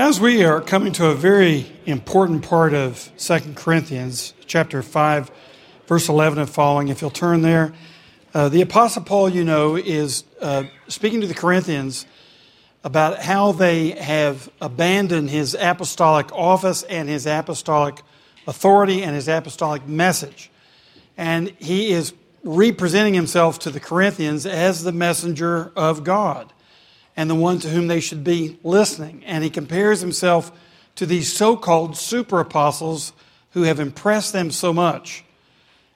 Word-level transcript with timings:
As 0.00 0.18
we 0.18 0.44
are 0.44 0.62
coming 0.62 0.94
to 0.94 1.08
a 1.08 1.14
very 1.14 1.70
important 1.84 2.42
part 2.42 2.72
of 2.72 3.12
2 3.18 3.52
Corinthians, 3.54 4.32
chapter 4.46 4.82
5, 4.82 5.30
verse 5.86 6.08
11 6.08 6.38
and 6.38 6.48
following, 6.48 6.88
if 6.88 7.02
you'll 7.02 7.10
turn 7.10 7.42
there, 7.42 7.74
uh, 8.32 8.48
the 8.48 8.62
Apostle 8.62 9.02
Paul, 9.02 9.28
you 9.28 9.44
know, 9.44 9.76
is 9.76 10.24
uh, 10.40 10.64
speaking 10.88 11.20
to 11.20 11.26
the 11.26 11.34
Corinthians 11.34 12.06
about 12.82 13.18
how 13.18 13.52
they 13.52 13.90
have 13.90 14.48
abandoned 14.62 15.28
his 15.28 15.54
apostolic 15.60 16.32
office 16.32 16.82
and 16.84 17.06
his 17.06 17.26
apostolic 17.26 18.00
authority 18.46 19.02
and 19.02 19.14
his 19.14 19.28
apostolic 19.28 19.86
message. 19.86 20.50
And 21.18 21.50
he 21.58 21.90
is 21.90 22.14
representing 22.42 23.12
himself 23.12 23.58
to 23.58 23.70
the 23.70 23.80
Corinthians 23.80 24.46
as 24.46 24.82
the 24.82 24.92
messenger 24.92 25.72
of 25.76 26.04
God 26.04 26.54
and 27.20 27.28
the 27.28 27.34
one 27.34 27.58
to 27.58 27.68
whom 27.68 27.86
they 27.86 28.00
should 28.00 28.24
be 28.24 28.58
listening. 28.64 29.22
And 29.26 29.44
he 29.44 29.50
compares 29.50 30.00
himself 30.00 30.50
to 30.94 31.04
these 31.04 31.30
so 31.30 31.54
called 31.54 31.94
super 31.94 32.40
apostles 32.40 33.12
who 33.50 33.64
have 33.64 33.78
impressed 33.78 34.32
them 34.32 34.50
so 34.50 34.72
much 34.72 35.22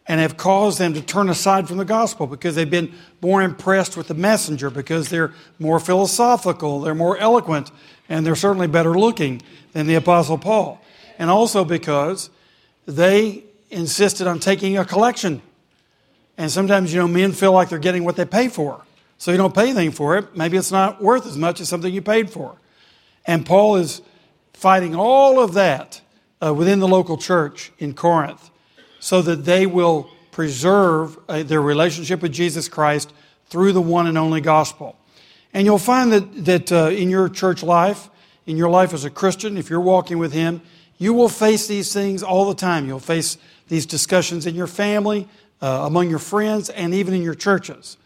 and 0.06 0.20
have 0.20 0.36
caused 0.36 0.78
them 0.78 0.92
to 0.92 1.00
turn 1.00 1.30
aside 1.30 1.66
from 1.66 1.78
the 1.78 1.84
gospel 1.86 2.26
because 2.26 2.54
they've 2.54 2.68
been 2.68 2.92
more 3.22 3.40
impressed 3.40 3.96
with 3.96 4.06
the 4.06 4.14
messenger, 4.14 4.68
because 4.68 5.08
they're 5.08 5.32
more 5.58 5.80
philosophical, 5.80 6.82
they're 6.82 6.94
more 6.94 7.16
eloquent, 7.16 7.70
and 8.10 8.26
they're 8.26 8.36
certainly 8.36 8.66
better 8.66 8.92
looking 8.92 9.40
than 9.72 9.86
the 9.86 9.94
Apostle 9.94 10.36
Paul. 10.36 10.78
And 11.18 11.30
also 11.30 11.64
because 11.64 12.28
they 12.84 13.44
insisted 13.70 14.26
on 14.26 14.40
taking 14.40 14.76
a 14.76 14.84
collection. 14.84 15.40
And 16.36 16.50
sometimes, 16.50 16.92
you 16.92 17.00
know, 17.00 17.08
men 17.08 17.32
feel 17.32 17.52
like 17.52 17.70
they're 17.70 17.78
getting 17.78 18.04
what 18.04 18.16
they 18.16 18.26
pay 18.26 18.48
for. 18.48 18.84
So 19.24 19.30
you 19.30 19.38
don't 19.38 19.54
pay 19.54 19.70
anything 19.70 19.90
for 19.90 20.18
it. 20.18 20.36
Maybe 20.36 20.58
it's 20.58 20.70
not 20.70 21.00
worth 21.00 21.26
as 21.26 21.38
much 21.38 21.58
as 21.58 21.66
something 21.66 21.90
you 21.90 22.02
paid 22.02 22.28
for. 22.28 22.56
And 23.24 23.46
Paul 23.46 23.76
is 23.76 24.02
fighting 24.52 24.94
all 24.94 25.40
of 25.40 25.54
that 25.54 26.02
uh, 26.44 26.52
within 26.52 26.78
the 26.78 26.86
local 26.86 27.16
church 27.16 27.72
in 27.78 27.94
Corinth 27.94 28.50
so 29.00 29.22
that 29.22 29.46
they 29.46 29.64
will 29.64 30.10
preserve 30.30 31.16
uh, 31.26 31.42
their 31.42 31.62
relationship 31.62 32.20
with 32.20 32.34
Jesus 32.34 32.68
Christ 32.68 33.14
through 33.46 33.72
the 33.72 33.80
one 33.80 34.06
and 34.06 34.18
only 34.18 34.42
gospel. 34.42 34.94
And 35.54 35.64
you'll 35.64 35.78
find 35.78 36.12
that, 36.12 36.44
that 36.44 36.70
uh, 36.70 36.88
in 36.90 37.08
your 37.08 37.30
church 37.30 37.62
life, 37.62 38.10
in 38.44 38.58
your 38.58 38.68
life 38.68 38.92
as 38.92 39.06
a 39.06 39.10
Christian, 39.10 39.56
if 39.56 39.70
you're 39.70 39.80
walking 39.80 40.18
with 40.18 40.34
Him, 40.34 40.60
you 40.98 41.14
will 41.14 41.30
face 41.30 41.66
these 41.66 41.94
things 41.94 42.22
all 42.22 42.46
the 42.46 42.54
time. 42.54 42.86
You'll 42.86 43.00
face 43.00 43.38
these 43.68 43.86
discussions 43.86 44.44
in 44.44 44.54
your 44.54 44.66
family, 44.66 45.30
uh, 45.62 45.84
among 45.86 46.10
your 46.10 46.18
friends, 46.18 46.68
and 46.68 46.92
even 46.92 47.14
in 47.14 47.22
your 47.22 47.34
churches. 47.34 47.96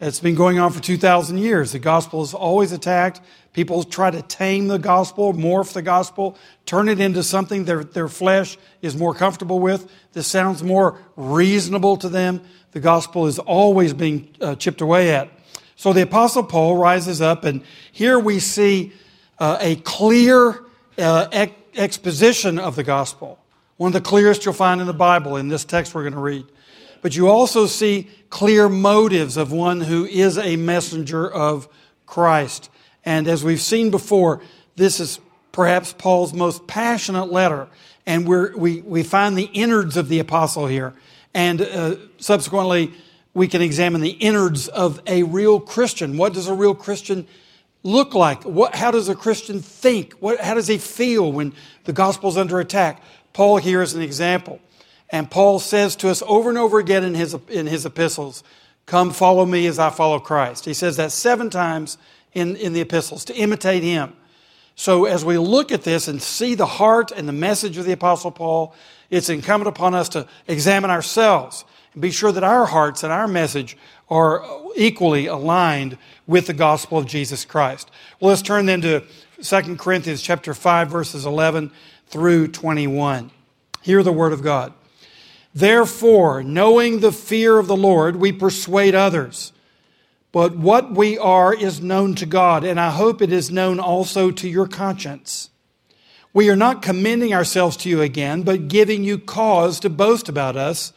It's 0.00 0.18
been 0.18 0.34
going 0.34 0.58
on 0.58 0.72
for 0.72 0.82
2,000 0.82 1.38
years. 1.38 1.70
The 1.70 1.78
gospel 1.78 2.22
is 2.22 2.34
always 2.34 2.72
attacked. 2.72 3.20
People 3.52 3.84
try 3.84 4.10
to 4.10 4.22
tame 4.22 4.66
the 4.66 4.78
gospel, 4.78 5.32
morph 5.32 5.72
the 5.72 5.82
gospel, 5.82 6.36
turn 6.66 6.88
it 6.88 6.98
into 6.98 7.22
something 7.22 7.64
their, 7.64 7.84
their 7.84 8.08
flesh 8.08 8.58
is 8.82 8.96
more 8.96 9.14
comfortable 9.14 9.60
with. 9.60 9.88
This 10.12 10.26
sounds 10.26 10.64
more 10.64 10.98
reasonable 11.14 11.96
to 11.98 12.08
them. 12.08 12.42
The 12.72 12.80
gospel 12.80 13.26
is 13.26 13.38
always 13.38 13.92
being 13.92 14.34
uh, 14.40 14.56
chipped 14.56 14.80
away 14.80 15.14
at. 15.14 15.30
So 15.76 15.92
the 15.92 16.02
Apostle 16.02 16.42
Paul 16.42 16.76
rises 16.76 17.20
up, 17.20 17.44
and 17.44 17.62
here 17.92 18.18
we 18.18 18.40
see 18.40 18.92
uh, 19.38 19.58
a 19.60 19.76
clear 19.76 20.64
uh, 20.98 21.28
ex- 21.30 21.52
exposition 21.76 22.58
of 22.58 22.74
the 22.74 22.84
gospel. 22.84 23.38
One 23.76 23.88
of 23.88 23.92
the 23.92 24.00
clearest 24.00 24.44
you'll 24.44 24.54
find 24.54 24.80
in 24.80 24.88
the 24.88 24.92
Bible 24.92 25.36
in 25.36 25.48
this 25.48 25.64
text 25.64 25.94
we're 25.94 26.02
going 26.02 26.14
to 26.14 26.20
read. 26.20 26.46
But 27.04 27.14
you 27.14 27.28
also 27.28 27.66
see 27.66 28.08
clear 28.30 28.66
motives 28.66 29.36
of 29.36 29.52
one 29.52 29.82
who 29.82 30.06
is 30.06 30.38
a 30.38 30.56
messenger 30.56 31.30
of 31.30 31.68
Christ. 32.06 32.70
And 33.04 33.28
as 33.28 33.44
we've 33.44 33.60
seen 33.60 33.90
before, 33.90 34.40
this 34.76 35.00
is 35.00 35.20
perhaps 35.52 35.92
Paul's 35.92 36.32
most 36.32 36.66
passionate 36.66 37.30
letter. 37.30 37.68
And 38.06 38.26
we 38.26 38.80
we, 38.80 39.02
find 39.02 39.36
the 39.36 39.50
innards 39.52 39.98
of 39.98 40.08
the 40.08 40.18
apostle 40.18 40.66
here. 40.66 40.94
And 41.34 41.60
uh, 41.60 41.96
subsequently, 42.16 42.94
we 43.34 43.48
can 43.48 43.60
examine 43.60 44.00
the 44.00 44.12
innards 44.12 44.68
of 44.68 44.98
a 45.06 45.24
real 45.24 45.60
Christian. 45.60 46.16
What 46.16 46.32
does 46.32 46.48
a 46.48 46.54
real 46.54 46.74
Christian 46.74 47.26
look 47.82 48.14
like? 48.14 48.44
What, 48.44 48.76
how 48.76 48.90
does 48.90 49.10
a 49.10 49.14
Christian 49.14 49.60
think? 49.60 50.14
What, 50.20 50.40
how 50.40 50.54
does 50.54 50.68
he 50.68 50.78
feel 50.78 51.30
when 51.30 51.52
the 51.84 51.92
gospel 51.92 52.30
is 52.30 52.38
under 52.38 52.60
attack? 52.60 53.02
Paul 53.34 53.58
here 53.58 53.82
is 53.82 53.92
an 53.92 54.00
example. 54.00 54.58
And 55.10 55.30
Paul 55.30 55.58
says 55.58 55.96
to 55.96 56.10
us 56.10 56.22
over 56.26 56.48
and 56.48 56.58
over 56.58 56.78
again 56.78 57.04
in 57.04 57.14
his, 57.14 57.34
in 57.48 57.66
his 57.66 57.86
epistles, 57.86 58.42
Come 58.86 59.12
follow 59.12 59.46
me 59.46 59.66
as 59.66 59.78
I 59.78 59.90
follow 59.90 60.18
Christ. 60.18 60.64
He 60.64 60.74
says 60.74 60.96
that 60.96 61.10
seven 61.10 61.48
times 61.48 61.96
in, 62.34 62.56
in 62.56 62.72
the 62.74 62.82
epistles 62.82 63.24
to 63.26 63.34
imitate 63.34 63.82
him. 63.82 64.14
So 64.76 65.04
as 65.04 65.24
we 65.24 65.38
look 65.38 65.72
at 65.72 65.82
this 65.82 66.08
and 66.08 66.20
see 66.20 66.54
the 66.54 66.66
heart 66.66 67.10
and 67.10 67.28
the 67.28 67.32
message 67.32 67.78
of 67.78 67.84
the 67.84 67.92
Apostle 67.92 68.30
Paul, 68.30 68.74
it's 69.08 69.28
incumbent 69.28 69.68
upon 69.68 69.94
us 69.94 70.08
to 70.10 70.26
examine 70.48 70.90
ourselves 70.90 71.64
and 71.92 72.02
be 72.02 72.10
sure 72.10 72.32
that 72.32 72.42
our 72.42 72.66
hearts 72.66 73.04
and 73.04 73.12
our 73.12 73.28
message 73.28 73.76
are 74.10 74.44
equally 74.76 75.26
aligned 75.26 75.96
with 76.26 76.46
the 76.46 76.52
gospel 76.52 76.98
of 76.98 77.06
Jesus 77.06 77.44
Christ. 77.44 77.90
Well, 78.20 78.30
let's 78.30 78.42
turn 78.42 78.66
then 78.66 78.80
to 78.82 79.04
2 79.42 79.76
Corinthians 79.76 80.20
chapter 80.20 80.52
5 80.52 80.88
verses 80.88 81.24
11 81.24 81.70
through 82.08 82.48
21. 82.48 83.30
Hear 83.82 84.02
the 84.02 84.12
word 84.12 84.32
of 84.32 84.42
God. 84.42 84.74
Therefore, 85.54 86.42
knowing 86.42 86.98
the 86.98 87.12
fear 87.12 87.58
of 87.58 87.68
the 87.68 87.76
Lord, 87.76 88.16
we 88.16 88.32
persuade 88.32 88.94
others. 88.94 89.52
But 90.32 90.56
what 90.56 90.90
we 90.90 91.16
are 91.16 91.54
is 91.54 91.80
known 91.80 92.16
to 92.16 92.26
God, 92.26 92.64
and 92.64 92.80
I 92.80 92.90
hope 92.90 93.22
it 93.22 93.32
is 93.32 93.52
known 93.52 93.78
also 93.78 94.32
to 94.32 94.48
your 94.48 94.66
conscience. 94.66 95.50
We 96.32 96.50
are 96.50 96.56
not 96.56 96.82
commending 96.82 97.32
ourselves 97.32 97.76
to 97.78 97.88
you 97.88 98.02
again, 98.02 98.42
but 98.42 98.66
giving 98.66 99.04
you 99.04 99.16
cause 99.16 99.78
to 99.80 99.88
boast 99.88 100.28
about 100.28 100.56
us, 100.56 100.92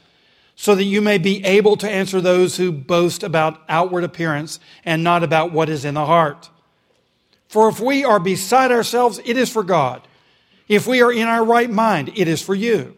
so 0.55 0.73
that 0.73 0.85
you 0.85 1.03
may 1.03 1.19
be 1.19 1.45
able 1.45 1.77
to 1.77 1.87
answer 1.87 2.19
those 2.19 2.57
who 2.57 2.71
boast 2.71 3.21
about 3.21 3.61
outward 3.69 4.03
appearance 4.03 4.59
and 4.83 5.03
not 5.03 5.21
about 5.21 5.51
what 5.51 5.69
is 5.69 5.85
in 5.85 5.93
the 5.93 6.07
heart. 6.07 6.49
For 7.47 7.69
if 7.69 7.79
we 7.79 8.03
are 8.03 8.19
beside 8.19 8.71
ourselves, 8.71 9.21
it 9.23 9.37
is 9.37 9.51
for 9.51 9.61
God. 9.61 10.01
If 10.67 10.87
we 10.87 11.03
are 11.03 11.13
in 11.13 11.27
our 11.27 11.45
right 11.45 11.69
mind, 11.69 12.11
it 12.15 12.27
is 12.27 12.41
for 12.41 12.55
you. 12.55 12.97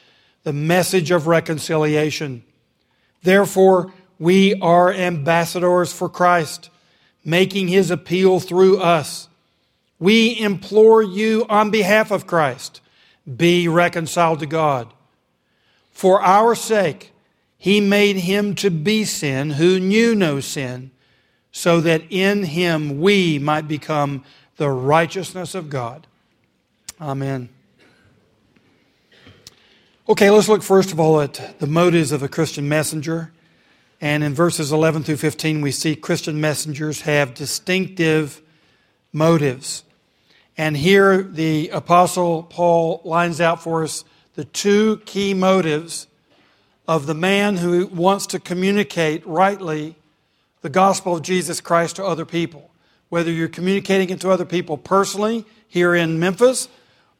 the 0.43 0.53
message 0.53 1.11
of 1.11 1.27
reconciliation. 1.27 2.43
Therefore, 3.23 3.93
we 4.19 4.55
are 4.61 4.93
ambassadors 4.93 5.93
for 5.93 6.09
Christ, 6.09 6.69
making 7.23 7.67
his 7.67 7.91
appeal 7.91 8.39
through 8.39 8.79
us. 8.79 9.27
We 9.99 10.39
implore 10.39 11.03
you 11.03 11.45
on 11.49 11.69
behalf 11.69 12.11
of 12.11 12.25
Christ, 12.25 12.81
be 13.37 13.67
reconciled 13.67 14.39
to 14.39 14.47
God. 14.47 14.91
For 15.91 16.21
our 16.21 16.55
sake, 16.55 17.11
he 17.57 17.79
made 17.79 18.15
him 18.15 18.55
to 18.55 18.71
be 18.71 19.05
sin 19.05 19.51
who 19.51 19.79
knew 19.79 20.15
no 20.15 20.39
sin, 20.39 20.89
so 21.51 21.79
that 21.81 22.01
in 22.09 22.43
him 22.43 22.99
we 22.99 23.37
might 23.37 23.67
become 23.67 24.23
the 24.57 24.69
righteousness 24.69 25.53
of 25.53 25.69
God. 25.69 26.07
Amen. 26.99 27.49
Okay, 30.09 30.31
let's 30.31 30.49
look 30.49 30.63
first 30.63 30.91
of 30.91 30.99
all 30.99 31.21
at 31.21 31.59
the 31.59 31.67
motives 31.67 32.11
of 32.11 32.23
a 32.23 32.27
Christian 32.27 32.67
messenger. 32.67 33.31
And 34.01 34.23
in 34.23 34.33
verses 34.33 34.71
11 34.71 35.03
through 35.03 35.17
15, 35.17 35.61
we 35.61 35.71
see 35.71 35.95
Christian 35.95 36.41
messengers 36.41 37.01
have 37.01 37.35
distinctive 37.35 38.41
motives. 39.13 39.83
And 40.57 40.75
here 40.75 41.21
the 41.21 41.69
Apostle 41.69 42.41
Paul 42.41 43.01
lines 43.05 43.39
out 43.39 43.61
for 43.61 43.83
us 43.83 44.03
the 44.33 44.43
two 44.43 44.97
key 45.05 45.35
motives 45.35 46.07
of 46.87 47.05
the 47.05 47.13
man 47.13 47.57
who 47.57 47.85
wants 47.85 48.25
to 48.27 48.39
communicate 48.39 49.25
rightly 49.27 49.95
the 50.61 50.69
gospel 50.69 51.17
of 51.17 51.21
Jesus 51.21 51.61
Christ 51.61 51.97
to 51.97 52.03
other 52.03 52.25
people. 52.25 52.71
Whether 53.09 53.31
you're 53.31 53.47
communicating 53.47 54.09
it 54.09 54.19
to 54.21 54.31
other 54.31 54.45
people 54.45 54.79
personally 54.79 55.45
here 55.67 55.93
in 55.93 56.19
Memphis, 56.19 56.69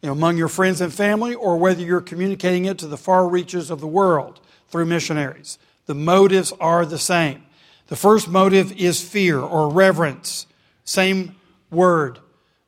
you 0.01 0.07
know, 0.07 0.13
among 0.13 0.38
your 0.38 0.48
friends 0.48 0.81
and 0.81 0.94
family, 0.94 1.36
or 1.36 1.57
whether 1.57 1.81
you're 1.81 2.01
communicating 2.01 2.65
it 2.65 2.77
to 2.80 2.88
the 2.88 2.98
far 2.98 3.27
reaches 3.27 3.69
of 3.69 3.81
the 3.81 3.88
world 3.88 4.39
through 4.69 4.86
missionaries. 4.86 5.59
The 5.86 5.95
motives 5.95 6.53
are 6.59 6.86
the 6.86 6.98
same. 6.98 7.44
The 7.88 7.95
first 7.95 8.27
motive 8.27 8.71
is 8.74 9.01
fear 9.01 9.39
or 9.39 9.69
reverence. 9.69 10.48
Same 10.86 11.36
word 11.69 12.19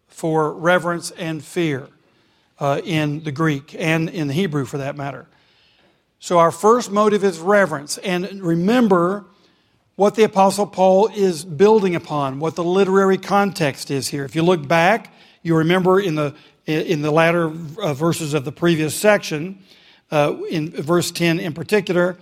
for 0.08 0.54
reverence 0.54 1.12
and 1.12 1.44
fear 1.44 1.88
uh, 2.60 2.82
in 2.84 3.24
the 3.24 3.32
Greek 3.32 3.76
and 3.78 4.10
in 4.10 4.28
the 4.28 4.34
Hebrew 4.34 4.66
for 4.66 4.78
that 4.78 4.96
matter. 4.96 5.28
So 6.20 6.40
our 6.40 6.52
first 6.52 6.92
motive 6.92 7.24
is 7.24 7.40
reverence. 7.40 7.98
And 7.98 8.42
remember 8.42 9.26
what 9.96 10.16
the 10.16 10.24
Apostle 10.24 10.68
Paul 10.68 11.10
is 11.14 11.44
building 11.44 11.96
upon, 11.96 12.40
what 12.40 12.56
the 12.56 12.64
literary 12.64 13.18
context 13.18 13.92
is 13.92 14.08
here. 14.08 14.24
If 14.24 14.36
you 14.36 14.42
look 14.42 14.68
back, 14.68 15.14
you 15.42 15.58
remember 15.58 16.00
in 16.00 16.16
the, 16.16 16.34
in 16.66 17.02
the 17.02 17.12
latter 17.12 17.46
uh, 17.82 17.94
verses 17.94 18.34
of 18.34 18.46
the 18.46 18.52
previous 18.52 18.96
section, 18.96 19.60
uh, 20.12 20.36
in 20.50 20.72
verse 20.72 21.12
10 21.12 21.40
in 21.40 21.54
particular, 21.54 22.18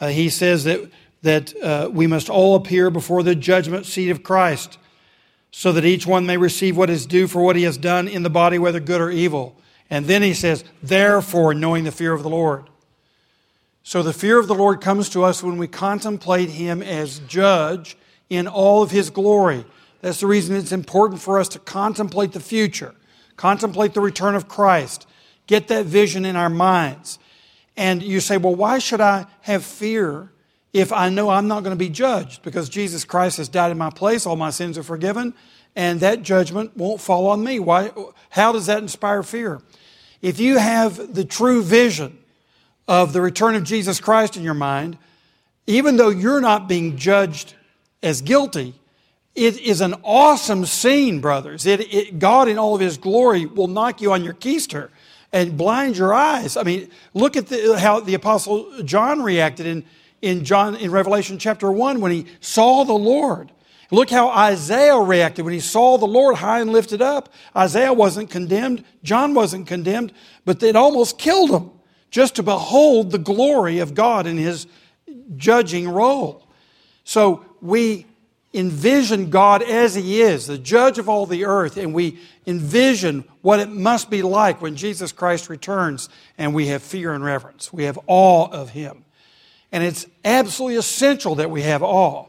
uh, 0.00 0.08
he 0.08 0.28
says 0.28 0.64
that, 0.64 0.90
that 1.22 1.56
uh, 1.62 1.88
we 1.92 2.06
must 2.06 2.28
all 2.28 2.56
appear 2.56 2.90
before 2.90 3.22
the 3.22 3.34
judgment 3.34 3.86
seat 3.86 4.10
of 4.10 4.22
Christ 4.22 4.78
so 5.50 5.72
that 5.72 5.84
each 5.84 6.06
one 6.06 6.26
may 6.26 6.36
receive 6.36 6.76
what 6.76 6.90
is 6.90 7.06
due 7.06 7.26
for 7.26 7.42
what 7.42 7.56
he 7.56 7.62
has 7.62 7.78
done 7.78 8.08
in 8.08 8.22
the 8.22 8.30
body, 8.30 8.58
whether 8.58 8.80
good 8.80 9.00
or 9.00 9.10
evil. 9.10 9.56
And 9.88 10.06
then 10.06 10.22
he 10.22 10.34
says, 10.34 10.64
therefore, 10.82 11.54
knowing 11.54 11.84
the 11.84 11.92
fear 11.92 12.12
of 12.12 12.22
the 12.22 12.28
Lord. 12.28 12.68
So 13.82 14.02
the 14.02 14.12
fear 14.12 14.38
of 14.38 14.48
the 14.48 14.54
Lord 14.54 14.80
comes 14.80 15.08
to 15.10 15.22
us 15.22 15.42
when 15.42 15.58
we 15.58 15.68
contemplate 15.68 16.50
him 16.50 16.82
as 16.82 17.20
judge 17.20 17.96
in 18.28 18.48
all 18.48 18.82
of 18.82 18.90
his 18.90 19.10
glory. 19.10 19.64
That's 20.00 20.20
the 20.20 20.26
reason 20.26 20.56
it's 20.56 20.72
important 20.72 21.20
for 21.20 21.38
us 21.38 21.48
to 21.50 21.58
contemplate 21.60 22.32
the 22.32 22.40
future, 22.40 22.94
contemplate 23.36 23.94
the 23.94 24.00
return 24.00 24.34
of 24.34 24.48
Christ, 24.48 25.06
get 25.46 25.68
that 25.68 25.86
vision 25.86 26.24
in 26.24 26.36
our 26.36 26.50
minds. 26.50 27.18
And 27.76 28.02
you 28.02 28.20
say, 28.20 28.36
well, 28.36 28.54
why 28.54 28.78
should 28.78 29.00
I 29.00 29.26
have 29.42 29.64
fear 29.64 30.30
if 30.72 30.92
I 30.92 31.08
know 31.08 31.30
I'm 31.30 31.48
not 31.48 31.62
going 31.62 31.74
to 31.74 31.78
be 31.78 31.88
judged 31.88 32.42
because 32.42 32.68
Jesus 32.68 33.04
Christ 33.04 33.38
has 33.38 33.48
died 33.48 33.70
in 33.70 33.78
my 33.78 33.90
place, 33.90 34.26
all 34.26 34.36
my 34.36 34.50
sins 34.50 34.76
are 34.76 34.82
forgiven, 34.82 35.34
and 35.74 36.00
that 36.00 36.22
judgment 36.22 36.76
won't 36.76 37.00
fall 37.00 37.28
on 37.28 37.42
me. 37.42 37.58
Why, 37.58 37.92
how 38.30 38.52
does 38.52 38.66
that 38.66 38.82
inspire 38.82 39.22
fear? 39.22 39.60
If 40.22 40.40
you 40.40 40.58
have 40.58 41.14
the 41.14 41.24
true 41.24 41.62
vision 41.62 42.18
of 42.88 43.12
the 43.12 43.20
return 43.20 43.54
of 43.54 43.64
Jesus 43.64 44.00
Christ 44.00 44.36
in 44.36 44.42
your 44.42 44.54
mind, 44.54 44.98
even 45.66 45.96
though 45.96 46.08
you're 46.08 46.40
not 46.40 46.68
being 46.68 46.96
judged 46.96 47.54
as 48.02 48.22
guilty, 48.22 48.74
it 49.36 49.60
is 49.60 49.80
an 49.80 49.94
awesome 50.02 50.66
scene, 50.66 51.20
brothers. 51.20 51.66
It, 51.66 51.92
it, 51.92 52.18
God, 52.18 52.48
in 52.48 52.58
all 52.58 52.74
of 52.74 52.80
His 52.80 52.96
glory, 52.96 53.46
will 53.46 53.68
knock 53.68 54.00
you 54.00 54.12
on 54.12 54.24
your 54.24 54.34
keister 54.34 54.88
and 55.32 55.56
blind 55.56 55.96
your 55.96 56.14
eyes. 56.14 56.56
I 56.56 56.62
mean, 56.62 56.90
look 57.14 57.36
at 57.36 57.46
the, 57.46 57.78
how 57.78 58.00
the 58.00 58.14
Apostle 58.14 58.82
John 58.82 59.22
reacted 59.22 59.66
in 59.66 59.84
in 60.22 60.44
John 60.44 60.76
in 60.76 60.90
Revelation 60.90 61.38
chapter 61.38 61.70
1 61.70 62.00
when 62.00 62.12
he 62.12 62.26
saw 62.40 62.84
the 62.84 62.92
Lord. 62.92 63.52
Look 63.90 64.10
how 64.10 64.28
Isaiah 64.30 64.98
reacted 64.98 65.44
when 65.44 65.54
he 65.54 65.60
saw 65.60 65.96
the 65.96 66.06
Lord 66.06 66.36
high 66.36 66.60
and 66.60 66.72
lifted 66.72 67.00
up. 67.00 67.32
Isaiah 67.54 67.92
wasn't 67.92 68.30
condemned, 68.30 68.84
John 69.04 69.34
wasn't 69.34 69.68
condemned, 69.68 70.12
but 70.44 70.62
it 70.62 70.74
almost 70.74 71.18
killed 71.18 71.50
him 71.50 71.70
just 72.10 72.34
to 72.36 72.42
behold 72.42 73.12
the 73.12 73.18
glory 73.18 73.78
of 73.78 73.94
God 73.94 74.26
in 74.26 74.36
his 74.36 74.66
judging 75.36 75.88
role. 75.88 76.48
So 77.04 77.44
we 77.60 78.06
envision 78.56 79.30
God 79.30 79.62
as 79.62 79.94
He 79.94 80.22
is, 80.22 80.46
the 80.46 80.58
judge 80.58 80.98
of 80.98 81.08
all 81.08 81.26
the 81.26 81.44
earth, 81.44 81.76
and 81.76 81.92
we 81.92 82.18
envision 82.46 83.24
what 83.42 83.60
it 83.60 83.68
must 83.68 84.08
be 84.08 84.22
like 84.22 84.62
when 84.62 84.76
Jesus 84.76 85.12
Christ 85.12 85.48
returns 85.48 86.08
and 86.38 86.54
we 86.54 86.68
have 86.68 86.82
fear 86.82 87.12
and 87.12 87.24
reverence. 87.24 87.72
We 87.72 87.84
have 87.84 87.98
awe 88.06 88.48
of 88.48 88.70
Him. 88.70 89.04
And 89.72 89.84
it's 89.84 90.06
absolutely 90.24 90.76
essential 90.76 91.34
that 91.36 91.50
we 91.50 91.62
have 91.62 91.82
awe. 91.82 92.26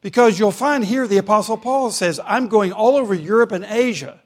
Because 0.00 0.38
you'll 0.38 0.50
find 0.50 0.84
here 0.84 1.06
the 1.06 1.18
Apostle 1.18 1.56
Paul 1.56 1.90
says, 1.90 2.18
I'm 2.24 2.48
going 2.48 2.72
all 2.72 2.96
over 2.96 3.14
Europe 3.14 3.52
and 3.52 3.64
Asia 3.64 4.20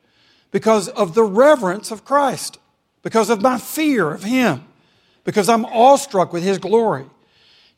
because 0.51 0.89
of 0.89 1.15
the 1.15 1.25
reverence 1.25 1.91
of 1.91 2.05
Christ, 2.05 2.59
because 3.03 3.29
of 3.29 3.43
my 3.43 3.59
fear 3.59 4.11
of 4.11 4.23
Him, 4.23 4.65
because 5.25 5.49
I'm 5.49 5.67
awestruck 5.67 6.33
with 6.33 6.43
His 6.43 6.59
glory. 6.59 7.07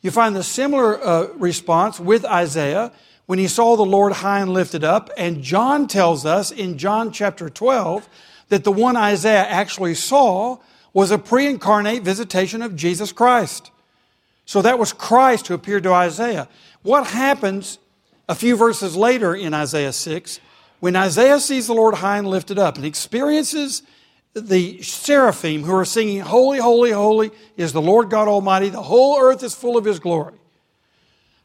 You 0.01 0.11
find 0.11 0.35
the 0.35 0.43
similar 0.43 1.03
uh, 1.03 1.27
response 1.33 1.99
with 1.99 2.23
Isaiah 2.23 2.93
when 3.29 3.37
he 3.37 3.47
saw 3.47 3.75
the 3.75 3.85
Lord 3.85 4.11
high 4.11 4.39
and 4.39 4.51
lifted 4.51 4.83
up. 4.83 5.11
And 5.15 5.43
John 5.43 5.87
tells 5.87 6.25
us 6.25 6.49
in 6.49 6.79
John 6.79 7.11
chapter 7.11 7.47
12 7.47 8.09
that 8.47 8.63
the 8.63 8.71
one 8.71 8.97
Isaiah 8.97 9.45
actually 9.45 9.93
saw 9.93 10.57
was 10.93 11.11
a 11.11 11.19
pre 11.19 11.45
incarnate 11.45 12.01
visitation 12.01 12.63
of 12.63 12.75
Jesus 12.75 13.11
Christ. 13.11 13.69
So 14.45 14.63
that 14.63 14.79
was 14.79 14.93
Christ 14.93 15.45
who 15.45 15.53
appeared 15.53 15.83
to 15.83 15.93
Isaiah. 15.93 16.49
What 16.81 17.05
happens 17.05 17.77
a 18.27 18.33
few 18.33 18.55
verses 18.55 18.95
later 18.95 19.35
in 19.35 19.53
Isaiah 19.53 19.93
6 19.93 20.39
when 20.79 20.95
Isaiah 20.95 21.39
sees 21.39 21.67
the 21.67 21.75
Lord 21.75 21.93
high 21.93 22.17
and 22.17 22.27
lifted 22.27 22.57
up 22.57 22.77
and 22.77 22.85
experiences 22.85 23.83
the 24.33 24.81
seraphim 24.81 25.61
who 25.61 25.75
are 25.75 25.85
singing, 25.85 26.21
Holy, 26.21 26.57
holy, 26.57 26.89
holy 26.89 27.29
is 27.57 27.73
the 27.73 27.79
Lord 27.81 28.09
God 28.09 28.27
Almighty. 28.27 28.69
The 28.69 28.81
whole 28.81 29.21
earth 29.21 29.43
is 29.43 29.53
full 29.53 29.77
of 29.77 29.85
His 29.85 29.99
glory. 29.99 30.33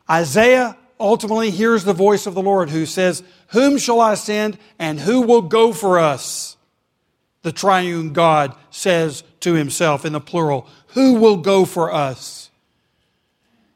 Isaiah 0.08 0.78
ultimately 0.98 1.50
hears 1.50 1.84
the 1.84 1.92
voice 1.92 2.26
of 2.26 2.34
the 2.34 2.42
Lord 2.42 2.70
who 2.70 2.86
says, 2.86 3.22
Whom 3.48 3.78
shall 3.78 4.00
I 4.00 4.14
send 4.14 4.58
and 4.78 5.00
who 5.00 5.22
will 5.22 5.42
go 5.42 5.72
for 5.72 5.98
us? 5.98 6.56
The 7.42 7.52
triune 7.52 8.12
God 8.12 8.54
says 8.70 9.22
to 9.40 9.54
himself 9.54 10.04
in 10.04 10.12
the 10.12 10.20
plural, 10.20 10.66
Who 10.88 11.14
will 11.14 11.36
go 11.36 11.64
for 11.64 11.92
us? 11.92 12.50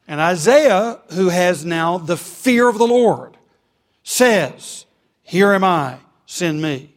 And 0.06 0.20
Isaiah, 0.20 1.00
who 1.12 1.28
has 1.28 1.64
now 1.64 1.98
the 1.98 2.16
fear 2.16 2.68
of 2.68 2.78
the 2.78 2.86
Lord, 2.86 3.36
says, 4.02 4.86
Here 5.22 5.52
am 5.52 5.64
I, 5.64 5.98
send 6.24 6.62
me. 6.62 6.94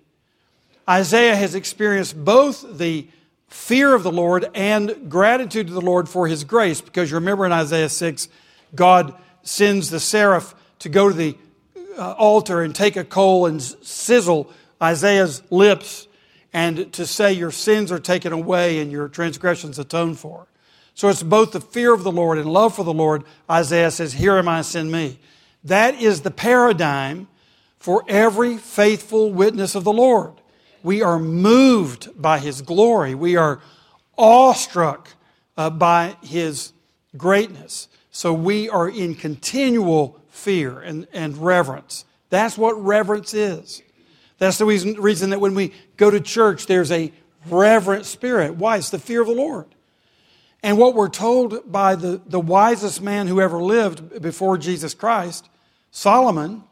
Isaiah 0.87 1.35
has 1.35 1.55
experienced 1.55 2.23
both 2.23 2.77
the 2.77 3.07
fear 3.47 3.93
of 3.93 4.03
the 4.03 4.11
Lord 4.11 4.49
and 4.55 5.09
gratitude 5.09 5.67
to 5.67 5.73
the 5.73 5.81
Lord 5.81 6.07
for 6.07 6.27
his 6.27 6.45
grace, 6.45 6.79
because 6.79 7.11
you 7.11 7.15
remember 7.15 7.45
in 7.45 7.51
Isaiah 7.51 7.89
6, 7.89 8.29
God 8.73 9.13
sends 9.43 9.89
the 9.89 9.99
seraph 9.99 10.55
to 10.79 10.89
go 10.89 11.09
to 11.09 11.15
the 11.15 11.37
uh, 11.97 12.13
altar 12.13 12.61
and 12.61 12.73
take 12.73 12.95
a 12.95 13.03
coal 13.03 13.45
and 13.45 13.61
sizzle 13.61 14.51
Isaiah's 14.81 15.43
lips 15.49 16.07
and 16.53 16.91
to 16.93 17.05
say, 17.05 17.33
Your 17.33 17.51
sins 17.51 17.91
are 17.91 17.99
taken 17.99 18.33
away 18.33 18.79
and 18.79 18.91
your 18.91 19.07
transgressions 19.07 19.79
atoned 19.79 20.19
for. 20.19 20.47
So 20.93 21.09
it's 21.09 21.23
both 21.23 21.51
the 21.51 21.61
fear 21.61 21.93
of 21.93 22.03
the 22.03 22.11
Lord 22.11 22.37
and 22.37 22.51
love 22.51 22.75
for 22.75 22.83
the 22.83 22.93
Lord. 22.93 23.23
Isaiah 23.49 23.91
says, 23.91 24.13
Here 24.13 24.37
am 24.37 24.47
I, 24.47 24.61
send 24.61 24.91
me. 24.91 25.19
That 25.63 25.95
is 25.95 26.21
the 26.21 26.31
paradigm 26.31 27.27
for 27.77 28.03
every 28.07 28.57
faithful 28.57 29.31
witness 29.31 29.75
of 29.75 29.83
the 29.83 29.93
Lord. 29.93 30.33
We 30.83 31.01
are 31.01 31.19
moved 31.19 32.09
by 32.19 32.39
His 32.39 32.61
glory. 32.61 33.15
We 33.15 33.35
are 33.35 33.61
awestruck 34.17 35.09
uh, 35.55 35.69
by 35.69 36.17
His 36.23 36.73
greatness. 37.15 37.87
So 38.11 38.33
we 38.33 38.69
are 38.69 38.89
in 38.89 39.15
continual 39.15 40.19
fear 40.29 40.79
and, 40.79 41.07
and 41.13 41.37
reverence. 41.37 42.05
That's 42.29 42.57
what 42.57 42.81
reverence 42.81 43.33
is. 43.33 43.81
That's 44.37 44.57
the 44.57 44.65
reason, 44.65 44.95
reason 44.95 45.29
that 45.29 45.39
when 45.39 45.55
we 45.55 45.73
go 45.97 46.11
to 46.11 46.19
church, 46.19 46.65
there's 46.65 46.91
a 46.91 47.11
reverent 47.47 48.05
spirit. 48.05 48.55
Why? 48.55 48.77
It's 48.77 48.89
the 48.89 48.99
fear 48.99 49.21
of 49.21 49.27
the 49.27 49.33
Lord. 49.33 49.67
And 50.63 50.77
what 50.77 50.93
we're 50.93 51.09
told 51.09 51.71
by 51.71 51.95
the, 51.95 52.21
the 52.25 52.39
wisest 52.39 53.01
man 53.01 53.27
who 53.27 53.41
ever 53.41 53.61
lived 53.61 54.21
before 54.21 54.57
Jesus 54.57 54.93
Christ, 54.93 55.49
Solomon, 55.91 56.63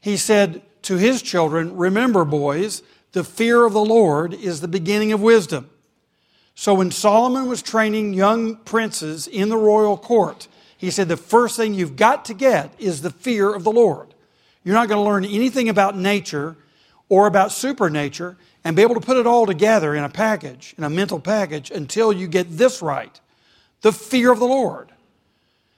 he 0.00 0.16
said 0.16 0.62
to 0.82 0.96
his 0.96 1.22
children, 1.22 1.76
Remember, 1.76 2.24
boys, 2.24 2.82
the 3.12 3.24
fear 3.24 3.64
of 3.64 3.72
the 3.72 3.84
Lord 3.84 4.34
is 4.34 4.60
the 4.60 4.68
beginning 4.68 5.12
of 5.12 5.20
wisdom. 5.20 5.70
So 6.58 6.72
when 6.72 6.90
Solomon 6.90 7.48
was 7.48 7.60
training 7.60 8.14
young 8.14 8.56
princes 8.56 9.28
in 9.28 9.50
the 9.50 9.58
royal 9.58 9.98
court, 9.98 10.48
he 10.78 10.90
said, 10.90 11.06
The 11.06 11.16
first 11.16 11.54
thing 11.54 11.74
you've 11.74 11.96
got 11.96 12.24
to 12.24 12.34
get 12.34 12.72
is 12.78 13.02
the 13.02 13.10
fear 13.10 13.54
of 13.54 13.62
the 13.62 13.70
Lord. 13.70 14.14
You're 14.64 14.74
not 14.74 14.88
going 14.88 14.98
to 14.98 15.08
learn 15.08 15.26
anything 15.26 15.68
about 15.68 15.98
nature 15.98 16.56
or 17.10 17.26
about 17.26 17.52
supernature 17.52 18.38
and 18.64 18.74
be 18.74 18.80
able 18.80 18.94
to 18.94 19.02
put 19.02 19.18
it 19.18 19.26
all 19.26 19.44
together 19.44 19.94
in 19.94 20.02
a 20.02 20.08
package, 20.08 20.74
in 20.78 20.82
a 20.82 20.90
mental 20.90 21.20
package, 21.20 21.70
until 21.70 22.10
you 22.10 22.26
get 22.26 22.56
this 22.56 22.80
right 22.82 23.20
the 23.82 23.92
fear 23.92 24.32
of 24.32 24.38
the 24.38 24.46
Lord. 24.46 24.90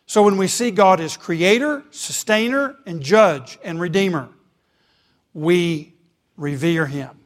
So 0.07 0.23
when 0.23 0.39
we 0.39 0.47
see 0.47 0.71
God 0.71 1.01
as 1.01 1.17
creator, 1.17 1.83
sustainer, 1.91 2.77
and 2.87 3.03
judge 3.03 3.59
and 3.65 3.81
redeemer, 3.81 4.29
we 5.35 5.93
revere 6.37 6.87
him. 6.87 7.18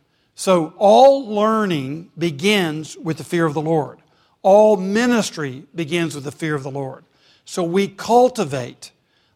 So 0.43 0.75
all 0.77 1.25
learning 1.25 2.11
begins 2.19 2.97
with 2.97 3.19
the 3.19 3.23
fear 3.23 3.47
of 3.47 3.55
the 3.55 3.61
Lord. 3.61 4.01
All 4.43 4.77
ministry 4.77 5.67
begins 5.73 6.17
with 6.17 6.25
the 6.25 6.33
fear 6.33 6.57
of 6.57 6.65
the 6.65 6.71
Lord. 6.71 7.05
So 7.45 7.63
we 7.63 7.87
cultivate 7.87 8.91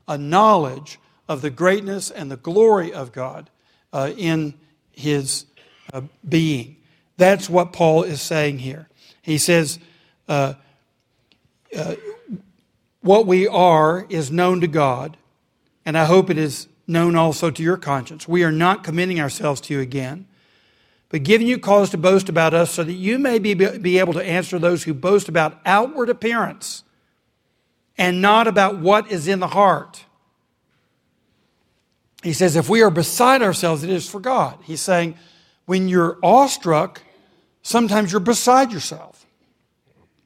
a 0.08 0.18
knowledge 0.18 0.98
of 1.28 1.42
the 1.42 1.50
greatness 1.50 2.10
and 2.10 2.28
the 2.28 2.36
glory 2.36 2.92
of 2.92 3.12
God 3.12 3.50
uh, 3.92 4.14
in 4.16 4.54
his 4.90 5.46
uh, 5.92 6.00
being. 6.28 6.74
That's 7.18 7.48
what 7.48 7.72
Paul 7.72 8.02
is 8.02 8.20
saying 8.20 8.58
here. 8.58 8.88
He 9.22 9.38
says, 9.38 9.78
uh, 10.28 10.54
uh, 11.78 11.94
What 13.02 13.28
we 13.28 13.46
are 13.46 14.06
is 14.08 14.32
known 14.32 14.60
to 14.60 14.66
God, 14.66 15.16
and 15.84 15.96
I 15.96 16.06
hope 16.06 16.30
it 16.30 16.38
is 16.38 16.66
known 16.88 17.14
also 17.14 17.52
to 17.52 17.62
your 17.62 17.76
conscience. 17.76 18.26
We 18.26 18.42
are 18.42 18.50
not 18.50 18.82
committing 18.82 19.20
ourselves 19.20 19.60
to 19.60 19.74
you 19.74 19.78
again, 19.78 20.26
but 21.08 21.22
giving 21.22 21.46
you 21.46 21.58
cause 21.58 21.90
to 21.90 21.98
boast 21.98 22.28
about 22.28 22.54
us 22.54 22.70
so 22.70 22.82
that 22.82 22.92
you 22.92 23.18
may 23.18 23.38
be, 23.38 23.54
be 23.54 23.98
able 23.98 24.12
to 24.12 24.22
answer 24.22 24.58
those 24.58 24.84
who 24.84 24.94
boast 24.94 25.28
about 25.28 25.60
outward 25.64 26.08
appearance 26.08 26.82
and 27.96 28.20
not 28.20 28.46
about 28.46 28.78
what 28.78 29.10
is 29.10 29.28
in 29.28 29.40
the 29.40 29.48
heart. 29.48 30.04
He 32.22 32.32
says, 32.32 32.56
if 32.56 32.68
we 32.68 32.82
are 32.82 32.90
beside 32.90 33.42
ourselves, 33.42 33.84
it 33.84 33.90
is 33.90 34.08
for 34.08 34.20
God. 34.20 34.58
He's 34.64 34.80
saying, 34.80 35.16
when 35.66 35.88
you're 35.88 36.18
awestruck, 36.22 37.02
sometimes 37.62 38.10
you're 38.10 38.20
beside 38.20 38.72
yourself. 38.72 39.26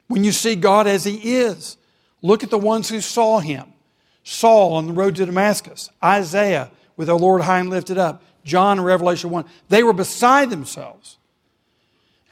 When 0.08 0.24
you 0.24 0.32
see 0.32 0.56
God 0.56 0.86
as 0.86 1.04
He 1.04 1.36
is, 1.36 1.76
look 2.22 2.42
at 2.42 2.50
the 2.50 2.58
ones 2.58 2.88
who 2.88 3.00
saw 3.00 3.40
Him 3.40 3.72
Saul 4.22 4.74
on 4.74 4.86
the 4.86 4.92
road 4.92 5.16
to 5.16 5.26
Damascus, 5.26 5.90
Isaiah 6.02 6.70
with 6.96 7.08
the 7.08 7.18
Lord 7.18 7.42
high 7.42 7.60
and 7.60 7.70
lifted 7.70 7.98
up, 7.98 8.22
John 8.50 8.78
in 8.78 8.84
Revelation 8.84 9.30
1. 9.30 9.44
They 9.68 9.82
were 9.82 9.92
beside 9.92 10.50
themselves. 10.50 11.16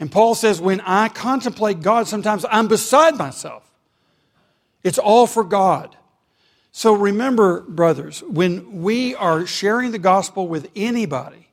And 0.01 0.13
Paul 0.13 0.35
says, 0.35 0.61
when 0.61 0.81
I 0.83 1.09
contemplate 1.09 1.81
God, 1.81 2.07
sometimes 2.07 2.45
I'm 2.51 2.69
beside 2.69 3.17
myself. 3.17 3.65
It's 4.83 4.99
all 4.99 5.27
for 5.27 5.45
God. 5.45 5.97
So 6.73 6.93
remember, 6.93 7.63
brothers, 7.63 8.23
when 8.23 8.83
we 8.83 9.15
are 9.15 9.47
sharing 9.47 9.91
the 9.91 9.99
gospel 9.99 10.47
with 10.47 10.71
anybody, 10.77 11.49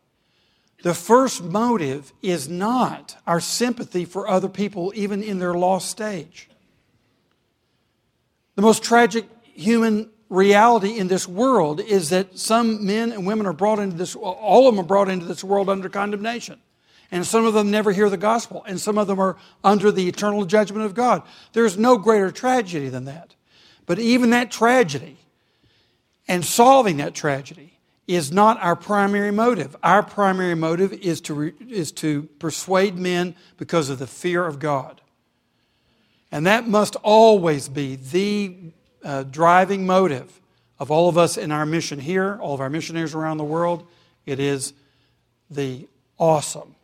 the 0.83 0.93
first 0.93 1.43
motive 1.43 2.13
is 2.21 2.47
not 2.47 3.17
our 3.25 3.39
sympathy 3.39 4.05
for 4.05 4.27
other 4.27 4.49
people, 4.49 4.91
even 4.95 5.23
in 5.23 5.39
their 5.39 5.55
lost 5.55 5.89
stage. 5.89 6.49
The 8.55 8.61
most 8.61 8.83
tragic 8.83 9.25
human 9.41 10.09
reality 10.35 10.97
in 10.97 11.07
this 11.07 11.27
world 11.27 11.79
is 11.79 12.09
that 12.09 12.37
some 12.37 12.85
men 12.85 13.11
and 13.11 13.25
women 13.25 13.47
are 13.47 13.53
brought 13.53 13.79
into 13.79 13.95
this, 13.95 14.15
all 14.15 14.67
of 14.67 14.75
them 14.75 14.83
are 14.83 14.87
brought 14.87 15.09
into 15.09 15.25
this 15.25 15.43
world 15.43 15.69
under 15.69 15.89
condemnation. 15.89 16.59
And 17.11 17.25
some 17.25 17.45
of 17.45 17.53
them 17.53 17.71
never 17.71 17.91
hear 17.91 18.09
the 18.09 18.17
gospel, 18.17 18.63
and 18.67 18.79
some 18.79 18.97
of 18.97 19.07
them 19.07 19.19
are 19.19 19.37
under 19.63 19.91
the 19.91 20.07
eternal 20.07 20.45
judgment 20.45 20.85
of 20.85 20.93
God. 20.93 21.21
There's 21.53 21.77
no 21.77 21.97
greater 21.97 22.31
tragedy 22.31 22.89
than 22.89 23.05
that. 23.05 23.35
But 23.85 23.99
even 23.99 24.31
that 24.31 24.51
tragedy 24.51 25.17
and 26.27 26.43
solving 26.43 26.97
that 26.97 27.13
tragedy 27.13 27.77
is 28.07 28.31
not 28.31 28.61
our 28.61 28.75
primary 28.75 29.31
motive. 29.31 29.75
Our 29.83 30.03
primary 30.03 30.55
motive 30.55 30.93
is 30.93 31.21
to, 31.21 31.53
is 31.69 31.91
to 31.93 32.23
persuade 32.39 32.97
men 32.97 33.35
because 33.57 33.89
of 33.89 33.99
the 33.99 34.07
fear 34.07 34.45
of 34.45 34.59
God. 34.59 35.01
And 36.31 36.45
that 36.47 36.67
must 36.67 36.95
always 36.97 37.69
be 37.69 37.95
the 37.95 38.55
uh, 39.05 39.23
driving 39.23 39.85
motive 39.85 40.41
of 40.79 40.91
all 40.91 41.07
of 41.07 41.17
us 41.17 41.37
in 41.37 41.51
our 41.51 41.65
mission 41.65 41.99
here, 41.99 42.37
all 42.41 42.53
of 42.53 42.59
our 42.59 42.69
missionaries 42.69 43.15
around 43.15 43.37
the 43.37 43.43
world. 43.43 43.87
It 44.25 44.39
is 44.39 44.73
the 45.49 45.87
awesome 46.17 46.75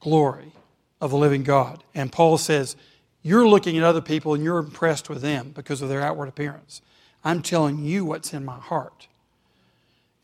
glory 0.00 0.52
of 1.00 1.10
the 1.10 1.16
living 1.16 1.42
God. 1.42 1.82
And 1.94 2.12
Paul 2.12 2.36
says, 2.36 2.76
you're 3.22 3.48
looking 3.48 3.78
at 3.78 3.84
other 3.84 4.00
people 4.00 4.34
and 4.34 4.44
you're 4.44 4.58
impressed 4.58 5.08
with 5.08 5.22
them 5.22 5.52
because 5.54 5.80
of 5.80 5.88
their 5.88 6.02
outward 6.02 6.28
appearance. 6.28 6.82
I'm 7.24 7.42
telling 7.42 7.84
you 7.84 8.04
what's 8.04 8.32
in 8.32 8.44
my 8.44 8.58
heart. 8.58 9.08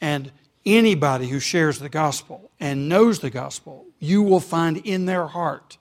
And 0.00 0.30
anybody 0.66 1.28
who 1.28 1.40
shares 1.40 1.78
the 1.78 1.88
gospel 1.88 2.50
and 2.60 2.88
knows 2.88 3.20
the 3.20 3.30
gospel, 3.30 3.86
you 3.98 4.22
will 4.22 4.40
find 4.40 4.78
in 4.78 5.06
their 5.06 5.26
heart 5.26 5.78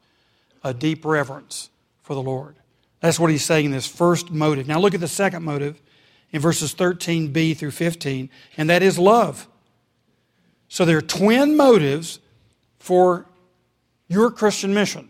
a 0.63 0.74
deep 0.74 1.05
reverence 1.05 1.70
for 2.01 2.13
the 2.13 2.22
Lord. 2.22 2.55
That's 3.01 3.20
what 3.20 3.31
he's 3.31 3.43
saying 3.43 3.65
in 3.65 3.72
this 3.72 3.88
first 3.88 4.31
motive. 4.31 4.67
Now 4.67 4.79
look 4.79 4.93
at 4.93 5.00
the 5.00 5.08
second 5.08 5.43
motive 5.43 5.81
in 6.31 6.39
verses 6.39 6.74
13b 6.74 7.58
through 7.58 7.72
15, 7.72 8.29
and 8.58 8.70
that 8.70 8.81
is 8.81 8.98
love. 8.98 9.48
So 10.70 10.86
there 10.86 10.98
are 10.98 11.01
twin 11.01 11.58
motives 11.58 12.20
for 12.79 13.25
your 14.08 14.31
Christian 14.31 14.74
mission 14.74 15.10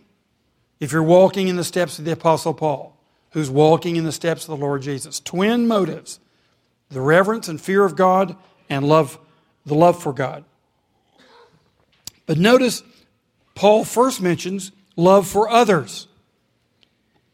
if 0.79 0.91
you're 0.91 1.03
walking 1.03 1.47
in 1.47 1.57
the 1.57 1.63
steps 1.63 1.99
of 1.99 2.05
the 2.05 2.11
Apostle 2.11 2.53
Paul, 2.53 2.97
who's 3.31 3.49
walking 3.49 3.97
in 3.97 4.03
the 4.03 4.11
steps 4.11 4.43
of 4.43 4.57
the 4.57 4.65
Lord 4.65 4.81
Jesus. 4.81 5.19
Twin 5.19 5.67
motives 5.67 6.19
the 6.89 7.01
reverence 7.01 7.47
and 7.47 7.61
fear 7.61 7.85
of 7.85 7.95
God 7.95 8.35
and 8.69 8.87
love, 8.87 9.19
the 9.65 9.75
love 9.75 10.01
for 10.01 10.13
God. 10.13 10.43
But 12.25 12.37
notice, 12.37 12.83
Paul 13.55 13.83
first 13.85 14.21
mentions 14.21 14.71
love 14.95 15.27
for 15.27 15.49
others. 15.49 16.07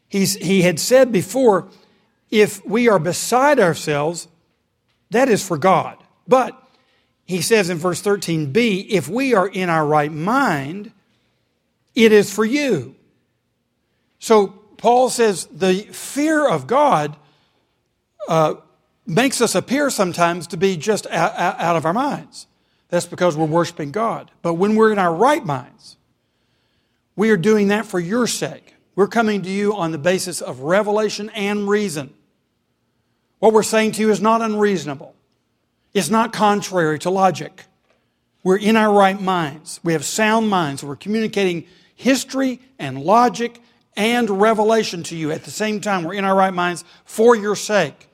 He's, 0.08 0.36
he 0.36 0.62
had 0.62 0.80
said 0.80 1.12
before, 1.12 1.68
if 2.30 2.64
we 2.64 2.88
are 2.88 2.98
beside 2.98 3.60
ourselves, 3.60 4.28
that 5.10 5.28
is 5.28 5.46
for 5.46 5.58
God. 5.58 5.98
But 6.26 6.60
he 7.24 7.42
says 7.42 7.70
in 7.70 7.78
verse 7.78 8.02
13b, 8.02 8.86
if 8.88 9.08
we 9.08 9.34
are 9.34 9.48
in 9.48 9.68
our 9.68 9.86
right 9.86 10.12
mind, 10.12 10.92
it 11.94 12.12
is 12.12 12.32
for 12.32 12.44
you. 12.44 12.94
So 14.18 14.48
Paul 14.78 15.10
says 15.10 15.46
the 15.46 15.82
fear 15.92 16.48
of 16.48 16.66
God 16.66 17.16
uh, 18.28 18.54
makes 19.06 19.40
us 19.40 19.54
appear 19.54 19.90
sometimes 19.90 20.46
to 20.48 20.56
be 20.56 20.76
just 20.76 21.06
out, 21.08 21.34
out 21.36 21.76
of 21.76 21.84
our 21.84 21.92
minds. 21.92 22.46
That's 22.88 23.06
because 23.06 23.36
we're 23.36 23.46
worshiping 23.46 23.90
God. 23.90 24.30
But 24.42 24.54
when 24.54 24.74
we're 24.74 24.92
in 24.92 24.98
our 24.98 25.14
right 25.14 25.44
minds, 25.44 25.96
we 27.16 27.30
are 27.30 27.36
doing 27.36 27.68
that 27.68 27.84
for 27.84 28.00
your 28.00 28.26
sake. 28.26 28.74
We're 28.98 29.06
coming 29.06 29.42
to 29.42 29.48
you 29.48 29.76
on 29.76 29.92
the 29.92 29.96
basis 29.96 30.40
of 30.40 30.62
revelation 30.62 31.30
and 31.30 31.68
reason. 31.68 32.12
What 33.38 33.52
we're 33.52 33.62
saying 33.62 33.92
to 33.92 34.00
you 34.00 34.10
is 34.10 34.20
not 34.20 34.42
unreasonable. 34.42 35.14
It's 35.94 36.10
not 36.10 36.32
contrary 36.32 36.98
to 36.98 37.10
logic. 37.10 37.62
We're 38.42 38.58
in 38.58 38.74
our 38.74 38.92
right 38.92 39.20
minds. 39.20 39.78
We 39.84 39.92
have 39.92 40.04
sound 40.04 40.48
minds. 40.50 40.82
We're 40.82 40.96
communicating 40.96 41.66
history 41.94 42.60
and 42.76 43.00
logic 43.00 43.62
and 43.96 44.28
revelation 44.28 45.04
to 45.04 45.16
you 45.16 45.30
at 45.30 45.44
the 45.44 45.52
same 45.52 45.80
time. 45.80 46.02
We're 46.02 46.14
in 46.14 46.24
our 46.24 46.34
right 46.34 46.52
minds 46.52 46.82
for 47.04 47.36
your 47.36 47.54
sake 47.54 48.08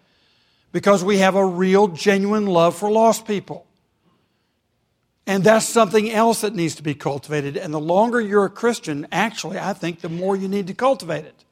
because 0.71 1.03
we 1.03 1.17
have 1.17 1.35
a 1.35 1.47
real, 1.47 1.89
genuine 1.89 2.45
love 2.45 2.77
for 2.77 2.91
lost 2.91 3.27
people. 3.27 3.67
And 5.27 5.43
that's 5.43 5.67
something 5.67 6.11
else 6.11 6.43
that 6.43 6.55
needs 6.55 6.75
to 6.75 6.83
be 6.83 6.95
cultivated. 6.95 7.57
And 7.57 7.73
the 7.73 7.81
longer 7.81 8.21
you're 8.21 8.45
a 8.45 8.51
Christian, 8.51 9.07
actually, 9.11 9.59
I 9.59 9.73
think 9.73 10.01
the 10.01 10.09
more 10.09 10.37
you 10.37 10.49
need 10.49 10.67
to 10.67 10.75
cultivate 10.75 11.25
it. 11.25 11.45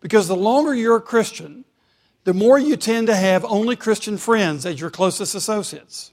Because 0.00 0.28
the 0.28 0.36
longer 0.36 0.72
you're 0.72 0.96
a 0.96 1.00
Christian, 1.00 1.64
the 2.22 2.34
more 2.34 2.58
you 2.58 2.76
tend 2.76 3.08
to 3.08 3.16
have 3.16 3.44
only 3.44 3.74
Christian 3.74 4.16
friends 4.16 4.64
as 4.64 4.80
your 4.80 4.90
closest 4.90 5.34
associates. 5.34 6.12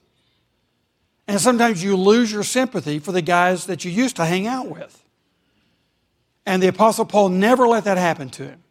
And 1.27 1.39
sometimes 1.39 1.83
you 1.83 1.95
lose 1.95 2.31
your 2.31 2.43
sympathy 2.43 2.97
for 2.97 3.11
the 3.11 3.21
guys 3.21 3.65
that 3.67 3.85
you 3.85 3.91
used 3.91 4.15
to 4.15 4.25
hang 4.25 4.47
out 4.47 4.67
with. 4.67 5.03
And 6.47 6.63
the 6.63 6.67
Apostle 6.67 7.05
Paul 7.05 7.29
never 7.29 7.67
let 7.67 7.83
that 7.83 7.97
happen 7.97 8.29
to 8.31 8.43
him. 8.43 8.63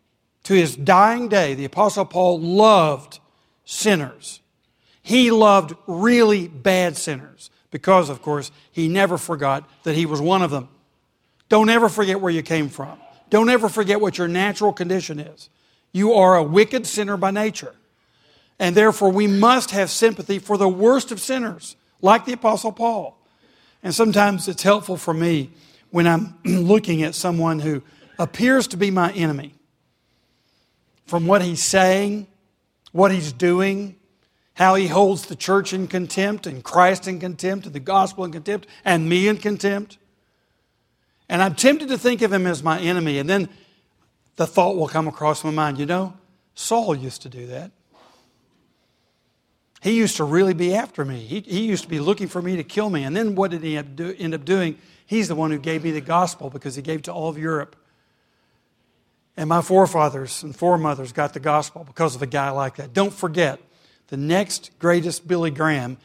To 0.45 0.55
his 0.55 0.77
dying 0.77 1.29
day, 1.29 1.55
the 1.55 1.65
Apostle 1.65 2.05
Paul 2.05 2.41
loved 2.41 3.21
sinners. 3.65 4.41
He 5.03 5.31
loved 5.31 5.75
really 5.87 6.49
bad 6.49 6.97
sinners 6.97 7.51
because, 7.75 8.09
of 8.09 8.23
course, 8.23 8.53
he 8.71 8.87
never 8.87 9.19
forgot 9.19 9.69
that 9.83 9.97
he 9.97 10.07
was 10.07 10.21
one 10.21 10.43
of 10.43 10.53
them. 10.53 10.69
Don't 11.49 11.69
ever 11.69 11.89
forget 11.89 12.21
where 12.21 12.31
you 12.31 12.41
came 12.41 12.69
from. 12.69 12.97
Don't 13.31 13.49
ever 13.49 13.69
forget 13.69 14.01
what 14.01 14.17
your 14.17 14.29
natural 14.29 14.73
condition 14.73 15.19
is. 15.19 15.49
You 15.91 16.13
are 16.13 16.37
a 16.37 16.43
wicked 16.45 16.87
sinner 16.87 17.17
by 17.17 17.33
nature. 17.33 17.75
And 18.61 18.77
therefore, 18.77 19.11
we 19.11 19.27
must 19.27 19.73
have 19.73 19.91
sympathy 19.91 20.39
for 20.39 20.57
the 20.57 20.69
worst 20.69 21.11
of 21.11 21.19
sinners, 21.19 21.75
like 22.01 22.27
the 22.27 22.35
Apostle 22.35 22.71
Paul. 22.71 23.19
And 23.83 23.93
sometimes 23.93 24.47
it's 24.47 24.63
helpful 24.63 24.97
for 24.97 25.13
me 25.13 25.51
when 25.91 26.07
I'm 26.07 26.39
looking 26.45 27.03
at 27.03 27.17
someone 27.17 27.59
who 27.59 27.83
appears 28.21 28.69
to 28.69 28.77
be 28.77 28.93
my 28.93 29.11
enemy 29.15 29.53
from 31.07 31.27
what 31.27 31.43
he's 31.43 31.61
saying, 31.61 32.29
what 32.93 33.11
he's 33.11 33.33
doing, 33.33 33.97
how 34.55 34.77
he 34.77 34.87
holds 34.87 35.27
the 35.27 35.37
church 35.37 35.73
in 35.73 35.89
contempt 35.89 36.47
and 36.47 36.63
Christ 36.63 37.09
in 37.09 37.19
contempt 37.19 37.67
and 37.67 37.75
the 37.75 37.81
gospel 37.81 38.25
in 38.25 38.33
contempt 38.33 38.69
and 38.85 39.09
me 39.09 39.29
in 39.29 39.37
contempt. 39.37 39.99
And 41.29 41.43
I'm 41.43 41.55
tempted 41.55 41.89
to 41.89 41.99
think 41.99 42.23
of 42.23 42.33
him 42.33 42.47
as 42.47 42.63
my 42.63 42.79
enemy. 42.79 43.19
And 43.19 43.29
then 43.29 43.49
the 44.37 44.47
thought 44.47 44.77
will 44.77 44.89
come 44.89 45.09
across 45.09 45.43
my 45.45 45.51
mind 45.51 45.79
you 45.79 45.87
know, 45.87 46.15
Saul 46.55 46.95
used 46.95 47.23
to 47.23 47.29
do 47.29 47.47
that. 47.49 47.73
He 49.83 49.97
used 49.97 50.17
to 50.17 50.25
really 50.25 50.55
be 50.55 50.75
after 50.75 51.05
me. 51.05 51.21
He, 51.21 51.41
he 51.41 51.67
used 51.67 51.83
to 51.83 51.91
be 51.91 52.01
looking 52.01 52.29
for 52.29 52.41
me 52.41 52.57
to 52.57 52.65
kill 52.65 52.89
me. 52.89 53.03
And 53.03 53.15
then 53.15 53.35
what 53.35 53.51
did 53.51 53.63
he 53.63 53.77
end 53.77 54.35
up 54.35 54.45
doing? 54.45 54.79
He's 55.05 55.29
the 55.29 55.35
one 55.35 55.51
who 55.51 55.59
gave 55.59 55.85
me 55.85 55.91
the 55.91 56.01
gospel 56.01 56.49
because 56.49 56.75
he 56.75 56.81
gave 56.81 57.03
to 57.03 57.13
all 57.13 57.29
of 57.29 57.37
Europe. 57.37 57.77
And 59.37 59.49
my 59.49 59.61
forefathers 59.61 60.43
and 60.43 60.57
foremothers 60.57 61.13
got 61.13 61.35
the 61.35 61.41
gospel 61.41 61.85
because 61.85 62.15
of 62.15 62.23
a 62.23 62.27
guy 62.27 62.51
like 62.51 62.77
that. 62.77 62.95
Don't 62.95 63.13
forget, 63.13 63.61
the 64.09 64.17
next 64.17 64.71
greatest 64.79 65.27
Billy 65.27 65.51
Graham 65.51 65.97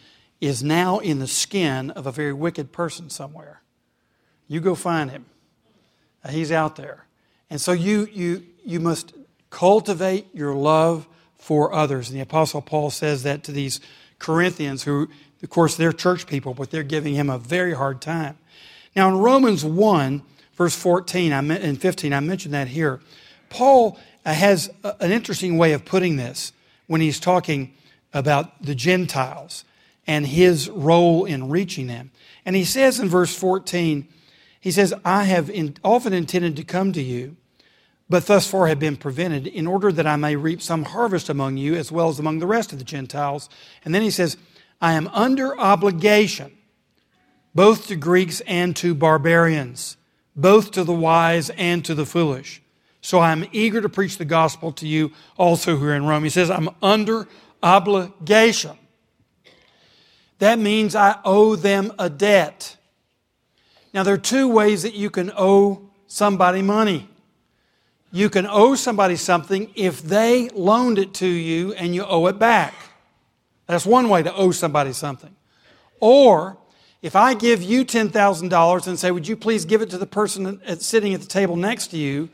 is 0.42 0.64
now 0.64 1.00
in 1.00 1.20
the 1.20 1.28
skin 1.28 1.92
of 1.92 2.08
a 2.08 2.12
very 2.12 2.34
wicked 2.34 2.72
person 2.72 3.10
somewhere. 3.10 3.62
You 4.48 4.62
go 4.62 4.76
find 4.76 5.12
him. 5.12 5.26
Uh, 6.24 6.30
he's 6.30 6.52
out 6.52 6.76
there. 6.76 7.06
And 7.50 7.60
so 7.60 7.72
you, 7.72 8.08
you, 8.12 8.46
you 8.64 8.80
must 8.80 9.14
cultivate 9.50 10.28
your 10.34 10.54
love 10.54 11.08
for 11.38 11.74
others. 11.74 12.10
And 12.10 12.18
the 12.18 12.24
Apostle 12.24 12.62
Paul 12.62 12.90
says 12.90 13.24
that 13.24 13.44
to 13.44 13.52
these 13.52 13.80
Corinthians, 14.18 14.84
who, 14.84 15.10
of 15.42 15.50
course, 15.50 15.76
they're 15.76 15.94
church 15.94 16.28
people, 16.28 16.54
but 16.54 16.72
they're 16.72 16.84
giving 16.84 17.16
him 17.16 17.30
a 17.30 17.38
very 17.38 17.74
hard 17.74 18.02
time. 18.02 18.38
Now, 18.96 19.10
in 19.10 19.18
Romans 19.18 19.64
1, 19.64 20.22
verse 20.56 20.76
14 20.76 21.32
and 21.32 21.82
15, 21.82 22.14
I 22.14 22.20
mentioned 22.20 22.54
that 22.54 22.68
here. 22.68 23.00
Paul 23.50 24.00
uh, 24.26 24.34
has 24.34 24.70
an 24.84 25.12
interesting 25.12 25.58
way 25.58 25.74
of 25.74 25.86
putting 25.86 26.18
this 26.18 26.52
when 26.88 27.02
he's 27.02 27.20
talking 27.20 27.74
about 28.14 28.64
the 28.64 28.76
Gentiles 28.76 29.66
and 30.08 30.26
his 30.26 30.70
role 30.70 31.26
in 31.26 31.50
reaching 31.50 31.88
them. 31.88 32.12
And 32.46 32.56
he 32.56 32.66
says 32.66 33.00
in 33.00 33.10
verse 33.10 33.36
14, 33.36 34.08
he 34.60 34.72
says, 34.72 34.94
I 35.06 35.26
have 35.26 35.50
in, 35.50 35.78
often 35.84 36.14
intended 36.14 36.56
to 36.58 36.64
come 36.64 36.92
to 36.94 37.02
you, 37.02 37.38
but 38.10 38.26
thus 38.26 38.50
far 38.50 38.68
have 38.68 38.80
been 38.80 38.98
prevented, 38.98 39.46
in 39.46 39.68
order 39.68 39.92
that 39.92 40.08
I 40.08 40.16
may 40.16 40.36
reap 40.36 40.62
some 40.62 40.84
harvest 40.84 41.30
among 41.30 41.58
you 41.58 41.76
as 41.76 41.92
well 41.92 42.10
as 42.10 42.20
among 42.20 42.40
the 42.40 42.48
rest 42.48 42.74
of 42.74 42.80
the 42.80 42.86
Gentiles. 42.86 43.50
And 43.86 43.94
then 43.94 44.02
he 44.02 44.10
says, 44.10 44.36
I 44.82 44.94
am 44.94 45.08
under 45.10 45.58
obligation 45.60 46.58
both 47.54 47.88
to 47.88 47.96
Greeks 47.96 48.42
and 48.42 48.76
to 48.78 48.94
barbarians, 48.94 49.98
both 50.36 50.72
to 50.72 50.84
the 50.84 50.94
wise 50.94 51.50
and 51.52 51.84
to 51.86 51.94
the 51.96 52.06
foolish. 52.06 52.62
So 53.02 53.20
I'm 53.20 53.48
eager 53.52 53.82
to 53.82 53.90
preach 53.90 54.18
the 54.18 54.26
gospel 54.26 54.72
to 54.74 54.88
you 54.88 55.12
also 55.38 55.78
who 55.78 55.86
are 55.86 55.96
in 55.96 56.06
Rome. 56.06 56.24
He 56.24 56.30
says, 56.30 56.50
I'm 56.50 56.70
under 56.82 57.28
obligation. 57.62 58.78
That 60.40 60.58
means 60.60 60.96
I 60.96 61.20
owe 61.26 61.56
them 61.56 61.94
a 62.00 62.10
debt. 62.10 62.78
Now, 63.94 64.04
there 64.04 64.14
are 64.14 64.18
two 64.18 64.48
ways 64.48 64.84
that 64.84 64.94
you 64.94 65.10
can 65.10 65.32
owe 65.36 65.90
somebody 66.08 66.62
money. 66.62 67.10
You 68.12 68.30
can 68.30 68.48
owe 68.48 68.76
somebody 68.76 69.16
something 69.16 69.72
if 69.76 70.02
they 70.02 70.50
loaned 70.50 70.98
it 70.98 71.14
to 71.16 71.28
you 71.28 71.74
and 71.74 71.94
you 71.94 72.06
owe 72.06 72.26
it 72.28 72.40
back. 72.40 72.74
That's 73.68 73.86
one 73.86 74.10
way 74.10 74.24
to 74.24 74.34
owe 74.34 74.52
somebody 74.52 74.94
something. 74.94 75.36
Or 76.00 76.58
if 77.02 77.16
I 77.16 77.34
give 77.34 77.62
you 77.62 77.86
$10,000 77.86 78.88
and 78.88 79.00
say, 79.00 79.12
Would 79.12 79.28
you 79.28 79.36
please 79.36 79.66
give 79.66 79.82
it 79.82 79.90
to 79.92 79.98
the 79.98 80.08
person 80.08 80.60
sitting 80.80 81.14
at 81.14 81.22
the 81.22 81.28
table 81.28 81.56
next 81.56 81.88
to 81.88 81.98
you? 81.98 82.30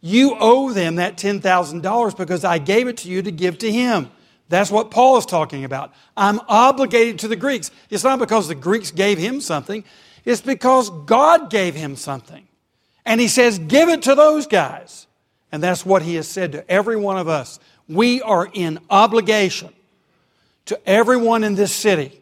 You 0.00 0.36
owe 0.40 0.72
them 0.72 0.96
that 0.96 1.16
$10,000 1.16 2.16
because 2.16 2.44
I 2.44 2.58
gave 2.58 2.88
it 2.88 2.96
to 2.98 3.08
you 3.08 3.22
to 3.22 3.30
give 3.30 3.58
to 3.58 3.70
him. 3.70 4.10
That's 4.52 4.70
what 4.70 4.90
Paul 4.90 5.16
is 5.16 5.24
talking 5.24 5.64
about. 5.64 5.94
I'm 6.14 6.38
obligated 6.46 7.20
to 7.20 7.28
the 7.28 7.36
Greeks. 7.36 7.70
It's 7.88 8.04
not 8.04 8.18
because 8.18 8.48
the 8.48 8.54
Greeks 8.54 8.90
gave 8.90 9.16
him 9.16 9.40
something, 9.40 9.82
it's 10.26 10.42
because 10.42 10.90
God 11.06 11.48
gave 11.48 11.74
him 11.74 11.96
something. 11.96 12.46
And 13.06 13.18
he 13.18 13.28
says, 13.28 13.58
Give 13.58 13.88
it 13.88 14.02
to 14.02 14.14
those 14.14 14.46
guys. 14.46 15.06
And 15.52 15.62
that's 15.62 15.86
what 15.86 16.02
he 16.02 16.16
has 16.16 16.28
said 16.28 16.52
to 16.52 16.70
every 16.70 16.96
one 16.96 17.16
of 17.16 17.28
us. 17.28 17.60
We 17.88 18.20
are 18.20 18.46
in 18.52 18.78
obligation 18.90 19.72
to 20.66 20.78
everyone 20.86 21.44
in 21.44 21.54
this 21.54 21.72
city 21.72 22.20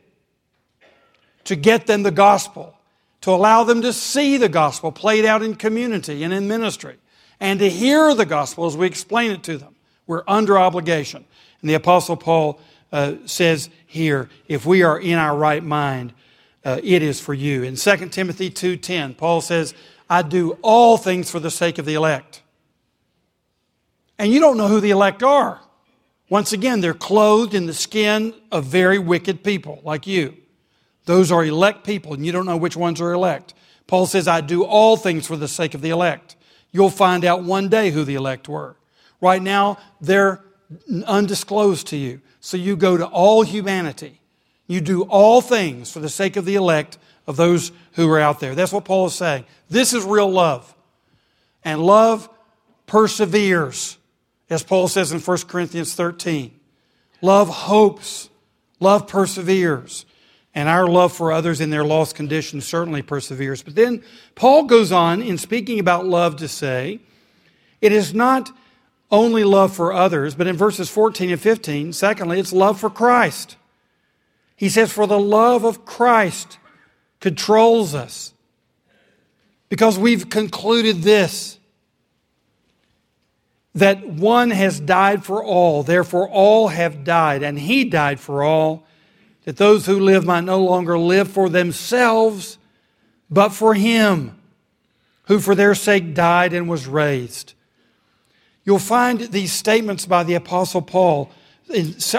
to 1.45 1.57
get 1.57 1.89
them 1.89 2.05
the 2.05 2.13
gospel, 2.13 2.77
to 3.23 3.31
allow 3.33 3.65
them 3.65 3.83
to 3.83 3.93
see 3.93 4.37
the 4.37 4.49
gospel 4.49 4.93
played 4.93 5.25
out 5.25 5.43
in 5.43 5.57
community 5.57 6.23
and 6.23 6.33
in 6.33 6.47
ministry, 6.47 6.97
and 7.41 7.59
to 7.59 7.69
hear 7.69 8.15
the 8.15 8.25
gospel 8.25 8.67
as 8.67 8.77
we 8.77 8.87
explain 8.87 9.33
it 9.33 9.43
to 9.43 9.59
them. 9.59 9.75
We're 10.07 10.23
under 10.29 10.59
obligation. 10.59 11.25
And 11.61 11.71
the 11.71 11.75
Apostle 11.75 12.17
Paul 12.17 12.61
uh, 12.93 13.15
says 13.27 13.71
here, 13.87 14.29
if 14.49 14.67
we 14.67 14.83
are 14.83 14.99
in 14.99 15.19
our 15.19 15.37
right 15.37 15.63
mind, 15.63 16.13
uh, 16.65 16.81
it 16.83 17.03
is 17.03 17.21
for 17.21 17.35
you. 17.35 17.63
In 17.63 17.77
2 17.77 18.09
Timothy 18.09 18.51
2.10, 18.51 19.17
Paul 19.17 19.41
says, 19.41 19.75
I 20.09 20.23
do 20.23 20.59
all 20.63 20.97
things 20.97 21.31
for 21.31 21.41
the 21.41 21.51
sake 21.51 21.79
of 21.79 21.87
the 21.87 21.95
elect. 21.95 22.43
And 24.19 24.33
you 24.33 24.41
don't 24.41 24.57
know 24.57 24.69
who 24.69 24.81
the 24.81 24.91
elect 24.91 25.23
are. 25.23 25.61
Once 26.29 26.53
again, 26.53 26.81
they're 26.81 26.95
clothed 26.95 27.55
in 27.55 27.67
the 27.67 27.75
skin 27.75 28.35
of 28.53 28.65
very 28.65 28.99
wicked 28.99 29.43
people 29.43 29.81
like 29.85 30.07
you. 30.07 30.37
Those 31.07 31.33
are 31.33 31.45
elect 31.45 31.85
people, 31.85 32.15
and 32.15 32.25
you 32.25 32.31
don't 32.31 32.47
know 32.47 32.57
which 32.57 32.77
ones 32.77 33.01
are 33.01 33.13
elect. 33.13 33.55
Paul 33.87 34.07
says, 34.07 34.29
I 34.29 34.41
do 34.41 34.63
all 34.63 34.97
things 34.97 35.27
for 35.27 35.37
the 35.37 35.49
sake 35.49 35.75
of 35.75 35.81
the 35.81 35.91
elect. 35.91 36.37
You'll 36.71 36.91
find 36.91 37.25
out 37.25 37.43
one 37.43 37.69
day 37.69 37.91
who 37.91 38.05
the 38.05 38.15
elect 38.15 38.49
were. 38.49 38.77
Right 39.21 39.43
now, 39.43 39.79
they're 40.01 40.45
undisclosed 41.07 41.87
to 41.89 41.97
you. 41.97 42.21
So 42.41 42.57
you 42.57 42.77
go 42.77 42.97
to 42.97 43.07
all 43.07 43.43
humanity. 43.43 44.21
You 44.67 44.81
do 44.81 45.03
all 45.03 45.41
things 45.41 45.91
for 45.93 46.01
the 46.01 46.09
sake 46.09 46.37
of 46.37 46.45
the 46.45 46.55
elect 46.55 46.99
of 47.27 47.37
those 47.37 47.73
who 47.93 48.09
are 48.11 48.21
out 48.21 48.41
there. 48.41 48.55
That's 48.55 48.73
what 48.73 48.85
Paul 48.85 49.07
is 49.07 49.15
saying. 49.15 49.45
This 49.69 49.93
is 49.93 50.05
real 50.05 50.31
love. 50.31 50.75
And 51.65 51.83
love 51.83 52.29
perseveres, 52.87 53.99
as 54.49 54.63
Paul 54.63 54.89
says 54.89 55.13
in 55.13 55.21
1 55.21 55.39
Corinthians 55.49 55.95
13. 55.95 56.59
Love 57.21 57.49
hopes. 57.49 58.31
Love 58.79 59.07
perseveres. 59.07 60.07
And 60.55 60.69
our 60.69 60.89
love 60.89 61.13
for 61.13 61.31
others 61.31 61.61
in 61.61 61.71
their 61.71 61.85
lost 61.85 62.17
condition 62.17 62.61
certainly 62.61 63.03
perseveres. 63.03 63.63
But 63.63 63.75
then 63.75 64.03
Paul 64.35 64.65
goes 64.65 64.91
on 64.91 65.23
in 65.23 65.39
speaking 65.39 65.79
about 65.79 66.07
love 66.07 66.37
to 66.37 66.49
say, 66.49 67.01
it 67.81 67.93
is 67.93 68.13
not 68.15 68.51
only 69.11 69.45
love 69.45 69.75
for 69.75 69.93
others, 69.93 70.35
but 70.35 70.47
in 70.47 70.57
verses 70.57 70.89
14 70.89 71.31
and 71.31 71.41
15, 71.41 71.93
secondly, 71.93 72.39
it's 72.39 72.53
love 72.53 72.79
for 72.79 72.91
Christ. 72.91 73.57
He 74.57 74.69
says, 74.69 74.93
For 74.93 75.07
the 75.07 75.19
love 75.19 75.65
of 75.65 75.85
Christ 75.85 76.59
controls 77.19 77.95
us. 77.95 78.33
Because 79.69 79.99
we've 79.99 80.29
concluded 80.29 81.03
this 81.03 81.59
that 83.75 84.05
one 84.05 84.51
has 84.51 84.81
died 84.81 85.25
for 85.25 85.45
all, 85.45 85.85
therefore 85.85 86.29
all 86.29 86.69
have 86.69 87.05
died, 87.05 87.43
and 87.43 87.59
he 87.59 87.85
died 87.85 88.19
for 88.19 88.43
all 88.43 88.85
that 89.45 89.57
those 89.57 89.87
who 89.87 89.99
live 89.99 90.25
might 90.25 90.45
no 90.45 90.63
longer 90.63 90.99
live 90.99 91.31
for 91.31 91.49
themselves, 91.49 92.59
but 93.31 93.51
for 93.51 93.75
him 93.75 94.37
who 95.25 95.39
for 95.39 95.55
their 95.55 95.75
sake 95.75 96.15
died 96.15 96.53
and 96.53 96.69
was 96.69 96.89
raised. 96.89 97.55
You'll 98.65 98.79
find 98.79 99.21
these 99.21 99.53
statements 99.53 100.07
by 100.07 100.25
the 100.25 100.35
Apostle 100.35 100.83
Paul 100.83 101.31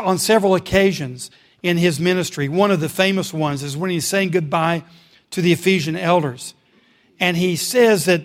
on 0.01 0.17
several 0.17 0.55
occasions 0.55 1.29
in 1.61 1.77
his 1.77 1.99
ministry. 1.99 2.49
One 2.49 2.71
of 2.71 2.79
the 2.79 2.89
famous 2.89 3.33
ones 3.33 3.63
is 3.63 3.77
when 3.77 3.91
he's 3.91 4.07
saying 4.07 4.31
goodbye 4.31 4.83
to 5.31 5.41
the 5.41 5.53
Ephesian 5.53 5.95
elders. 5.95 6.53
And 7.19 7.37
he 7.37 7.55
says 7.55 8.05
that, 8.05 8.23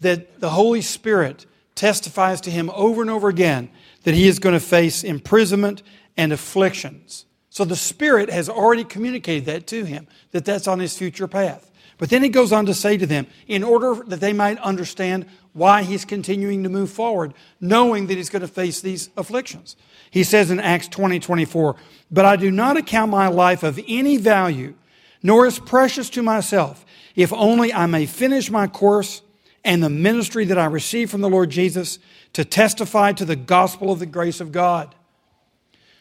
that 0.00 0.40
the 0.40 0.50
Holy 0.50 0.82
Spirit 0.82 1.46
testifies 1.74 2.40
to 2.42 2.50
him 2.50 2.70
over 2.74 3.02
and 3.02 3.10
over 3.10 3.28
again 3.28 3.70
that 4.02 4.14
he 4.14 4.26
is 4.26 4.38
going 4.38 4.54
to 4.54 4.60
face 4.60 5.04
imprisonment 5.04 5.82
and 6.16 6.32
afflictions. 6.32 7.26
So 7.50 7.64
the 7.64 7.76
Spirit 7.76 8.30
has 8.30 8.48
already 8.48 8.84
communicated 8.84 9.46
that 9.46 9.66
to 9.68 9.84
him, 9.84 10.08
that 10.32 10.44
that's 10.44 10.66
on 10.66 10.78
his 10.78 10.96
future 10.96 11.28
path. 11.28 11.70
But 11.98 12.10
then 12.10 12.22
he 12.22 12.28
goes 12.28 12.52
on 12.52 12.66
to 12.66 12.74
say 12.74 12.98
to 12.98 13.06
them, 13.06 13.26
in 13.46 13.62
order 13.62 13.94
that 14.08 14.20
they 14.20 14.32
might 14.32 14.58
understand 14.58 15.26
why 15.56 15.82
he's 15.82 16.04
continuing 16.04 16.62
to 16.62 16.68
move 16.68 16.90
forward, 16.90 17.32
knowing 17.60 18.06
that 18.06 18.16
he's 18.16 18.30
going 18.30 18.42
to 18.42 18.48
face 18.48 18.80
these 18.80 19.08
afflictions. 19.16 19.74
He 20.10 20.22
says 20.22 20.50
in 20.50 20.60
Acts 20.60 20.88
20 20.88 21.18
24, 21.18 21.76
But 22.10 22.24
I 22.24 22.36
do 22.36 22.50
not 22.50 22.76
account 22.76 23.10
my 23.10 23.28
life 23.28 23.62
of 23.62 23.80
any 23.88 24.18
value, 24.18 24.74
nor 25.22 25.46
is 25.46 25.58
precious 25.58 26.10
to 26.10 26.22
myself, 26.22 26.84
if 27.14 27.32
only 27.32 27.72
I 27.72 27.86
may 27.86 28.06
finish 28.06 28.50
my 28.50 28.66
course 28.66 29.22
and 29.64 29.82
the 29.82 29.90
ministry 29.90 30.44
that 30.44 30.58
I 30.58 30.66
received 30.66 31.10
from 31.10 31.22
the 31.22 31.30
Lord 31.30 31.50
Jesus 31.50 31.98
to 32.34 32.44
testify 32.44 33.12
to 33.12 33.24
the 33.24 33.34
gospel 33.34 33.90
of 33.90 33.98
the 33.98 34.06
grace 34.06 34.40
of 34.40 34.52
God. 34.52 34.94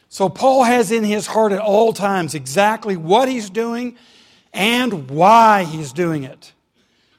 So 0.10 0.30
Paul 0.30 0.64
has 0.64 0.92
in 0.92 1.04
his 1.04 1.28
heart 1.28 1.52
at 1.52 1.60
all 1.60 1.94
times 1.94 2.36
exactly 2.36 2.96
what 2.96 3.28
he's 3.28 3.50
doing 3.50 3.96
and 4.54 5.10
why 5.10 5.64
he's 5.64 5.94
doing 5.94 6.24
it. 6.24 6.54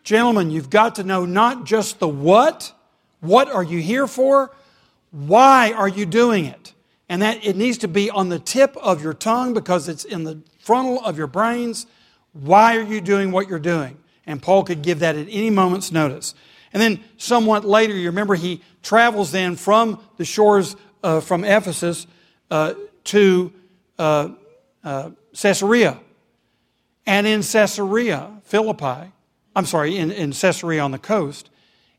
Gentlemen, 0.06 0.52
you've 0.52 0.70
got 0.70 0.94
to 0.94 1.02
know 1.02 1.26
not 1.26 1.64
just 1.64 1.98
the 1.98 2.06
what, 2.06 2.72
what 3.18 3.50
are 3.50 3.64
you 3.64 3.80
here 3.80 4.06
for? 4.06 4.52
Why 5.10 5.72
are 5.72 5.88
you 5.88 6.06
doing 6.06 6.44
it? 6.44 6.74
And 7.08 7.22
that 7.22 7.44
it 7.44 7.56
needs 7.56 7.78
to 7.78 7.88
be 7.88 8.08
on 8.08 8.28
the 8.28 8.38
tip 8.38 8.76
of 8.76 9.02
your 9.02 9.14
tongue 9.14 9.52
because 9.52 9.88
it's 9.88 10.04
in 10.04 10.22
the 10.22 10.38
frontal 10.60 11.04
of 11.04 11.18
your 11.18 11.26
brains. 11.26 11.86
Why 12.34 12.76
are 12.76 12.84
you 12.84 13.00
doing 13.00 13.32
what 13.32 13.48
you're 13.48 13.58
doing? 13.58 13.98
And 14.26 14.40
Paul 14.40 14.62
could 14.62 14.82
give 14.82 15.00
that 15.00 15.16
at 15.16 15.26
any 15.28 15.50
moment's 15.50 15.90
notice. 15.90 16.36
And 16.72 16.80
then, 16.80 17.02
somewhat 17.16 17.64
later, 17.64 17.92
you 17.92 18.06
remember 18.06 18.36
he 18.36 18.62
travels 18.84 19.32
then 19.32 19.56
from 19.56 20.00
the 20.18 20.24
shores 20.24 20.76
uh, 21.02 21.18
from 21.18 21.42
Ephesus 21.42 22.06
uh, 22.52 22.74
to 23.06 23.52
uh, 23.98 24.28
uh, 24.84 25.10
Caesarea. 25.34 25.98
And 27.06 27.26
in 27.26 27.42
Caesarea, 27.42 28.30
Philippi, 28.44 29.10
I'm 29.56 29.64
sorry, 29.64 29.96
in, 29.96 30.10
in 30.10 30.32
Caesarea 30.32 30.82
on 30.82 30.90
the 30.90 30.98
coast, 30.98 31.48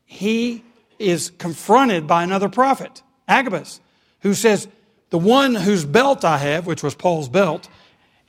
he 0.06 0.64
is 1.00 1.30
confronted 1.38 2.06
by 2.06 2.22
another 2.22 2.48
prophet, 2.48 3.02
Agabus, 3.26 3.80
who 4.20 4.32
says, 4.32 4.68
The 5.10 5.18
one 5.18 5.56
whose 5.56 5.84
belt 5.84 6.24
I 6.24 6.38
have, 6.38 6.66
which 6.66 6.84
was 6.84 6.94
Paul's 6.94 7.28
belt, 7.28 7.68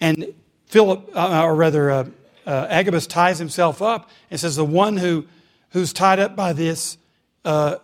and 0.02 0.34
Philip, 0.66 1.12
uh, 1.16 1.44
or 1.44 1.54
rather, 1.54 1.92
uh, 1.92 2.06
uh, 2.48 2.68
Agabus 2.70 3.06
ties 3.06 3.38
himself 3.38 3.84
up 3.84 4.10
and 4.32 4.40
says, 4.40 4.56
The 4.56 4.66
one 4.66 4.98
who, 4.98 5.28
who's 5.70 5.94
tied 5.94 6.18
up 6.18 6.36
by 6.36 6.52
this, 6.52 6.98
uh, 7.46 7.76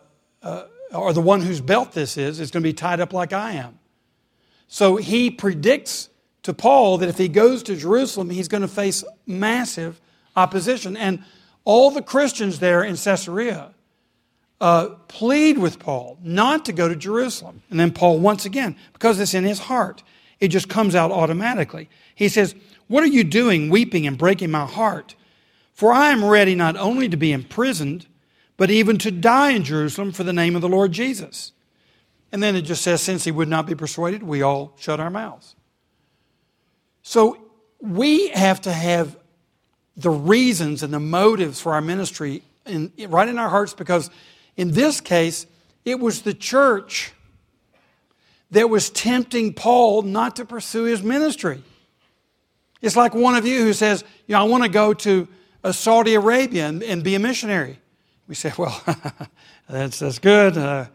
uh, 0.42 0.64
or 0.92 1.14
the 1.14 1.22
one 1.22 1.42
whose 1.42 1.62
belt 1.62 1.92
this 1.92 2.18
is, 2.18 2.40
is 2.40 2.50
going 2.50 2.64
to 2.64 2.68
be 2.68 2.74
tied 2.74 3.00
up 3.00 3.14
like 3.14 3.34
I 3.34 3.52
am. 3.52 3.78
So 4.68 4.96
he 4.96 5.30
predicts 5.30 6.10
to 6.42 6.56
Paul 6.56 6.98
that 6.98 7.10
if 7.10 7.20
he 7.20 7.28
goes 7.28 7.62
to 7.64 7.76
Jerusalem, 7.76 8.32
he's 8.32 8.48
going 8.48 8.62
to 8.62 8.68
face 8.68 9.04
massive 9.28 10.02
opposition. 10.36 10.98
And 10.98 11.24
all 11.66 11.92
the 11.92 12.02
Christians 12.02 12.60
there 12.60 12.84
in 12.84 12.96
Caesarea 12.96 13.74
uh, 14.62 14.90
plead 15.08 15.58
with 15.58 15.80
Paul 15.80 16.18
not 16.24 16.66
to 16.66 16.74
go 16.74 16.88
to 16.88 16.96
Jerusalem. 16.96 17.64
And 17.70 17.80
then 17.80 17.92
Paul, 17.92 18.20
once 18.20 18.46
again, 18.46 18.78
because 18.94 19.20
it's 19.20 19.34
in 19.34 19.44
his 19.44 19.60
heart, 19.60 20.04
it 20.40 20.50
just 20.50 20.70
comes 20.70 20.96
out 20.96 21.12
automatically. 21.12 21.90
He 22.14 22.30
says, 22.30 22.56
What 22.88 23.04
are 23.04 23.08
you 23.08 23.24
doing, 23.24 23.70
weeping 23.70 24.08
and 24.08 24.18
breaking 24.18 24.52
my 24.52 24.66
heart? 24.66 25.16
For 25.74 25.92
I 25.92 26.12
am 26.12 26.24
ready 26.24 26.56
not 26.56 26.78
only 26.78 27.10
to 27.10 27.18
be 27.18 27.34
imprisoned, 27.34 28.08
but 28.56 28.70
even 28.70 28.98
to 29.00 29.12
die 29.12 29.52
in 29.52 29.64
Jerusalem 29.64 30.14
for 30.14 30.24
the 30.24 30.32
name 30.32 30.56
of 30.56 30.62
the 30.62 30.70
Lord 30.70 30.94
Jesus. 30.94 31.52
And 32.32 32.42
then 32.42 32.56
it 32.56 32.62
just 32.62 32.82
says, 32.82 33.02
Since 33.02 33.26
he 33.26 33.32
would 33.32 33.50
not 33.50 33.66
be 33.66 33.76
persuaded, 33.76 34.24
we 34.24 34.42
all 34.42 34.74
shut 34.78 35.00
our 35.00 35.10
mouths. 35.10 35.56
So 37.02 37.50
we 37.82 38.30
have 38.30 38.62
to 38.62 38.72
have 38.72 39.18
the 39.98 40.10
reasons 40.10 40.84
and 40.84 40.94
the 40.94 41.00
motives 41.00 41.62
for 41.62 41.74
our 41.74 41.82
ministry 41.82 42.44
in, 42.66 42.92
right 43.08 43.28
in 43.28 43.40
our 43.40 43.50
hearts 43.50 43.74
because 43.74 44.10
in 44.58 44.72
this 44.72 45.02
case, 45.02 45.46
it 45.84 46.00
was 46.00 46.22
the 46.22 46.34
church 46.34 47.14
that 48.52 48.70
was 48.70 48.90
tempting 48.90 49.54
Paul 49.54 50.02
not 50.04 50.38
to 50.38 50.46
pursue 50.46 50.84
his 50.84 51.04
ministry. 51.04 51.62
It's 52.82 52.96
like 52.96 53.14
one 53.14 53.36
of 53.36 53.46
you 53.46 53.64
who 53.64 53.74
says, 53.74 54.04
you 54.28 54.34
know, 54.34 54.42
I 54.42 54.44
want 54.44 54.64
to 54.64 54.70
go 54.70 54.94
to 54.94 55.28
uh, 55.64 55.72
Saudi 55.72 56.14
Arabia 56.14 56.68
and, 56.68 56.84
and, 56.84 57.04
be 57.04 57.16
a 57.16 57.20
missionary. 57.20 57.80
We 58.28 58.36
say, 58.36 58.54
well, 58.58 58.84
that's, 59.70 60.00
that's 60.00 60.20
good. 60.20 60.58
Uh, 60.58 60.86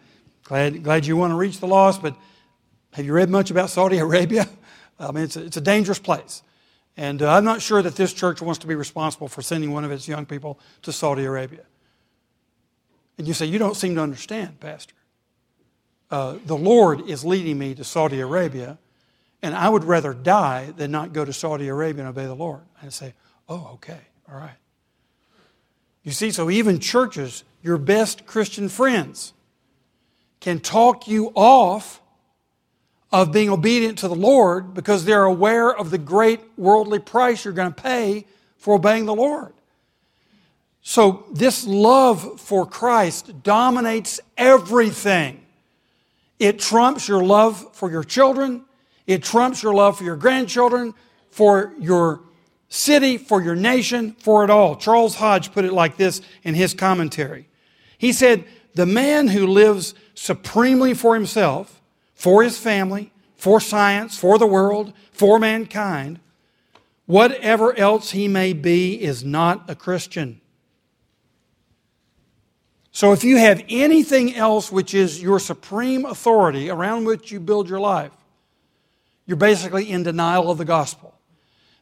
glad, 0.44 0.82
glad 0.84 1.06
you 1.06 1.16
want 1.16 1.32
to 1.32 1.36
reach 1.36 1.58
the 1.58 1.66
lost, 1.66 2.02
but 2.02 2.16
have 2.92 3.04
you 3.04 3.12
read 3.12 3.28
much 3.30 3.50
about 3.50 3.70
Saudi 3.70 3.98
Arabia? 3.98 4.48
I 5.00 5.10
mean, 5.12 5.24
it's 5.24 5.36
a, 5.36 5.44
it's 5.44 5.56
a 5.56 5.62
dangerous 5.62 5.98
place. 5.98 6.42
And 7.00 7.22
uh, 7.22 7.32
I'm 7.32 7.44
not 7.44 7.62
sure 7.62 7.80
that 7.80 7.96
this 7.96 8.12
church 8.12 8.42
wants 8.42 8.58
to 8.58 8.66
be 8.66 8.74
responsible 8.74 9.26
for 9.26 9.40
sending 9.40 9.72
one 9.72 9.86
of 9.86 9.90
its 9.90 10.06
young 10.06 10.26
people 10.26 10.60
to 10.82 10.92
Saudi 10.92 11.24
Arabia. 11.24 11.62
And 13.16 13.26
you 13.26 13.32
say, 13.32 13.46
You 13.46 13.58
don't 13.58 13.74
seem 13.74 13.94
to 13.94 14.02
understand, 14.02 14.60
Pastor. 14.60 14.92
Uh, 16.10 16.36
the 16.44 16.58
Lord 16.58 17.08
is 17.08 17.24
leading 17.24 17.58
me 17.58 17.74
to 17.74 17.84
Saudi 17.84 18.20
Arabia, 18.20 18.76
and 19.40 19.54
I 19.54 19.70
would 19.70 19.84
rather 19.84 20.12
die 20.12 20.74
than 20.76 20.90
not 20.90 21.14
go 21.14 21.24
to 21.24 21.32
Saudi 21.32 21.68
Arabia 21.68 22.02
and 22.02 22.10
obey 22.10 22.26
the 22.26 22.34
Lord. 22.34 22.60
I 22.82 22.90
say, 22.90 23.14
Oh, 23.48 23.70
okay, 23.74 24.00
all 24.30 24.36
right. 24.36 24.58
You 26.02 26.12
see, 26.12 26.30
so 26.30 26.50
even 26.50 26.80
churches, 26.80 27.44
your 27.62 27.78
best 27.78 28.26
Christian 28.26 28.68
friends, 28.68 29.32
can 30.38 30.60
talk 30.60 31.08
you 31.08 31.32
off 31.34 31.99
of 33.12 33.32
being 33.32 33.50
obedient 33.50 33.98
to 33.98 34.08
the 34.08 34.14
Lord 34.14 34.72
because 34.72 35.04
they're 35.04 35.24
aware 35.24 35.74
of 35.74 35.90
the 35.90 35.98
great 35.98 36.40
worldly 36.56 37.00
price 37.00 37.44
you're 37.44 37.54
going 37.54 37.72
to 37.72 37.82
pay 37.82 38.26
for 38.56 38.74
obeying 38.74 39.06
the 39.06 39.14
Lord. 39.14 39.52
So, 40.82 41.26
this 41.32 41.66
love 41.66 42.40
for 42.40 42.64
Christ 42.64 43.42
dominates 43.42 44.20
everything. 44.38 45.44
It 46.38 46.58
trumps 46.58 47.06
your 47.06 47.22
love 47.22 47.74
for 47.74 47.90
your 47.90 48.04
children, 48.04 48.64
it 49.06 49.22
trumps 49.22 49.62
your 49.62 49.74
love 49.74 49.98
for 49.98 50.04
your 50.04 50.16
grandchildren, 50.16 50.94
for 51.30 51.72
your 51.78 52.20
city, 52.68 53.18
for 53.18 53.42
your 53.42 53.56
nation, 53.56 54.16
for 54.20 54.44
it 54.44 54.50
all. 54.50 54.76
Charles 54.76 55.16
Hodge 55.16 55.52
put 55.52 55.64
it 55.64 55.72
like 55.72 55.96
this 55.96 56.22
in 56.44 56.54
his 56.54 56.72
commentary. 56.72 57.48
He 57.98 58.12
said, 58.12 58.44
The 58.74 58.86
man 58.86 59.28
who 59.28 59.46
lives 59.46 59.94
supremely 60.14 60.94
for 60.94 61.14
himself, 61.14 61.79
for 62.20 62.42
his 62.42 62.58
family, 62.58 63.10
for 63.34 63.62
science, 63.62 64.18
for 64.18 64.36
the 64.36 64.46
world, 64.46 64.92
for 65.10 65.38
mankind, 65.38 66.20
whatever 67.06 67.74
else 67.78 68.10
he 68.10 68.28
may 68.28 68.52
be, 68.52 69.02
is 69.02 69.24
not 69.24 69.70
a 69.70 69.74
Christian. 69.74 70.38
So 72.92 73.14
if 73.14 73.24
you 73.24 73.38
have 73.38 73.64
anything 73.70 74.34
else 74.34 74.70
which 74.70 74.92
is 74.92 75.22
your 75.22 75.38
supreme 75.38 76.04
authority 76.04 76.68
around 76.68 77.06
which 77.06 77.32
you 77.32 77.40
build 77.40 77.70
your 77.70 77.80
life, 77.80 78.12
you're 79.24 79.38
basically 79.38 79.90
in 79.90 80.02
denial 80.02 80.50
of 80.50 80.58
the 80.58 80.66
gospel. 80.66 81.14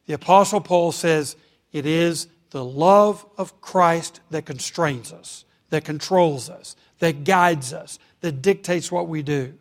The 0.07 0.14
Apostle 0.14 0.61
Paul 0.61 0.92
says 0.92 1.35
it 1.72 1.85
is 1.85 2.29
the 2.51 2.64
love 2.64 3.27
of 3.37 3.61
Christ 3.61 4.20
that 4.31 4.46
constrains 4.46 5.12
us, 5.12 5.44
that 5.70 5.85
controls 5.85 6.48
us, 6.48 6.77
that 7.01 7.24
guides 7.24 7.72
us, 7.72 7.98
that 8.20 8.40
dictates 8.40 8.92
what 8.92 9.09
we 9.09 9.24
do, 9.24 9.55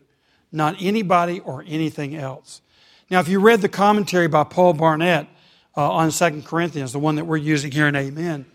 not 0.51 0.75
anybody 0.79 1.39
or 1.41 1.63
anything 1.67 2.15
else. 2.15 2.61
Now, 3.09 3.19
if 3.19 3.27
you 3.27 3.39
read 3.39 3.61
the 3.61 3.69
commentary 3.69 4.27
by 4.27 4.43
Paul 4.43 4.73
Barnett 4.73 5.27
uh, 5.75 5.91
on 5.91 6.11
2 6.11 6.41
Corinthians, 6.43 6.91
the 6.91 6.99
one 6.99 7.15
that 7.15 7.25
we're 7.25 7.37
using 7.37 7.71
here 7.71 7.87
in 7.87 7.95
Amen, 7.95 8.45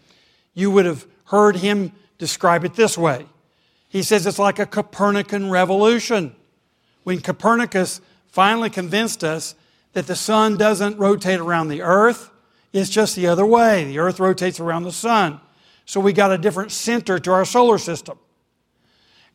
you 0.55 0.71
would 0.71 0.85
have 0.85 1.07
heard 1.27 1.57
him 1.57 1.93
describe 2.19 2.65
it 2.65 2.75
this 2.75 2.99
way. 2.99 3.27
He 3.89 4.03
says 4.03 4.27
it's 4.27 4.39
like 4.39 4.59
a 4.59 4.67
Copernican 4.67 5.51
revolution. 5.51 6.35
When 7.05 7.21
Copernicus 7.21 8.01
finally 8.29 8.71
convinced 8.71 9.25
us 9.25 9.55
that 9.93 10.07
the 10.07 10.17
sun 10.17 10.57
doesn't 10.57 10.99
rotate 10.99 11.41
around 11.41 11.69
the 11.69 11.83
earth, 11.83 12.31
it's 12.73 12.91
just 12.91 13.17
the 13.17 13.27
other 13.27 13.45
way. 13.45 13.85
The 13.85 13.99
earth 13.99 14.19
rotates 14.19 14.61
around 14.61 14.85
the 14.85 14.93
sun. 14.93 15.41
So 15.85 16.01
we 16.01 16.13
got 16.13 16.33
a 16.33 16.39
different 16.39 16.73
center 16.73 17.19
to 17.19 17.33
our 17.33 17.45
solar 17.45 17.79
system. 17.79 18.19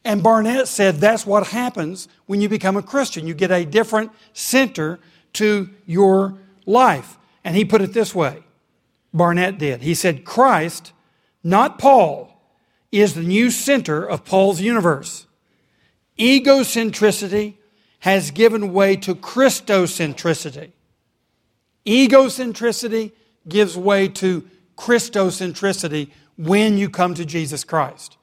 And 0.07 0.23
Barnett 0.23 0.69
said 0.69 0.95
that's 0.95 1.25
what 1.25 1.47
happens 1.47 2.07
when 2.27 2.39
you 2.39 2.47
become 2.47 2.77
a 2.77 2.81
Christian. 2.81 3.27
You 3.27 3.33
get 3.33 3.51
a 3.51 3.65
different 3.65 4.13
center 4.31 5.01
to 5.33 5.69
your 5.85 6.37
life. 6.65 7.17
And 7.43 7.57
he 7.57 7.65
put 7.65 7.81
it 7.81 7.91
this 7.91 8.15
way 8.15 8.41
Barnett 9.13 9.57
did. 9.57 9.81
He 9.81 9.93
said, 9.93 10.23
Christ, 10.23 10.93
not 11.43 11.77
Paul, 11.77 12.41
is 12.89 13.15
the 13.15 13.21
new 13.21 13.51
center 13.51 14.01
of 14.01 14.23
Paul's 14.23 14.61
universe. 14.61 15.27
Egocentricity 16.17 17.55
has 17.99 18.31
given 18.31 18.71
way 18.71 18.95
to 18.95 19.13
Christocentricity. 19.13 20.71
Egocentricity 21.85 23.11
gives 23.45 23.75
way 23.75 24.07
to 24.07 24.47
Christocentricity 24.77 26.11
when 26.37 26.77
you 26.77 26.89
come 26.89 27.13
to 27.13 27.25
Jesus 27.25 27.65
Christ. 27.65 28.16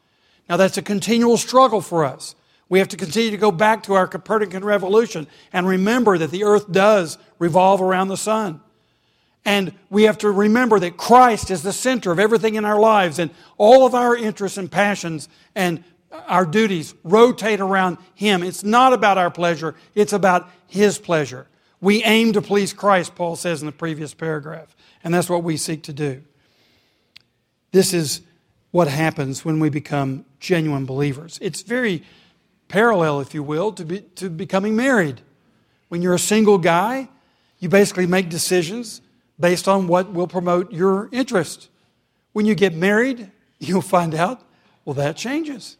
Now, 0.48 0.56
that's 0.56 0.76
a 0.76 0.82
continual 0.82 1.36
struggle 1.36 1.80
for 1.80 2.04
us. 2.04 2.34
We 2.68 2.78
have 2.78 2.88
to 2.88 2.96
continue 2.96 3.30
to 3.30 3.36
go 3.36 3.52
back 3.52 3.84
to 3.84 3.94
our 3.94 4.06
Copernican 4.06 4.64
revolution 4.64 5.26
and 5.52 5.66
remember 5.66 6.18
that 6.18 6.30
the 6.30 6.44
earth 6.44 6.70
does 6.70 7.18
revolve 7.38 7.80
around 7.80 8.08
the 8.08 8.16
sun. 8.16 8.60
And 9.44 9.74
we 9.90 10.04
have 10.04 10.18
to 10.18 10.30
remember 10.30 10.78
that 10.80 10.96
Christ 10.96 11.50
is 11.50 11.62
the 11.62 11.72
center 11.72 12.10
of 12.10 12.18
everything 12.18 12.54
in 12.54 12.64
our 12.64 12.80
lives, 12.80 13.18
and 13.18 13.30
all 13.58 13.84
of 13.86 13.94
our 13.94 14.16
interests 14.16 14.56
and 14.56 14.70
passions 14.70 15.28
and 15.54 15.84
our 16.26 16.46
duties 16.46 16.94
rotate 17.04 17.60
around 17.60 17.98
Him. 18.14 18.42
It's 18.42 18.64
not 18.64 18.92
about 18.92 19.18
our 19.18 19.30
pleasure, 19.30 19.74
it's 19.94 20.12
about 20.14 20.48
His 20.66 20.98
pleasure. 20.98 21.46
We 21.80 22.02
aim 22.04 22.32
to 22.32 22.40
please 22.40 22.72
Christ, 22.72 23.14
Paul 23.14 23.36
says 23.36 23.60
in 23.60 23.66
the 23.66 23.72
previous 23.72 24.14
paragraph, 24.14 24.74
and 25.02 25.12
that's 25.12 25.28
what 25.28 25.44
we 25.44 25.58
seek 25.58 25.82
to 25.84 25.92
do. 25.92 26.22
This 27.72 27.92
is 27.92 28.22
what 28.74 28.88
happens 28.88 29.44
when 29.44 29.60
we 29.60 29.68
become 29.68 30.24
genuine 30.40 30.84
believers. 30.84 31.38
It's 31.40 31.62
very 31.62 32.02
parallel, 32.66 33.20
if 33.20 33.32
you 33.32 33.40
will, 33.40 33.70
to, 33.70 33.84
be, 33.84 34.00
to 34.16 34.28
becoming 34.28 34.74
married. 34.74 35.20
When 35.90 36.02
you're 36.02 36.14
a 36.14 36.18
single 36.18 36.58
guy, 36.58 37.08
you 37.60 37.68
basically 37.68 38.08
make 38.08 38.28
decisions 38.28 39.00
based 39.38 39.68
on 39.68 39.86
what 39.86 40.12
will 40.12 40.26
promote 40.26 40.72
your 40.72 41.08
interest. 41.12 41.68
When 42.32 42.46
you 42.46 42.56
get 42.56 42.74
married, 42.74 43.30
you'll 43.60 43.80
find 43.80 44.12
out, 44.12 44.42
well, 44.84 44.94
that 44.94 45.16
changes. 45.16 45.76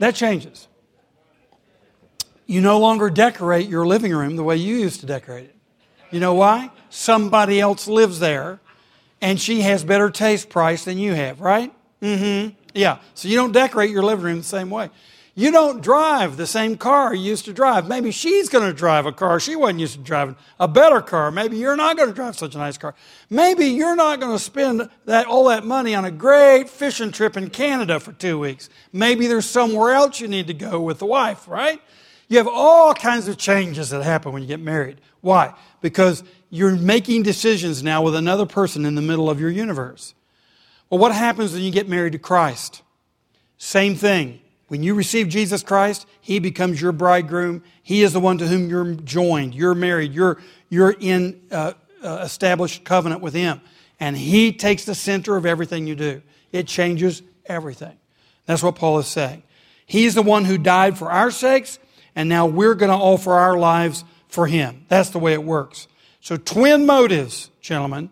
That 0.00 0.14
changes. 0.14 0.68
You 2.44 2.60
no 2.60 2.78
longer 2.78 3.08
decorate 3.08 3.70
your 3.70 3.86
living 3.86 4.12
room 4.12 4.36
the 4.36 4.44
way 4.44 4.58
you 4.58 4.76
used 4.76 5.00
to 5.00 5.06
decorate 5.06 5.46
it. 5.46 5.56
You 6.10 6.20
know 6.20 6.34
why? 6.34 6.72
Somebody 6.90 7.58
else 7.58 7.88
lives 7.88 8.18
there 8.18 8.60
and 9.24 9.40
she 9.40 9.62
has 9.62 9.82
better 9.82 10.10
taste 10.10 10.50
price 10.50 10.84
than 10.84 10.98
you 10.98 11.14
have, 11.14 11.40
right? 11.40 11.72
Mm-hmm. 12.02 12.54
Yeah. 12.74 12.98
So 13.14 13.26
you 13.26 13.36
don't 13.36 13.52
decorate 13.52 13.90
your 13.90 14.02
living 14.02 14.22
room 14.22 14.38
the 14.38 14.44
same 14.44 14.68
way. 14.68 14.90
You 15.34 15.50
don't 15.50 15.82
drive 15.82 16.36
the 16.36 16.46
same 16.46 16.76
car 16.76 17.14
you 17.14 17.22
used 17.22 17.46
to 17.46 17.54
drive. 17.54 17.88
Maybe 17.88 18.10
she's 18.10 18.50
going 18.50 18.68
to 18.68 18.74
drive 18.74 19.06
a 19.06 19.12
car 19.12 19.40
she 19.40 19.56
wasn't 19.56 19.80
used 19.80 19.94
to 19.94 20.00
driving, 20.00 20.36
a 20.60 20.68
better 20.68 21.00
car. 21.00 21.30
Maybe 21.30 21.56
you're 21.56 21.74
not 21.74 21.96
going 21.96 22.10
to 22.10 22.14
drive 22.14 22.36
such 22.36 22.54
a 22.54 22.58
nice 22.58 22.76
car. 22.76 22.94
Maybe 23.30 23.64
you're 23.64 23.96
not 23.96 24.20
going 24.20 24.36
to 24.36 24.38
spend 24.38 24.90
that, 25.06 25.26
all 25.26 25.48
that 25.48 25.64
money 25.64 25.94
on 25.94 26.04
a 26.04 26.10
great 26.10 26.68
fishing 26.68 27.10
trip 27.10 27.34
in 27.34 27.48
Canada 27.48 28.00
for 28.00 28.12
two 28.12 28.38
weeks. 28.38 28.68
Maybe 28.92 29.26
there's 29.26 29.48
somewhere 29.48 29.94
else 29.94 30.20
you 30.20 30.28
need 30.28 30.48
to 30.48 30.54
go 30.54 30.82
with 30.82 30.98
the 30.98 31.06
wife, 31.06 31.48
right? 31.48 31.80
You 32.28 32.36
have 32.36 32.48
all 32.48 32.92
kinds 32.92 33.26
of 33.26 33.38
changes 33.38 33.88
that 33.88 34.02
happen 34.02 34.32
when 34.32 34.42
you 34.42 34.48
get 34.48 34.60
married. 34.60 35.00
Why? 35.22 35.54
Because 35.84 36.24
you're 36.48 36.74
making 36.74 37.24
decisions 37.24 37.82
now 37.82 38.00
with 38.00 38.14
another 38.14 38.46
person 38.46 38.86
in 38.86 38.94
the 38.94 39.02
middle 39.02 39.28
of 39.28 39.38
your 39.38 39.50
universe. 39.50 40.14
Well, 40.88 40.98
what 40.98 41.12
happens 41.12 41.52
when 41.52 41.60
you 41.60 41.70
get 41.70 41.90
married 41.90 42.12
to 42.12 42.18
Christ? 42.18 42.80
Same 43.58 43.94
thing. 43.94 44.40
When 44.68 44.82
you 44.82 44.94
receive 44.94 45.28
Jesus 45.28 45.62
Christ, 45.62 46.06
He 46.22 46.38
becomes 46.38 46.80
your 46.80 46.92
bridegroom. 46.92 47.62
He 47.82 48.02
is 48.02 48.14
the 48.14 48.20
one 48.20 48.38
to 48.38 48.48
whom 48.48 48.70
you're 48.70 48.94
joined. 48.94 49.54
You're 49.54 49.74
married. 49.74 50.14
You're, 50.14 50.38
you're 50.70 50.96
in 50.98 51.42
uh, 51.50 51.74
uh, 52.02 52.20
established 52.22 52.84
covenant 52.84 53.20
with 53.20 53.34
Him. 53.34 53.60
And 54.00 54.16
He 54.16 54.54
takes 54.54 54.86
the 54.86 54.94
center 54.94 55.36
of 55.36 55.44
everything 55.44 55.86
you 55.86 55.96
do. 55.96 56.22
It 56.50 56.66
changes 56.66 57.20
everything. 57.44 57.98
That's 58.46 58.62
what 58.62 58.76
Paul 58.76 59.00
is 59.00 59.06
saying. 59.06 59.42
He's 59.84 60.14
the 60.14 60.22
one 60.22 60.46
who 60.46 60.56
died 60.56 60.96
for 60.96 61.10
our 61.10 61.30
sakes, 61.30 61.78
and 62.16 62.26
now 62.26 62.46
we're 62.46 62.74
going 62.74 62.90
to 62.90 62.96
offer 62.96 63.32
our 63.32 63.58
lives 63.58 64.02
for 64.34 64.48
Him. 64.48 64.84
That's 64.88 65.10
the 65.10 65.20
way 65.20 65.32
it 65.32 65.44
works. 65.44 65.86
So, 66.20 66.36
twin 66.36 66.86
motives, 66.86 67.50
gentlemen, 67.60 68.10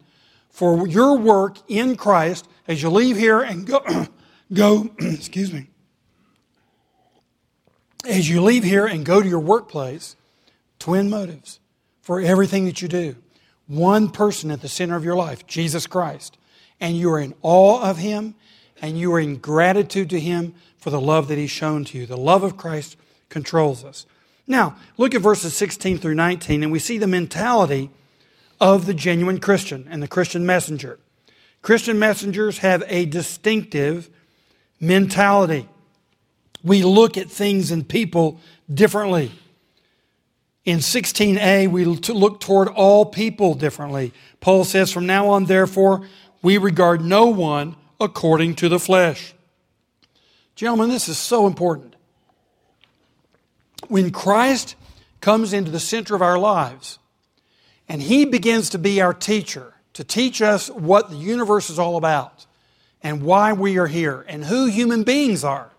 for 0.50 0.87
your 0.87 1.18
work 1.18 1.58
in 1.66 1.96
Christ 1.96 2.46
as 2.68 2.80
you 2.80 2.90
leave 2.90 3.16
here 3.16 3.40
and 3.40 3.66
go, 3.66 4.06
go 4.52 4.88
excuse 5.00 5.52
me, 5.52 5.66
as 8.08 8.30
you 8.30 8.40
leave 8.40 8.62
here 8.62 8.87
and 8.87 9.04
go 9.04 9.20
to 9.20 9.28
your 9.28 9.40
workplace, 9.40 10.14
twin 10.78 11.11
motives 11.11 11.58
for 12.02 12.20
everything 12.20 12.66
that 12.66 12.80
you 12.80 12.87
do. 12.87 13.16
One 13.66 14.08
person 14.08 14.52
at 14.52 14.61
the 14.61 14.68
center 14.68 14.94
of 14.94 15.04
your 15.04 15.16
life, 15.16 15.46
Jesus 15.48 15.88
Christ. 15.88 16.38
And 16.80 16.96
you 16.96 17.11
are 17.12 17.20
in 17.20 17.35
awe 17.42 17.82
of 17.82 17.98
Him 17.98 18.37
and 18.80 18.96
you 18.96 19.12
are 19.14 19.20
in 19.20 19.38
gratitude 19.38 20.11
to 20.11 20.20
Him 20.20 20.54
for 20.76 20.90
the 20.90 21.00
love 21.00 21.26
that 21.28 21.38
He's 21.38 21.50
shown 21.50 21.85
to 21.87 21.98
you. 21.98 22.06
The 22.06 22.16
love 22.16 22.44
of 22.44 22.56
Christ 22.56 22.96
controls 23.28 23.85
us. 23.85 24.06
Now, 24.46 24.76
look 24.96 25.14
at 25.14 25.22
verses 25.22 25.57
16 25.57 25.98
through 25.98 26.14
19, 26.14 26.62
and 26.62 26.72
we 26.72 26.78
see 26.78 26.98
the 26.98 27.07
mentality 27.07 27.90
of 28.61 28.87
the 28.87 28.94
genuine 28.94 29.40
Christian 29.40 29.87
and 29.90 30.02
the 30.02 30.09
Christian 30.09 30.44
messenger. 30.44 30.98
Christian 31.62 31.98
messengers 31.98 32.59
have 32.59 32.83
a 32.88 33.07
distinctive 33.07 34.11
mentality 34.81 35.68
we 36.62 36.83
look 36.83 37.16
at 37.16 37.31
things 37.31 37.70
and 37.70 37.88
people 37.88 38.40
differently. 38.72 39.33
In 40.64 40.78
16a, 40.78 41.68
we 41.68 41.85
look 41.85 42.40
toward 42.40 42.68
all 42.68 43.05
people 43.07 43.55
differently. 43.55 44.12
Paul 44.40 44.64
says, 44.64 44.92
From 44.92 45.07
now 45.07 45.28
on, 45.31 45.46
therefore, 45.46 46.07
we 46.40 46.59
regard 46.59 47.05
no 47.05 47.26
one 47.26 47.74
according 48.00 48.55
to 48.57 48.68
the 48.68 48.78
flesh. 48.78 49.35
Gentlemen, 50.55 50.90
this 50.90 51.09
is 51.09 51.18
so 51.18 51.46
important. 51.46 51.91
When 53.88 54.11
Christ 54.11 54.77
comes 55.21 55.53
into 55.53 55.71
the 55.71 55.81
center 55.81 56.14
of 56.14 56.23
our 56.23 56.38
lives 56.38 56.99
and 57.88 58.03
he 58.03 58.25
begins 58.25 58.71
to 58.71 58.79
be 58.79 59.01
our 59.01 59.14
teacher, 59.14 59.75
to 59.95 60.05
teach 60.05 60.40
us 60.40 60.68
what 60.68 61.11
the 61.11 61.16
universe 61.16 61.68
is 61.71 61.79
all 61.79 61.97
about 61.97 62.47
and 63.03 63.23
why 63.23 63.53
we 63.53 63.79
are 63.79 63.87
here 63.87 64.25
and 64.29 64.45
who 64.45 64.66
human 64.66 65.03
beings 65.03 65.45
are, 65.45 65.71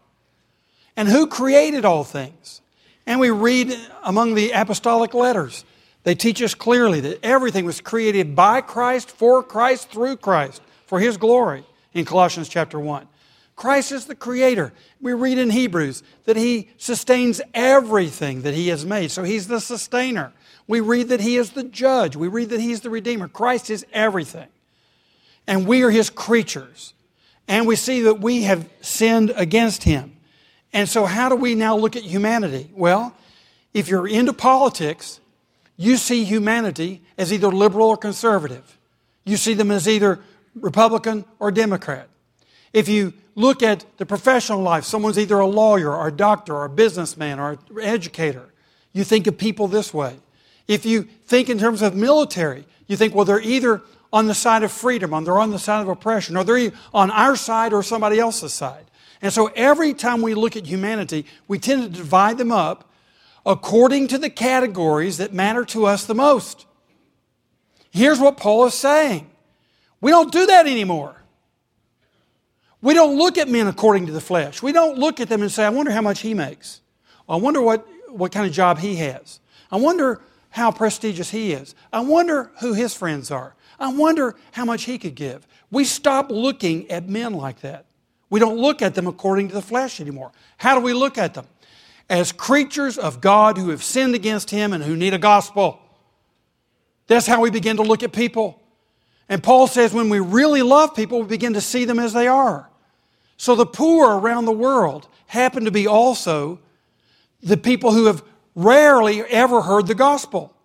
and 0.95 1.07
who 1.07 1.25
created 1.25 1.85
all 1.85 2.03
things. 2.03 2.61
And 3.05 3.19
we 3.19 3.31
read 3.31 3.75
among 4.03 4.35
the 4.35 4.51
apostolic 4.51 5.13
letters, 5.13 5.65
they 6.03 6.15
teach 6.15 6.41
us 6.41 6.53
clearly 6.53 6.99
that 7.01 7.23
everything 7.23 7.65
was 7.65 7.81
created 7.81 8.35
by 8.35 8.61
Christ, 8.61 9.09
for 9.09 9.41
Christ, 9.41 9.89
through 9.89 10.17
Christ, 10.17 10.61
for 10.85 10.99
His 10.99 11.17
glory 11.17 11.65
in 11.93 12.05
Colossians 12.05 12.49
chapter 12.49 12.79
1. 12.79 13.07
Christ 13.63 13.93
is 13.93 14.07
the 14.07 14.15
creator. 14.15 14.73
We 14.99 15.13
read 15.13 15.37
in 15.37 15.49
Hebrews 15.49 16.03
that 16.25 16.35
He 16.35 16.67
sustains 16.75 17.39
everything 17.53 18.41
that 18.41 18.53
He 18.53 18.67
has 18.67 18.85
made. 18.85 19.09
So 19.09 19.23
He's 19.23 19.47
the 19.47 19.61
sustainer. 19.61 20.33
We 20.67 20.81
read 20.81 21.07
that 21.07 21.21
He 21.21 21.37
is 21.37 21.51
the 21.51 21.63
judge. 21.63 22.17
We 22.17 22.27
read 22.27 22.49
that 22.49 22.59
He's 22.59 22.81
the 22.81 22.89
redeemer. 22.89 23.29
Christ 23.29 23.69
is 23.69 23.85
everything. 23.93 24.49
And 25.47 25.65
we 25.65 25.81
are 25.83 25.91
His 25.91 26.09
creatures. 26.09 26.93
And 27.47 27.65
we 27.65 27.77
see 27.77 28.01
that 28.01 28.19
we 28.19 28.43
have 28.43 28.69
sinned 28.81 29.31
against 29.33 29.83
Him. 29.83 30.17
And 30.73 30.89
so, 30.89 31.05
how 31.05 31.29
do 31.29 31.37
we 31.37 31.55
now 31.55 31.77
look 31.77 31.95
at 31.95 32.03
humanity? 32.03 32.69
Well, 32.73 33.15
if 33.73 33.87
you're 33.87 34.09
into 34.09 34.33
politics, 34.33 35.21
you 35.77 35.95
see 35.95 36.25
humanity 36.25 37.01
as 37.17 37.31
either 37.31 37.47
liberal 37.47 37.87
or 37.87 37.95
conservative. 37.95 38.77
You 39.23 39.37
see 39.37 39.53
them 39.53 39.71
as 39.71 39.87
either 39.87 40.19
Republican 40.53 41.23
or 41.39 41.49
Democrat. 41.49 42.09
If 42.73 42.89
you 42.89 43.13
look 43.35 43.63
at 43.63 43.85
the 43.97 44.05
professional 44.05 44.61
life, 44.61 44.83
someone's 44.83 45.17
either 45.17 45.39
a 45.39 45.47
lawyer 45.47 45.95
or 45.95 46.07
a 46.07 46.11
doctor 46.11 46.55
or 46.55 46.65
a 46.65 46.69
businessman 46.69 47.39
or 47.39 47.51
an 47.51 47.59
educator. 47.81 48.53
You 48.91 49.03
think 49.03 49.27
of 49.27 49.37
people 49.37 49.67
this 49.67 49.93
way. 49.93 50.17
If 50.67 50.85
you 50.85 51.03
think 51.25 51.49
in 51.49 51.57
terms 51.59 51.81
of 51.81 51.95
military, 51.95 52.65
you 52.87 52.95
think, 52.95 53.15
well, 53.15 53.25
they're 53.25 53.41
either 53.41 53.81
on 54.11 54.27
the 54.27 54.35
side 54.35 54.61
of 54.63 54.71
freedom, 54.71 55.13
or 55.13 55.21
they're 55.23 55.39
on 55.39 55.49
the 55.49 55.59
side 55.59 55.81
of 55.81 55.87
oppression, 55.87 56.37
or 56.37 56.43
they're 56.43 56.71
on 56.93 57.09
our 57.09 57.35
side 57.35 57.73
or 57.73 57.81
somebody 57.81 58.19
else's 58.19 58.53
side. 58.53 58.85
And 59.21 59.33
so 59.33 59.47
every 59.55 59.93
time 59.93 60.21
we 60.21 60.35
look 60.35 60.55
at 60.55 60.67
humanity, 60.67 61.25
we 61.47 61.57
tend 61.57 61.81
to 61.83 61.89
divide 61.89 62.37
them 62.37 62.51
up 62.51 62.89
according 63.45 64.07
to 64.09 64.17
the 64.17 64.29
categories 64.29 65.17
that 65.17 65.33
matter 65.33 65.65
to 65.65 65.85
us 65.85 66.05
the 66.05 66.13
most. 66.13 66.65
Here's 67.91 68.19
what 68.19 68.37
Paul 68.37 68.65
is 68.65 68.73
saying 68.73 69.29
we 69.99 70.11
don't 70.11 70.31
do 70.31 70.45
that 70.45 70.67
anymore. 70.67 71.22
We 72.83 72.93
don't 72.93 73.17
look 73.17 73.37
at 73.37 73.47
men 73.47 73.67
according 73.67 74.07
to 74.07 74.11
the 74.11 74.19
flesh. 74.19 74.61
We 74.61 74.73
don't 74.73 74.97
look 74.97 75.21
at 75.21 75.29
them 75.29 75.41
and 75.41 75.49
say, 75.49 75.63
I 75.63 75.69
wonder 75.69 75.89
how 75.89 76.01
much 76.01 76.19
he 76.19 76.33
makes. 76.33 76.81
I 77.29 77.37
wonder 77.37 77.61
what, 77.61 77.87
what 78.09 78.33
kind 78.33 78.45
of 78.45 78.51
job 78.51 78.77
he 78.77 78.97
has. 78.97 79.39
I 79.71 79.77
wonder 79.77 80.21
how 80.49 80.69
prestigious 80.69 81.31
he 81.31 81.53
is. 81.53 81.75
I 81.93 82.01
wonder 82.01 82.51
who 82.59 82.73
his 82.73 82.93
friends 82.93 83.31
are. 83.31 83.55
I 83.79 83.93
wonder 83.93 84.35
how 84.51 84.65
much 84.65 84.83
he 84.83 84.97
could 84.97 85.15
give. 85.15 85.47
We 85.71 85.85
stop 85.85 86.29
looking 86.29 86.91
at 86.91 87.07
men 87.07 87.33
like 87.33 87.61
that. 87.61 87.85
We 88.29 88.41
don't 88.41 88.57
look 88.57 88.81
at 88.81 88.95
them 88.95 89.07
according 89.07 89.47
to 89.47 89.53
the 89.53 89.61
flesh 89.61 90.01
anymore. 90.01 90.33
How 90.57 90.77
do 90.77 90.81
we 90.81 90.91
look 90.91 91.17
at 91.17 91.35
them? 91.35 91.47
As 92.09 92.33
creatures 92.33 92.97
of 92.97 93.21
God 93.21 93.57
who 93.57 93.69
have 93.69 93.81
sinned 93.81 94.13
against 94.13 94.49
Him 94.49 94.73
and 94.73 94.83
who 94.83 94.97
need 94.97 95.13
a 95.13 95.17
gospel. 95.17 95.79
That's 97.07 97.27
how 97.27 97.39
we 97.39 97.49
begin 97.49 97.77
to 97.77 97.83
look 97.83 98.03
at 98.03 98.11
people. 98.11 98.61
And 99.29 99.41
Paul 99.41 99.67
says 99.67 99.93
when 99.93 100.09
we 100.09 100.19
really 100.19 100.63
love 100.63 100.93
people, 100.93 101.21
we 101.21 101.27
begin 101.27 101.53
to 101.53 101.61
see 101.61 101.85
them 101.85 101.97
as 101.97 102.11
they 102.11 102.27
are. 102.27 102.69
So 103.37 103.55
the 103.55 103.65
poor 103.65 104.17
around 104.17 104.45
the 104.45 104.51
world 104.51 105.07
happen 105.27 105.65
to 105.65 105.71
be 105.71 105.87
also 105.87 106.59
the 107.41 107.57
people 107.57 107.91
who 107.91 108.05
have 108.05 108.23
rarely 108.55 109.21
ever 109.21 109.61
heard 109.61 109.87
the 109.87 109.95
gospel. 109.95 110.55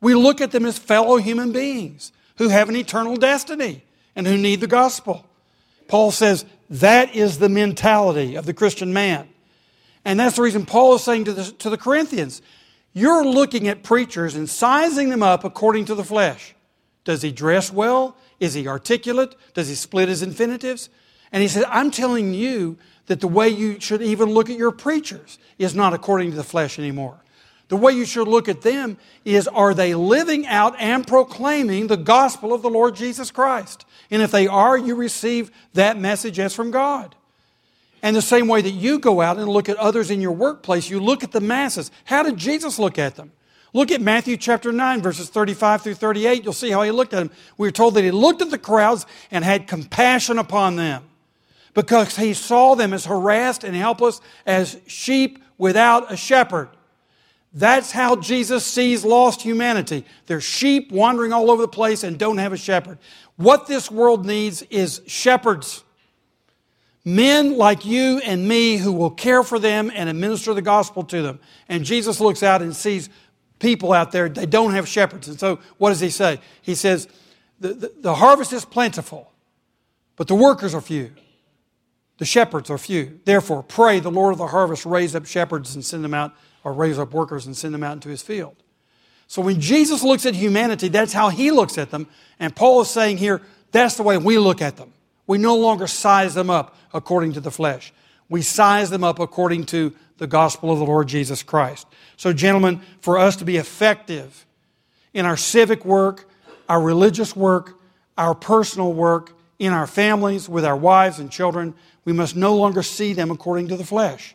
We 0.00 0.14
look 0.14 0.40
at 0.40 0.50
them 0.50 0.66
as 0.66 0.78
fellow 0.78 1.16
human 1.16 1.52
beings 1.52 2.12
who 2.36 2.48
have 2.48 2.68
an 2.68 2.76
eternal 2.76 3.16
destiny 3.16 3.84
and 4.16 4.26
who 4.26 4.36
need 4.36 4.60
the 4.60 4.66
gospel. 4.66 5.26
Paul 5.88 6.10
says 6.10 6.44
that 6.70 7.14
is 7.14 7.38
the 7.38 7.48
mentality 7.48 8.34
of 8.34 8.46
the 8.46 8.54
Christian 8.54 8.92
man. 8.92 9.28
And 10.04 10.20
that's 10.20 10.36
the 10.36 10.42
reason 10.42 10.66
Paul 10.66 10.94
is 10.94 11.04
saying 11.04 11.24
to 11.24 11.32
the, 11.32 11.44
to 11.44 11.70
the 11.70 11.78
Corinthians, 11.78 12.42
you're 12.92 13.24
looking 13.24 13.68
at 13.68 13.82
preachers 13.82 14.34
and 14.34 14.48
sizing 14.48 15.08
them 15.08 15.22
up 15.22 15.44
according 15.44 15.86
to 15.86 15.94
the 15.94 16.04
flesh. 16.04 16.54
Does 17.04 17.22
he 17.22 17.32
dress 17.32 17.72
well? 17.72 18.16
Is 18.40 18.54
he 18.54 18.68
articulate? 18.68 19.34
Does 19.52 19.68
he 19.68 19.74
split 19.74 20.08
his 20.08 20.22
infinitives? 20.22 20.88
And 21.34 21.42
he 21.42 21.48
said, 21.48 21.64
I'm 21.64 21.90
telling 21.90 22.32
you 22.32 22.78
that 23.06 23.20
the 23.20 23.26
way 23.26 23.48
you 23.48 23.80
should 23.80 24.00
even 24.00 24.30
look 24.30 24.48
at 24.48 24.56
your 24.56 24.70
preachers 24.70 25.40
is 25.58 25.74
not 25.74 25.92
according 25.92 26.30
to 26.30 26.36
the 26.36 26.44
flesh 26.44 26.78
anymore. 26.78 27.16
The 27.66 27.76
way 27.76 27.92
you 27.92 28.04
should 28.04 28.28
look 28.28 28.48
at 28.48 28.62
them 28.62 28.98
is 29.24 29.48
are 29.48 29.74
they 29.74 29.96
living 29.96 30.46
out 30.46 30.76
and 30.78 31.04
proclaiming 31.04 31.88
the 31.88 31.96
gospel 31.96 32.54
of 32.54 32.62
the 32.62 32.70
Lord 32.70 32.94
Jesus 32.94 33.32
Christ? 33.32 33.84
And 34.12 34.22
if 34.22 34.30
they 34.30 34.46
are, 34.46 34.78
you 34.78 34.94
receive 34.94 35.50
that 35.72 35.98
message 35.98 36.38
as 36.38 36.54
from 36.54 36.70
God. 36.70 37.16
And 38.00 38.14
the 38.14 38.22
same 38.22 38.46
way 38.46 38.62
that 38.62 38.70
you 38.70 39.00
go 39.00 39.20
out 39.20 39.36
and 39.36 39.48
look 39.48 39.68
at 39.68 39.76
others 39.78 40.12
in 40.12 40.20
your 40.20 40.30
workplace, 40.30 40.88
you 40.88 41.00
look 41.00 41.24
at 41.24 41.32
the 41.32 41.40
masses. 41.40 41.90
How 42.04 42.22
did 42.22 42.36
Jesus 42.36 42.78
look 42.78 42.96
at 42.96 43.16
them? 43.16 43.32
Look 43.72 43.90
at 43.90 44.00
Matthew 44.00 44.36
chapter 44.36 44.70
9, 44.70 45.02
verses 45.02 45.28
35 45.30 45.82
through 45.82 45.94
38. 45.94 46.44
You'll 46.44 46.52
see 46.52 46.70
how 46.70 46.82
he 46.82 46.92
looked 46.92 47.12
at 47.12 47.18
them. 47.18 47.32
We 47.58 47.66
are 47.66 47.72
told 47.72 47.94
that 47.94 48.04
he 48.04 48.12
looked 48.12 48.40
at 48.40 48.52
the 48.52 48.58
crowds 48.58 49.04
and 49.32 49.44
had 49.44 49.66
compassion 49.66 50.38
upon 50.38 50.76
them 50.76 51.02
because 51.74 52.16
he 52.16 52.32
saw 52.34 52.74
them 52.74 52.92
as 52.92 53.04
harassed 53.04 53.64
and 53.64 53.76
helpless 53.76 54.20
as 54.46 54.78
sheep 54.86 55.42
without 55.58 56.12
a 56.12 56.16
shepherd. 56.16 56.68
That's 57.52 57.92
how 57.92 58.16
Jesus 58.16 58.64
sees 58.64 59.04
lost 59.04 59.42
humanity. 59.42 60.04
They're 60.26 60.40
sheep 60.40 60.90
wandering 60.90 61.32
all 61.32 61.50
over 61.50 61.62
the 61.62 61.68
place 61.68 62.02
and 62.02 62.18
don't 62.18 62.38
have 62.38 62.52
a 62.52 62.56
shepherd. 62.56 62.98
What 63.36 63.66
this 63.66 63.90
world 63.90 64.26
needs 64.26 64.62
is 64.62 65.02
shepherds, 65.06 65.84
Men 67.04 67.58
like 67.58 67.84
you 67.84 68.18
and 68.24 68.48
me 68.48 68.78
who 68.78 68.90
will 68.90 69.10
care 69.10 69.42
for 69.42 69.58
them 69.58 69.92
and 69.94 70.08
administer 70.08 70.54
the 70.54 70.62
gospel 70.62 71.04
to 71.04 71.20
them. 71.20 71.38
And 71.68 71.84
Jesus 71.84 72.18
looks 72.18 72.42
out 72.42 72.62
and 72.62 72.74
sees 72.74 73.10
people 73.58 73.92
out 73.92 74.10
there, 74.10 74.28
they 74.28 74.46
don't 74.46 74.72
have 74.72 74.88
shepherds. 74.88 75.28
And 75.28 75.38
so 75.38 75.58
what 75.76 75.90
does 75.90 76.00
he 76.00 76.08
say? 76.08 76.40
He 76.62 76.74
says, 76.74 77.06
The, 77.60 77.74
the, 77.74 77.92
the 78.00 78.14
harvest 78.14 78.54
is 78.54 78.64
plentiful, 78.64 79.30
but 80.16 80.28
the 80.28 80.34
workers 80.34 80.74
are 80.74 80.80
few. 80.80 81.12
The 82.18 82.24
shepherds 82.24 82.70
are 82.70 82.78
few. 82.78 83.20
Therefore, 83.24 83.62
pray 83.62 84.00
the 84.00 84.10
Lord 84.10 84.32
of 84.32 84.38
the 84.38 84.46
harvest 84.48 84.86
raise 84.86 85.14
up 85.14 85.26
shepherds 85.26 85.74
and 85.74 85.84
send 85.84 86.04
them 86.04 86.14
out, 86.14 86.34
or 86.62 86.72
raise 86.72 86.98
up 86.98 87.12
workers 87.12 87.46
and 87.46 87.56
send 87.56 87.74
them 87.74 87.82
out 87.82 87.94
into 87.94 88.08
his 88.08 88.22
field. 88.22 88.56
So 89.26 89.42
when 89.42 89.60
Jesus 89.60 90.02
looks 90.02 90.26
at 90.26 90.34
humanity, 90.34 90.88
that's 90.88 91.12
how 91.12 91.28
he 91.28 91.50
looks 91.50 91.78
at 91.78 91.90
them. 91.90 92.06
And 92.38 92.54
Paul 92.54 92.82
is 92.82 92.90
saying 92.90 93.18
here, 93.18 93.42
that's 93.72 93.96
the 93.96 94.02
way 94.02 94.16
we 94.16 94.38
look 94.38 94.62
at 94.62 94.76
them. 94.76 94.92
We 95.26 95.38
no 95.38 95.56
longer 95.56 95.86
size 95.86 96.34
them 96.34 96.50
up 96.50 96.76
according 96.92 97.32
to 97.32 97.40
the 97.40 97.50
flesh. 97.50 97.92
We 98.28 98.42
size 98.42 98.90
them 98.90 99.02
up 99.04 99.18
according 99.18 99.66
to 99.66 99.94
the 100.18 100.26
gospel 100.26 100.70
of 100.70 100.78
the 100.78 100.84
Lord 100.84 101.08
Jesus 101.08 101.42
Christ. 101.42 101.86
So, 102.16 102.32
gentlemen, 102.32 102.80
for 103.00 103.18
us 103.18 103.36
to 103.36 103.44
be 103.44 103.56
effective 103.56 104.46
in 105.12 105.26
our 105.26 105.36
civic 105.36 105.84
work, 105.84 106.28
our 106.68 106.80
religious 106.80 107.34
work, 107.34 107.78
our 108.16 108.34
personal 108.34 108.92
work, 108.92 109.32
in 109.58 109.72
our 109.72 109.86
families, 109.86 110.48
with 110.48 110.64
our 110.64 110.76
wives 110.76 111.18
and 111.18 111.30
children, 111.30 111.74
we 112.04 112.12
must 112.12 112.36
no 112.36 112.54
longer 112.54 112.82
see 112.82 113.12
them 113.12 113.30
according 113.30 113.68
to 113.68 113.76
the 113.76 113.84
flesh. 113.84 114.34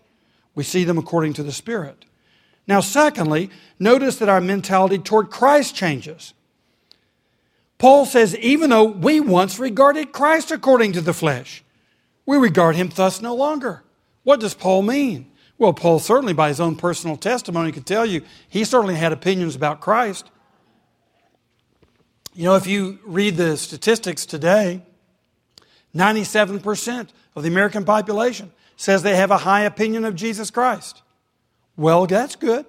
We 0.55 0.63
see 0.63 0.83
them 0.83 0.97
according 0.97 1.33
to 1.33 1.43
the 1.43 1.51
Spirit. 1.51 2.05
Now, 2.67 2.81
secondly, 2.81 3.49
notice 3.79 4.17
that 4.17 4.29
our 4.29 4.41
mentality 4.41 4.99
toward 4.99 5.29
Christ 5.29 5.75
changes. 5.75 6.33
Paul 7.77 8.05
says, 8.05 8.35
even 8.37 8.69
though 8.69 8.83
we 8.83 9.19
once 9.19 9.57
regarded 9.57 10.11
Christ 10.11 10.51
according 10.51 10.93
to 10.93 11.01
the 11.01 11.13
flesh, 11.13 11.63
we 12.25 12.37
regard 12.37 12.75
him 12.75 12.91
thus 12.93 13.21
no 13.21 13.33
longer. 13.33 13.83
What 14.23 14.39
does 14.39 14.53
Paul 14.53 14.83
mean? 14.83 15.31
Well, 15.57 15.73
Paul 15.73 15.99
certainly, 15.99 16.33
by 16.33 16.49
his 16.49 16.59
own 16.59 16.75
personal 16.75 17.17
testimony, 17.17 17.71
could 17.71 17.85
tell 17.85 18.05
you 18.05 18.21
he 18.47 18.63
certainly 18.63 18.95
had 18.95 19.11
opinions 19.11 19.55
about 19.55 19.81
Christ. 19.81 20.29
You 22.33 22.43
know, 22.45 22.55
if 22.55 22.67
you 22.67 22.99
read 23.05 23.37
the 23.37 23.57
statistics 23.57 24.25
today, 24.25 24.83
97% 25.95 27.09
of 27.39 27.43
the 27.43 27.49
American 27.49 27.85
population 27.85 28.51
says 28.75 29.01
they 29.01 29.15
have 29.15 29.31
a 29.31 29.37
high 29.37 29.61
opinion 29.61 30.03
of 30.03 30.13
Jesus 30.13 30.51
Christ. 30.51 31.01
Well, 31.77 32.05
that's 32.05 32.35
good. 32.35 32.65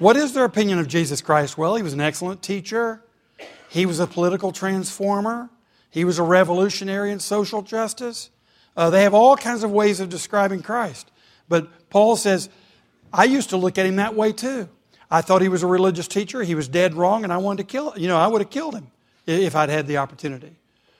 What 0.00 0.16
is 0.16 0.34
their 0.34 0.44
opinion 0.44 0.80
of 0.80 0.88
Jesus 0.88 1.22
Christ? 1.22 1.56
Well, 1.56 1.76
he 1.76 1.84
was 1.84 1.92
an 1.92 2.00
excellent 2.00 2.42
teacher. 2.42 3.02
He 3.70 3.86
was 3.86 4.00
a 4.00 4.06
political 4.06 4.50
transformer. 4.50 5.50
He 5.90 6.04
was 6.04 6.18
a 6.18 6.24
revolutionary 6.24 7.12
in 7.12 7.20
social 7.20 7.62
justice. 7.62 8.30
Uh, 8.76 8.90
they 8.90 9.04
have 9.04 9.14
all 9.14 9.36
kinds 9.36 9.62
of 9.62 9.70
ways 9.70 10.00
of 10.00 10.08
describing 10.08 10.62
Christ. 10.62 11.10
But 11.48 11.88
Paul 11.88 12.16
says, 12.16 12.50
I 13.12 13.24
used 13.24 13.50
to 13.50 13.56
look 13.56 13.78
at 13.78 13.86
him 13.86 13.96
that 13.96 14.16
way 14.16 14.32
too. 14.32 14.68
I 15.08 15.20
thought 15.20 15.42
he 15.42 15.48
was 15.48 15.62
a 15.62 15.68
religious 15.68 16.08
teacher. 16.08 16.42
He 16.42 16.56
was 16.56 16.66
dead 16.66 16.94
wrong, 16.94 17.22
and 17.22 17.32
I 17.32 17.36
wanted 17.36 17.68
to 17.68 17.72
kill 17.72 17.92
him. 17.92 18.02
You 18.02 18.08
know, 18.08 18.18
I 18.18 18.26
would 18.26 18.40
have 18.40 18.50
killed 18.50 18.74
him 18.74 18.90
if 19.26 19.54
I'd 19.54 19.68
had 19.68 19.86
the 19.86 19.98
opportunity 19.98 20.56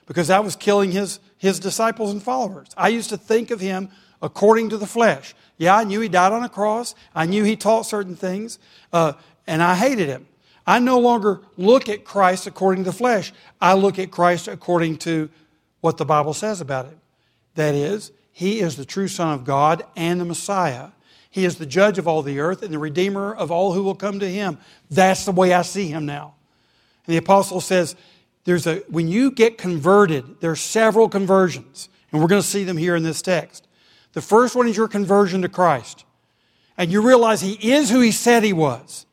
because 0.07 0.29
I 0.29 0.39
was 0.39 0.55
killing 0.55 0.91
his, 0.91 1.19
his 1.37 1.59
disciples 1.59 2.11
and 2.11 2.21
followers. 2.21 2.67
I 2.75 2.89
used 2.89 3.09
to 3.09 3.17
think 3.17 3.51
of 3.51 3.59
him 3.59 3.89
according 4.21 4.69
to 4.69 4.77
the 4.77 4.87
flesh. 4.87 5.35
Yeah, 5.57 5.75
I 5.75 5.83
knew 5.83 5.99
he 5.99 6.09
died 6.09 6.33
on 6.33 6.43
a 6.43 6.49
cross. 6.49 6.95
I 7.13 7.25
knew 7.25 7.43
he 7.43 7.55
taught 7.55 7.85
certain 7.85 8.15
things, 8.15 8.59
uh, 8.93 9.13
and 9.45 9.61
I 9.61 9.75
hated 9.75 10.07
him. 10.07 10.27
I 10.65 10.79
no 10.79 10.99
longer 10.99 11.41
look 11.55 11.87
at 11.87 12.03
Christ 12.03 12.45
according 12.45 12.83
to 12.83 12.91
the 12.91 12.97
flesh. 12.97 13.31
I 13.61 13.73
look 13.73 13.97
at 13.99 14.11
Christ 14.11 14.47
according 14.47 14.97
to 14.97 15.29
what 15.79 15.97
the 15.97 16.05
Bible 16.05 16.33
says 16.33 16.59
about 16.59 16.87
him. 16.87 16.99
That 17.55 17.73
is, 17.73 18.11
he 18.33 18.59
is 18.59 18.75
the 18.75 18.85
true 18.85 19.07
Son 19.07 19.33
of 19.33 19.45
God 19.45 19.83
and 19.95 20.19
the 20.19 20.25
Messiah. 20.25 20.89
He 21.29 21.45
is 21.45 21.57
the 21.57 21.65
judge 21.65 21.97
of 21.97 22.07
all 22.07 22.21
the 22.21 22.39
earth 22.39 22.63
and 22.63 22.73
the 22.73 22.79
Redeemer 22.79 23.33
of 23.33 23.51
all 23.51 23.73
who 23.73 23.83
will 23.83 23.95
come 23.95 24.19
to 24.19 24.29
him. 24.29 24.57
That's 24.91 25.25
the 25.25 25.31
way 25.31 25.53
I 25.53 25.61
see 25.61 25.87
him 25.87 26.05
now. 26.05 26.35
And 27.05 27.13
the 27.13 27.17
apostle 27.17 27.61
says, 27.61 27.95
there's 28.47 28.65
a, 28.65 28.77
when 28.87 29.09
you 29.09 29.29
get 29.29 29.57
converted, 29.57 30.39
there 30.39 30.51
are 30.51 30.55
several 30.55 31.09
conversions, 31.09 31.89
and 32.13 32.21
we're 32.21 32.29
going 32.29 32.41
to 32.41 32.47
see 32.47 32.63
them 32.63 32.77
here 32.77 32.95
in 32.95 33.03
this 33.03 33.21
text. 33.21 33.67
The 34.13 34.21
first 34.21 34.55
one 34.55 34.69
is 34.69 34.77
your 34.77 34.87
conversion 34.87 35.41
to 35.41 35.49
Christ. 35.49 36.05
And 36.77 36.89
you 36.89 37.01
realize 37.01 37.41
he 37.41 37.73
is 37.73 37.89
who 37.89 37.99
he 37.99 38.13
said 38.13 38.45
he 38.45 38.53
was. 38.53 39.05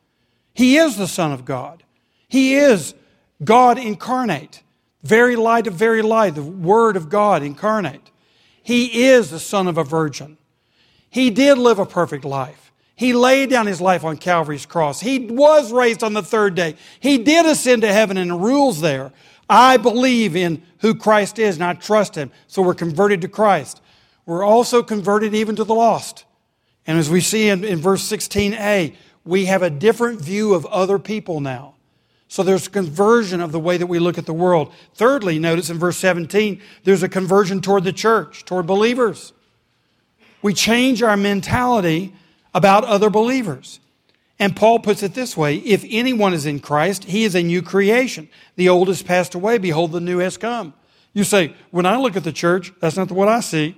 He 0.53 0.77
is 0.77 0.95
the 0.95 1.05
Son 1.05 1.33
of 1.33 1.43
God. 1.43 1.83
He 2.29 2.55
is 2.55 2.95
God 3.43 3.77
incarnate, 3.77 4.63
very 5.03 5.35
light 5.35 5.67
of 5.67 5.73
very 5.73 6.01
light, 6.01 6.35
the 6.35 6.41
Word 6.41 6.95
of 6.95 7.09
God 7.09 7.43
incarnate. 7.43 8.11
He 8.63 9.03
is 9.03 9.31
the 9.31 9.39
Son 9.41 9.67
of 9.67 9.77
a 9.77 9.83
virgin. 9.83 10.37
He 11.09 11.29
did 11.29 11.57
live 11.57 11.77
a 11.77 11.85
perfect 11.85 12.23
life. 12.23 12.65
He 12.95 13.11
laid 13.11 13.49
down 13.49 13.67
his 13.67 13.81
life 13.81 14.05
on 14.05 14.15
Calvary's 14.15 14.65
cross. 14.65 15.01
He 15.01 15.19
was 15.19 15.73
raised 15.73 16.03
on 16.03 16.13
the 16.13 16.23
third 16.23 16.55
day. 16.55 16.75
He 17.01 17.17
did 17.17 17.45
ascend 17.45 17.81
to 17.81 17.91
heaven 17.91 18.15
and 18.15 18.41
rules 18.41 18.79
there. 18.79 19.11
I 19.49 19.77
believe 19.77 20.35
in 20.35 20.63
who 20.79 20.95
Christ 20.95 21.39
is 21.39 21.55
and 21.55 21.63
I 21.63 21.73
trust 21.73 22.15
him. 22.15 22.31
So 22.47 22.61
we're 22.61 22.73
converted 22.73 23.21
to 23.21 23.27
Christ. 23.27 23.81
We're 24.25 24.43
also 24.43 24.81
converted 24.81 25.33
even 25.33 25.55
to 25.57 25.63
the 25.63 25.75
lost. 25.75 26.25
And 26.87 26.97
as 26.97 27.09
we 27.09 27.21
see 27.21 27.49
in, 27.49 27.63
in 27.63 27.79
verse 27.79 28.03
16a, 28.09 28.95
we 29.23 29.45
have 29.45 29.61
a 29.61 29.69
different 29.69 30.21
view 30.21 30.53
of 30.53 30.65
other 30.67 30.99
people 30.99 31.41
now. 31.41 31.75
So 32.27 32.43
there's 32.43 32.67
conversion 32.67 33.39
of 33.39 33.51
the 33.51 33.59
way 33.59 33.77
that 33.77 33.87
we 33.87 33.99
look 33.99 34.17
at 34.17 34.25
the 34.25 34.33
world. 34.33 34.73
Thirdly, 34.95 35.39
notice 35.39 35.69
in 35.69 35.77
verse 35.77 35.97
17, 35.97 36.61
there's 36.83 37.03
a 37.03 37.09
conversion 37.09 37.61
toward 37.61 37.83
the 37.83 37.93
church, 37.93 38.45
toward 38.45 38.65
believers. 38.65 39.33
We 40.41 40.53
change 40.53 41.01
our 41.01 41.17
mentality 41.17 42.13
about 42.53 42.83
other 42.83 43.09
believers. 43.09 43.79
And 44.37 44.55
Paul 44.55 44.79
puts 44.79 45.01
it 45.01 45.13
this 45.13 45.37
way 45.37 45.57
if 45.57 45.85
anyone 45.89 46.33
is 46.33 46.45
in 46.45 46.59
Christ, 46.59 47.05
he 47.05 47.23
is 47.23 47.35
a 47.35 47.43
new 47.43 47.61
creation. 47.61 48.29
The 48.55 48.69
old 48.69 48.89
has 48.89 49.01
passed 49.01 49.33
away, 49.33 49.57
behold, 49.57 49.91
the 49.91 50.01
new 50.01 50.19
has 50.19 50.37
come. 50.37 50.73
You 51.13 51.23
say, 51.23 51.55
when 51.71 51.85
I 51.85 51.97
look 51.97 52.17
at 52.17 52.25
the 52.25 52.33
church, 52.33 52.73
that's 52.81 52.97
not 52.97 53.11
what 53.11 53.29
I 53.29 53.39
see. 53.39 53.77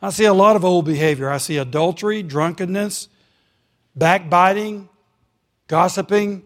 I 0.00 0.10
see 0.10 0.24
a 0.24 0.34
lot 0.34 0.54
of 0.54 0.64
old 0.64 0.84
behavior. 0.84 1.28
I 1.28 1.38
see 1.38 1.56
adultery, 1.56 2.22
drunkenness, 2.22 3.08
backbiting, 3.96 4.88
gossiping. 5.66 6.44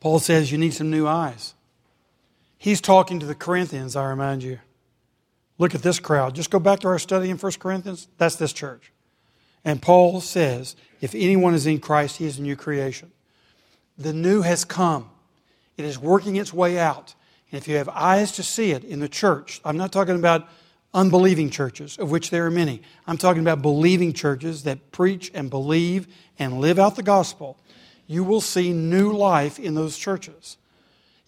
Paul 0.00 0.18
says 0.18 0.52
you 0.52 0.58
need 0.58 0.74
some 0.74 0.90
new 0.90 1.06
eyes. 1.06 1.54
He's 2.58 2.80
talking 2.80 3.20
to 3.20 3.26
the 3.26 3.34
Corinthians, 3.34 3.96
I 3.96 4.08
remind 4.08 4.42
you. 4.42 4.58
Look 5.58 5.74
at 5.74 5.82
this 5.82 5.98
crowd. 5.98 6.34
Just 6.34 6.50
go 6.50 6.58
back 6.58 6.80
to 6.80 6.88
our 6.88 6.98
study 6.98 7.30
in 7.30 7.38
1 7.38 7.52
Corinthians. 7.52 8.08
That's 8.18 8.36
this 8.36 8.52
church. 8.52 8.92
And 9.66 9.82
Paul 9.82 10.20
says, 10.20 10.76
if 11.00 11.12
anyone 11.14 11.52
is 11.52 11.66
in 11.66 11.80
Christ, 11.80 12.18
he 12.18 12.24
is 12.24 12.38
a 12.38 12.42
new 12.42 12.54
creation. 12.54 13.10
The 13.98 14.12
new 14.12 14.42
has 14.42 14.64
come, 14.64 15.10
it 15.76 15.84
is 15.84 15.98
working 15.98 16.36
its 16.36 16.54
way 16.54 16.78
out. 16.78 17.14
And 17.50 17.60
if 17.60 17.68
you 17.68 17.76
have 17.76 17.88
eyes 17.88 18.32
to 18.32 18.42
see 18.42 18.70
it 18.70 18.84
in 18.84 19.00
the 19.00 19.08
church, 19.08 19.60
I'm 19.64 19.76
not 19.76 19.92
talking 19.92 20.16
about 20.16 20.48
unbelieving 20.94 21.50
churches, 21.50 21.98
of 21.98 22.10
which 22.10 22.30
there 22.30 22.46
are 22.46 22.50
many. 22.50 22.80
I'm 23.06 23.18
talking 23.18 23.42
about 23.42 23.60
believing 23.60 24.12
churches 24.12 24.62
that 24.62 24.92
preach 24.92 25.30
and 25.34 25.50
believe 25.50 26.06
and 26.38 26.60
live 26.60 26.78
out 26.78 26.96
the 26.96 27.02
gospel. 27.02 27.58
You 28.06 28.22
will 28.22 28.40
see 28.40 28.72
new 28.72 29.12
life 29.12 29.58
in 29.58 29.74
those 29.74 29.98
churches. 29.98 30.58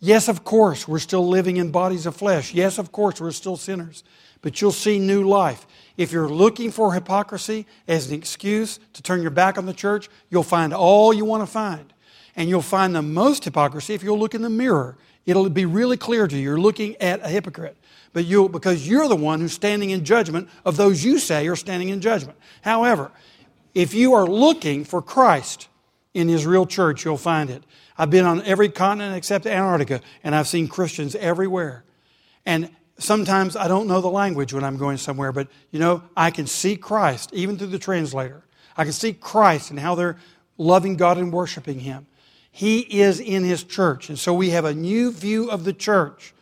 Yes, 0.01 0.29
of 0.29 0.45
course, 0.45 0.87
we're 0.87 1.01
still 1.01 1.27
living 1.27 1.57
in 1.57 1.73
bodies 1.73 2.07
of 2.07 2.15
flesh. 2.15 2.55
Yes, 2.55 2.79
of 2.79 2.93
course, 2.93 3.21
we're 3.21 3.33
still 3.33 3.57
sinners. 3.57 4.05
But 4.43 4.61
you'll 4.61 4.71
see 4.71 5.01
new 5.01 5.29
life. 5.29 5.67
If 5.99 6.13
you're 6.13 6.29
looking 6.29 6.71
for 6.71 6.95
hypocrisy 6.95 7.67
as 7.87 8.09
an 8.09 8.15
excuse 8.15 8.81
to 8.95 9.03
turn 9.03 9.21
your 9.21 9.31
back 9.31 9.59
on 9.59 9.67
the 9.67 9.75
church, 9.75 10.09
you'll 10.31 10.43
find 10.43 10.73
all 10.73 11.13
you 11.13 11.27
want 11.27 11.43
to 11.43 11.47
find. 11.47 11.93
And 12.37 12.49
you'll 12.49 12.63
find 12.63 12.95
the 12.95 13.03
most 13.03 13.45
hypocrisy 13.45 13.93
if 13.93 14.03
you'll 14.03 14.19
look 14.19 14.35
in 14.35 14.41
the 14.41 14.49
mirror. 14.49 14.97
It'll 15.27 15.51
be 15.51 15.67
really 15.67 15.99
clear 15.99 16.27
to 16.27 16.35
you. 16.35 16.43
You're 16.43 16.61
looking 16.61 16.97
at 16.97 17.21
a 17.23 17.29
hypocrite 17.29 17.77
but 18.13 18.25
you 18.25 18.49
because 18.49 18.89
you're 18.89 19.09
the 19.09 19.17
one 19.17 19.41
who's 19.41 19.53
standing 19.53 19.91
in 19.91 20.05
judgment 20.05 20.49
of 20.65 20.77
those 20.77 21.05
you 21.05 21.19
say 21.19 21.47
are 21.47 21.57
standing 21.57 21.89
in 21.89 22.01
judgment. 22.01 22.39
However, 22.63 23.11
if 23.75 23.95
you 23.95 24.15
are 24.15 24.27
looking 24.27 24.85
for 24.85 25.03
Christ 25.03 25.69
in 26.15 26.29
his 26.29 26.47
real 26.47 26.67
church, 26.67 27.05
you'll 27.05 27.17
find 27.17 27.51
it. 27.51 27.63
I've 27.97 28.11
been 28.11 28.25
on 28.25 28.43
every 28.43 28.69
continent 28.69 29.17
except 29.17 29.47
Antarctica, 29.47 30.01
and 30.25 30.35
I've 30.35 30.49
seen 30.49 30.69
Christians 30.69 31.15
everywhere. 31.17 31.85
And 32.47 32.71
sometimes 32.99 33.57
I 33.57 33.69
don't 33.69 33.87
know 33.87 34.01
the 34.01 34.09
language 34.09 34.53
when 34.53 34.65
I'm 34.65 34.77
going 34.77 34.97
somewhere, 34.97 35.33
but 35.33 35.49
you 35.71 35.79
know, 35.79 36.03
I 36.17 36.31
can 36.31 36.47
see 36.47 36.77
Christ 36.77 37.31
even 37.33 37.57
through 37.57 37.69
the 37.69 37.79
translator. 37.79 38.43
I 38.77 38.85
can 38.85 38.93
see 38.93 39.13
Christ 39.13 39.71
and 39.71 39.81
how 39.81 39.95
they're 39.95 40.19
loving 40.57 40.97
God 40.97 41.19
and 41.19 41.33
worshiping 41.33 41.81
Him. 41.81 42.07
He 42.51 42.81
is 42.81 43.21
in 43.21 43.45
His 43.45 43.65
church. 43.65 44.09
And 44.09 44.19
so 44.19 44.35
we 44.35 44.51
have 44.51 44.65
a 44.65 44.75
new 44.75 45.13
view 45.13 45.51
of 45.51 45.65
the 45.65 45.73
church 45.73 46.35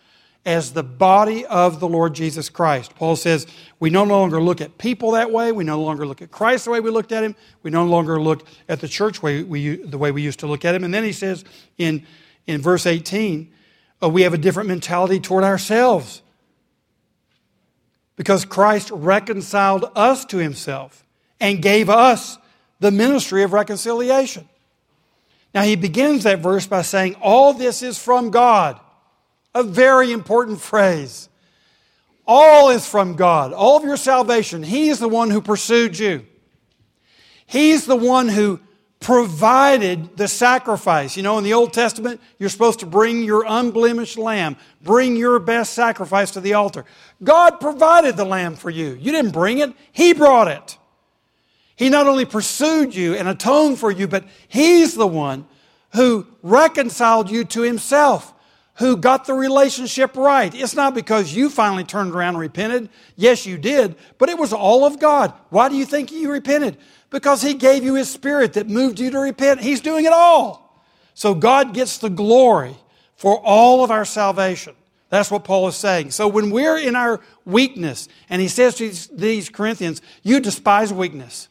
as 0.47 0.73
the 0.73 0.83
body 0.83 1.45
of 1.47 1.81
the 1.81 1.89
Lord 1.89 2.15
Jesus 2.15 2.49
Christ. 2.49 2.95
Paul 2.95 3.17
says 3.17 3.47
we 3.81 3.91
no 3.91 4.05
longer 4.05 4.41
look 4.41 4.61
at 4.61 4.79
people 4.79 5.11
that 5.11 5.33
way. 5.33 5.51
We 5.51 5.65
no 5.65 5.83
longer 5.83 6.07
look 6.07 6.23
at 6.23 6.31
Christ 6.31 6.67
the 6.67 6.71
way 6.71 6.79
we 6.79 6.89
looked 6.89 7.11
at 7.11 7.25
him. 7.25 7.35
We 7.65 7.71
no 7.71 7.85
longer 7.85 8.21
look 8.21 8.47
at 8.69 8.81
the 8.81 8.87
church 8.87 9.23
way 9.23 9.43
we, 9.43 9.77
the 9.77 9.99
way 9.99 10.13
we 10.13 10.23
used 10.23 10.39
to 10.41 10.47
look 10.47 10.65
at 10.65 10.75
him. 10.75 10.85
And 10.85 10.95
then 10.95 11.03
he 11.03 11.13
says 11.13 11.45
in, 11.79 12.07
in 12.47 12.63
verse 12.63 12.87
18, 12.87 13.53
uh, 14.03 14.09
we 14.09 14.23
have 14.23 14.35
a 14.35 14.39
different 14.39 14.69
mentality 14.69 15.19
toward 15.19 15.43
ourselves. 15.43 16.23
Because 18.17 18.45
Christ 18.45 18.91
reconciled 18.91 19.91
us 19.95 20.25
to 20.27 20.39
himself 20.39 21.05
and 21.41 21.63
gave 21.63 21.89
us 21.89 22.39
the 22.81 22.91
ministry 22.91 23.43
of 23.43 23.53
reconciliation. 23.53 24.49
Now, 25.55 25.63
he 25.63 25.77
begins 25.77 26.25
that 26.25 26.41
verse 26.41 26.67
by 26.67 26.83
saying, 26.83 27.17
All 27.23 27.55
this 27.55 27.83
is 27.83 27.99
from 27.99 28.31
God. 28.31 28.81
A 29.55 29.63
very 29.63 30.13
important 30.13 30.61
phrase. 30.61 31.31
All 32.27 32.71
is 32.71 32.87
from 32.87 33.15
God. 33.15 33.53
All 33.53 33.79
of 33.79 33.85
your 33.85 33.97
salvation. 33.97 34.63
He 34.63 34.89
is 34.89 34.99
the 34.99 35.09
one 35.09 35.31
who 35.31 35.41
pursued 35.41 35.99
you. 35.99 36.27
He's 37.47 37.87
the 37.87 37.97
one 37.97 38.29
who 38.29 38.61
provided 39.07 40.17
the 40.17 40.27
sacrifice. 40.27 41.17
You 41.17 41.23
know, 41.23 41.39
in 41.39 41.45
the 41.45 41.53
Old 41.53 41.73
Testament, 41.73 42.21
you're 42.41 42.49
supposed 42.49 42.81
to 42.81 42.87
bring 42.87 43.23
your 43.23 43.45
unblemished 43.47 44.19
lamb, 44.19 44.57
bring 44.83 45.15
your 45.15 45.39
best 45.39 45.75
sacrifice 45.75 46.33
to 46.33 46.41
the 46.41 46.55
altar. 46.55 46.85
God 47.23 47.61
provided 47.61 48.17
the 48.17 48.25
lamb 48.25 48.57
for 48.57 48.69
you. 48.69 48.99
You 49.01 49.13
didn't 49.13 49.31
bring 49.31 49.59
it, 49.59 49.73
He 49.93 50.13
brought 50.13 50.49
it. 50.49 50.77
He 51.77 51.89
not 51.89 52.09
only 52.09 52.25
pursued 52.25 52.97
you 52.97 53.15
and 53.15 53.29
atoned 53.29 53.79
for 53.79 53.93
you, 53.93 54.09
but 54.09 54.25
He's 54.49 54.95
the 54.95 55.07
one 55.07 55.47
who 55.93 56.27
reconciled 56.43 57.31
you 57.31 57.45
to 57.45 57.63
Himself, 57.63 58.35
who 58.79 58.97
got 58.97 59.25
the 59.25 59.35
relationship 59.35 60.17
right. 60.17 60.55
It's 60.55 60.75
not 60.75 60.95
because 60.95 61.35
you 61.35 61.49
finally 61.49 61.85
turned 61.85 62.15
around 62.15 62.35
and 62.35 62.41
repented. 62.41 62.91
Yes, 63.17 63.47
you 63.47 63.57
did, 63.59 63.97
but 64.19 64.29
it 64.29 64.39
was 64.39 64.53
all 64.53 64.85
of 64.85 64.99
God. 64.99 65.33
Why 65.49 65.69
do 65.69 65.77
you 65.77 65.87
think 65.87 66.13
you 66.13 66.31
repented? 66.31 66.77
Because 67.11 67.43
He 67.43 67.55
gave 67.55 67.85
you 67.85 67.95
His 67.95 68.11
Spirit 68.11 68.53
that 68.55 68.69
moved 68.69 69.01
you 69.01 69.11
to 69.11 69.19
repent. 69.19 69.61
He's 69.61 69.81
doing 69.81 70.05
it 70.05 70.13
all. 70.13 70.85
So 71.15 71.35
God 71.35 71.73
gets 71.73 71.99
the 71.99 72.11
glory 72.11 72.77
for 73.17 73.41
all 73.43 73.83
of 73.83 73.91
our 73.91 74.05
salvation. 74.05 74.75
That's 75.09 75.31
what 75.31 75.45
Paul 75.45 75.69
is 75.69 75.77
saying. 75.77 76.11
So 76.11 76.29
when 76.29 76.51
we're 76.51 76.79
in 76.79 76.97
our 76.97 77.21
weakness, 77.45 78.09
and 78.29 78.43
he 78.43 78.49
says 78.49 78.75
to 78.77 79.17
these 79.17 79.49
Corinthians, 79.49 80.03
you 80.23 80.41
despise 80.41 80.93
weakness. 80.93 81.49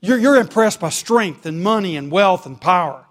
You're, 0.00 0.18
you're 0.18 0.36
impressed 0.36 0.80
by 0.80 0.90
strength 0.90 1.46
and 1.46 1.62
money 1.62 1.96
and 1.96 2.10
wealth 2.10 2.44
and 2.46 2.60
power. 2.60 3.06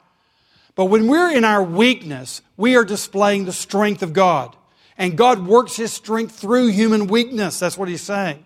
But 0.77 0.85
when 0.85 1.07
we're 1.07 1.31
in 1.31 1.43
our 1.43 1.61
weakness, 1.61 2.41
we 2.55 2.77
are 2.77 2.85
displaying 2.85 3.43
the 3.43 3.51
strength 3.51 4.01
of 4.01 4.13
God. 4.13 4.55
And 4.97 5.17
God 5.17 5.45
works 5.45 5.75
His 5.75 5.91
strength 5.91 6.39
through 6.39 6.67
human 6.67 7.07
weakness. 7.07 7.59
That's 7.59 7.77
what 7.77 7.89
He's 7.89 8.01
saying. 8.01 8.45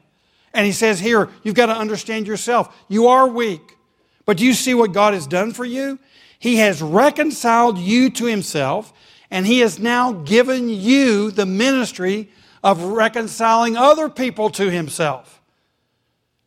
And 0.54 0.66
he 0.66 0.72
says 0.72 1.00
here, 1.00 1.30
you've 1.44 1.56
got 1.56 1.68
to 1.68 1.78
understand 1.78 2.28
yourself. 2.28 2.76
You 2.88 3.08
are 3.08 3.28
weak. 3.28 3.78
But 4.26 4.38
do 4.38 4.46
you 4.46 4.54
see 4.54 4.74
what 4.74 4.94
God 4.94 5.14
has 5.14 5.28
done 5.28 5.54
for 5.54 5.66
you? 5.66 6.00
He 6.40 6.58
has 6.58 6.82
reconciled 6.82 7.78
you 7.78 8.10
to 8.12 8.26
himself, 8.26 8.92
and 9.30 9.46
he 9.46 9.60
has 9.60 9.80
now 9.80 10.12
given 10.12 10.70
you 10.70 11.32
the 11.32 11.46
ministry 11.46 12.30
of 12.64 12.84
reconciling 12.84 13.78
other 13.78 14.10
people 14.10 14.50
to 14.52 14.70
himself. 14.70 15.42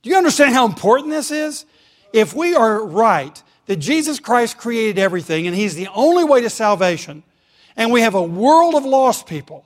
Do 0.03 0.11
you 0.11 0.17
understand 0.17 0.55
how 0.55 0.67
important 0.67 1.11
this 1.11 1.31
is? 1.31 1.65
If 2.13 2.35
we 2.35 2.55
are 2.55 2.85
right 2.85 3.43
that 3.67 3.77
Jesus 3.77 4.19
Christ 4.19 4.59
created 4.59 4.99
everything 4.99 5.47
and 5.47 5.57
he's 5.57 5.75
the 5.75 5.89
only 5.95 6.25
way 6.25 6.41
to 6.41 6.51
salvation, 6.51 7.23
and 7.77 7.93
we 7.93 8.03
have 8.03 8.15
a 8.15 8.23
world 8.23 8.75
of 8.75 8.85
lost 8.85 9.27
people, 9.27 9.65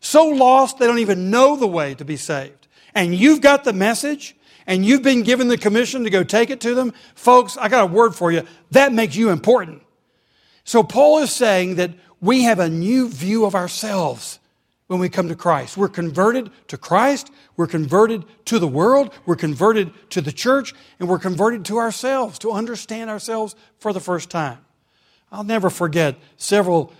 so 0.00 0.28
lost 0.28 0.78
they 0.78 0.86
don't 0.86 0.98
even 1.00 1.30
know 1.30 1.56
the 1.56 1.66
way 1.66 1.94
to 1.94 2.04
be 2.04 2.16
saved 2.16 2.58
and 2.98 3.14
you've 3.14 3.40
got 3.40 3.62
the 3.62 3.72
message 3.72 4.34
and 4.66 4.84
you've 4.84 5.02
been 5.02 5.22
given 5.22 5.48
the 5.48 5.56
commission 5.56 6.04
to 6.04 6.10
go 6.10 6.24
take 6.24 6.50
it 6.50 6.60
to 6.60 6.74
them, 6.74 6.92
folks, 7.14 7.56
I 7.56 7.68
got 7.68 7.84
a 7.84 7.86
word 7.86 8.14
for 8.14 8.30
you. 8.32 8.42
That 8.72 8.92
makes 8.92 9.16
you 9.16 9.30
important. 9.30 9.82
So 10.64 10.82
Paul 10.82 11.20
is 11.20 11.32
saying 11.32 11.76
that 11.76 11.92
we 12.20 12.42
have 12.42 12.58
a 12.58 12.68
new 12.68 13.08
view 13.08 13.44
of 13.46 13.54
ourselves 13.54 14.40
when 14.88 14.98
we 14.98 15.08
come 15.08 15.28
to 15.28 15.36
Christ. 15.36 15.76
We're 15.76 15.88
converted 15.88 16.50
to 16.68 16.76
Christ, 16.76 17.30
we're 17.56 17.66
converted 17.66 18.24
to 18.46 18.58
the 18.58 18.66
world, 18.66 19.14
we're 19.24 19.36
converted 19.36 19.92
to 20.10 20.20
the 20.20 20.32
church, 20.32 20.74
and 20.98 21.08
we're 21.08 21.18
converted 21.18 21.64
to 21.66 21.78
ourselves, 21.78 22.38
to 22.40 22.50
understand 22.50 23.08
ourselves 23.08 23.54
for 23.78 23.92
the 23.92 24.00
first 24.00 24.30
time. 24.30 24.58
I'll 25.30 25.44
never 25.44 25.70
forget 25.70 26.16
several 26.38 26.92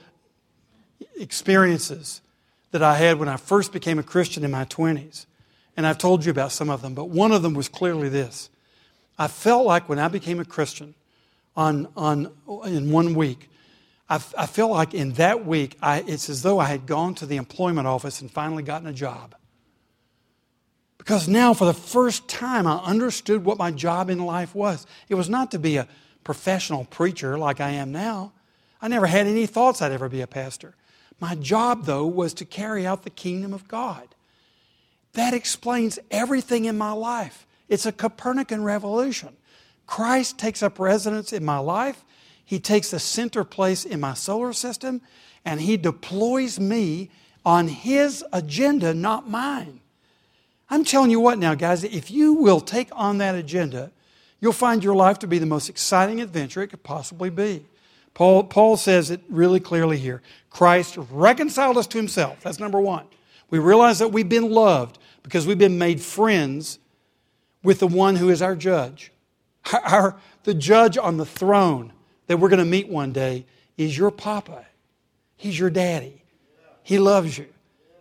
experiences 1.16 2.20
that 2.70 2.82
I 2.82 2.96
had 2.96 3.18
when 3.18 3.28
I 3.28 3.36
first 3.36 3.72
became 3.72 3.98
a 3.98 4.02
Christian 4.02 4.44
in 4.44 4.50
my 4.50 4.66
20s. 4.66 5.24
And 5.76 5.86
I've 5.86 5.98
told 5.98 6.24
you 6.24 6.30
about 6.30 6.52
some 6.52 6.70
of 6.70 6.82
them, 6.82 6.94
but 6.94 7.08
one 7.08 7.32
of 7.32 7.42
them 7.42 7.54
was 7.54 7.68
clearly 7.68 8.08
this. 8.08 8.50
I 9.18 9.28
felt 9.28 9.64
like 9.64 9.88
when 9.88 9.98
I 9.98 10.08
became 10.08 10.40
a 10.40 10.44
Christian 10.44 10.94
on, 11.56 11.88
on, 11.96 12.32
in 12.66 12.90
one 12.90 13.14
week, 13.14 13.48
I, 14.08 14.16
I 14.36 14.46
felt 14.46 14.70
like 14.70 14.94
in 14.94 15.12
that 15.14 15.44
week, 15.44 15.76
I, 15.82 16.04
it's 16.06 16.28
as 16.28 16.42
though 16.42 16.58
I 16.58 16.66
had 16.66 16.86
gone 16.86 17.14
to 17.16 17.26
the 17.26 17.36
employment 17.36 17.86
office 17.86 18.20
and 18.20 18.30
finally 18.30 18.62
gotten 18.62 18.88
a 18.88 18.92
job. 18.92 19.34
Because 20.96 21.28
now, 21.28 21.54
for 21.54 21.64
the 21.64 21.74
first 21.74 22.28
time, 22.28 22.66
I 22.66 22.78
understood 22.78 23.44
what 23.44 23.58
my 23.58 23.70
job 23.70 24.10
in 24.10 24.18
life 24.18 24.54
was. 24.54 24.86
It 25.08 25.14
was 25.14 25.28
not 25.28 25.50
to 25.52 25.58
be 25.58 25.76
a 25.76 25.88
professional 26.24 26.84
preacher 26.84 27.38
like 27.38 27.60
I 27.60 27.70
am 27.70 27.92
now. 27.92 28.32
I 28.80 28.88
never 28.88 29.06
had 29.06 29.26
any 29.26 29.46
thoughts 29.46 29.80
I'd 29.80 29.92
ever 29.92 30.08
be 30.08 30.20
a 30.20 30.26
pastor. 30.26 30.74
My 31.20 31.34
job, 31.34 31.84
though, 31.84 32.06
was 32.06 32.34
to 32.34 32.44
carry 32.44 32.86
out 32.86 33.02
the 33.02 33.10
kingdom 33.10 33.52
of 33.52 33.66
God. 33.68 34.14
That 35.14 35.34
explains 35.34 35.98
everything 36.10 36.66
in 36.66 36.78
my 36.78 36.92
life. 36.92 37.46
It's 37.68 37.86
a 37.86 37.92
Copernican 37.92 38.62
revolution. 38.62 39.36
Christ 39.86 40.38
takes 40.38 40.62
up 40.62 40.78
residence 40.78 41.32
in 41.32 41.44
my 41.44 41.58
life, 41.58 42.04
He 42.48 42.58
takes 42.58 42.90
the 42.90 42.98
center 42.98 43.44
place 43.44 43.84
in 43.84 44.00
my 44.00 44.14
solar 44.14 44.54
system, 44.54 45.02
and 45.44 45.60
He 45.60 45.76
deploys 45.76 46.58
me 46.58 47.10
on 47.44 47.68
His 47.68 48.24
agenda, 48.32 48.94
not 48.94 49.28
mine. 49.28 49.80
I'm 50.70 50.82
telling 50.82 51.10
you 51.10 51.20
what 51.20 51.38
now, 51.38 51.54
guys, 51.54 51.84
if 51.84 52.10
you 52.10 52.32
will 52.32 52.62
take 52.62 52.88
on 52.92 53.18
that 53.18 53.34
agenda, 53.34 53.92
you'll 54.40 54.54
find 54.54 54.82
your 54.82 54.96
life 54.96 55.18
to 55.18 55.26
be 55.26 55.38
the 55.38 55.44
most 55.44 55.68
exciting 55.68 56.22
adventure 56.22 56.62
it 56.62 56.68
could 56.68 56.82
possibly 56.82 57.28
be. 57.28 57.66
Paul, 58.14 58.44
Paul 58.44 58.78
says 58.78 59.10
it 59.10 59.20
really 59.28 59.60
clearly 59.60 59.98
here 59.98 60.22
Christ 60.48 60.96
reconciled 61.10 61.76
us 61.76 61.86
to 61.88 61.98
Himself. 61.98 62.40
That's 62.40 62.58
number 62.58 62.80
one. 62.80 63.04
We 63.50 63.58
realize 63.58 63.98
that 63.98 64.08
we've 64.08 64.26
been 64.26 64.50
loved 64.50 64.98
because 65.22 65.46
we've 65.46 65.58
been 65.58 65.76
made 65.76 66.00
friends 66.00 66.78
with 67.62 67.80
the 67.80 67.88
one 67.88 68.16
who 68.16 68.30
is 68.30 68.40
our 68.40 68.56
judge. 68.56 69.12
Our, 69.84 70.16
the 70.44 70.54
judge 70.54 70.96
on 70.96 71.18
the 71.18 71.26
throne 71.26 71.92
that 72.28 72.38
we're 72.38 72.48
going 72.48 72.58
to 72.60 72.64
meet 72.64 72.88
one 72.88 73.12
day 73.12 73.44
is 73.76 73.98
your 73.98 74.10
papa. 74.10 74.64
He's 75.36 75.58
your 75.58 75.70
daddy. 75.70 76.22
He 76.82 76.98
loves 76.98 77.36
you. 77.36 77.46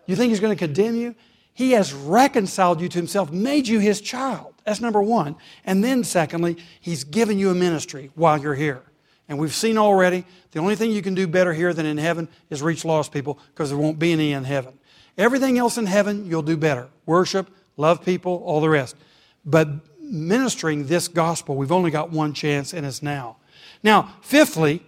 You 0.05 0.15
think 0.15 0.29
he's 0.29 0.39
going 0.39 0.55
to 0.55 0.59
condemn 0.59 0.95
you? 0.95 1.15
He 1.53 1.71
has 1.71 1.91
reconciled 1.93 2.79
you 2.79 2.87
to 2.87 2.97
himself, 2.97 3.31
made 3.31 3.67
you 3.67 3.79
his 3.79 3.99
child. 3.99 4.53
That's 4.63 4.79
number 4.79 5.01
one. 5.01 5.35
And 5.65 5.83
then, 5.83 6.03
secondly, 6.03 6.57
he's 6.79 7.03
given 7.03 7.39
you 7.39 7.49
a 7.49 7.55
ministry 7.55 8.11
while 8.13 8.37
you're 8.37 8.55
here. 8.55 8.83
And 9.27 9.39
we've 9.39 9.55
seen 9.55 9.77
already 9.77 10.23
the 10.51 10.59
only 10.59 10.75
thing 10.75 10.91
you 10.91 11.01
can 11.01 11.15
do 11.15 11.27
better 11.27 11.53
here 11.53 11.73
than 11.73 11.85
in 11.85 11.97
heaven 11.97 12.29
is 12.49 12.61
reach 12.61 12.85
lost 12.85 13.11
people 13.11 13.39
because 13.53 13.69
there 13.69 13.77
won't 13.77 13.99
be 13.99 14.13
any 14.13 14.33
in 14.33 14.43
heaven. 14.43 14.77
Everything 15.17 15.57
else 15.57 15.77
in 15.77 15.87
heaven, 15.87 16.25
you'll 16.27 16.43
do 16.43 16.57
better. 16.57 16.89
Worship, 17.05 17.49
love 17.75 18.05
people, 18.05 18.41
all 18.45 18.61
the 18.61 18.69
rest. 18.69 18.95
But 19.43 19.67
ministering 19.99 20.87
this 20.87 21.07
gospel, 21.07 21.55
we've 21.55 21.71
only 21.71 21.91
got 21.91 22.11
one 22.11 22.33
chance, 22.33 22.73
and 22.73 22.85
it's 22.85 23.01
now. 23.01 23.37
Now, 23.83 24.15
fifthly, 24.21 24.83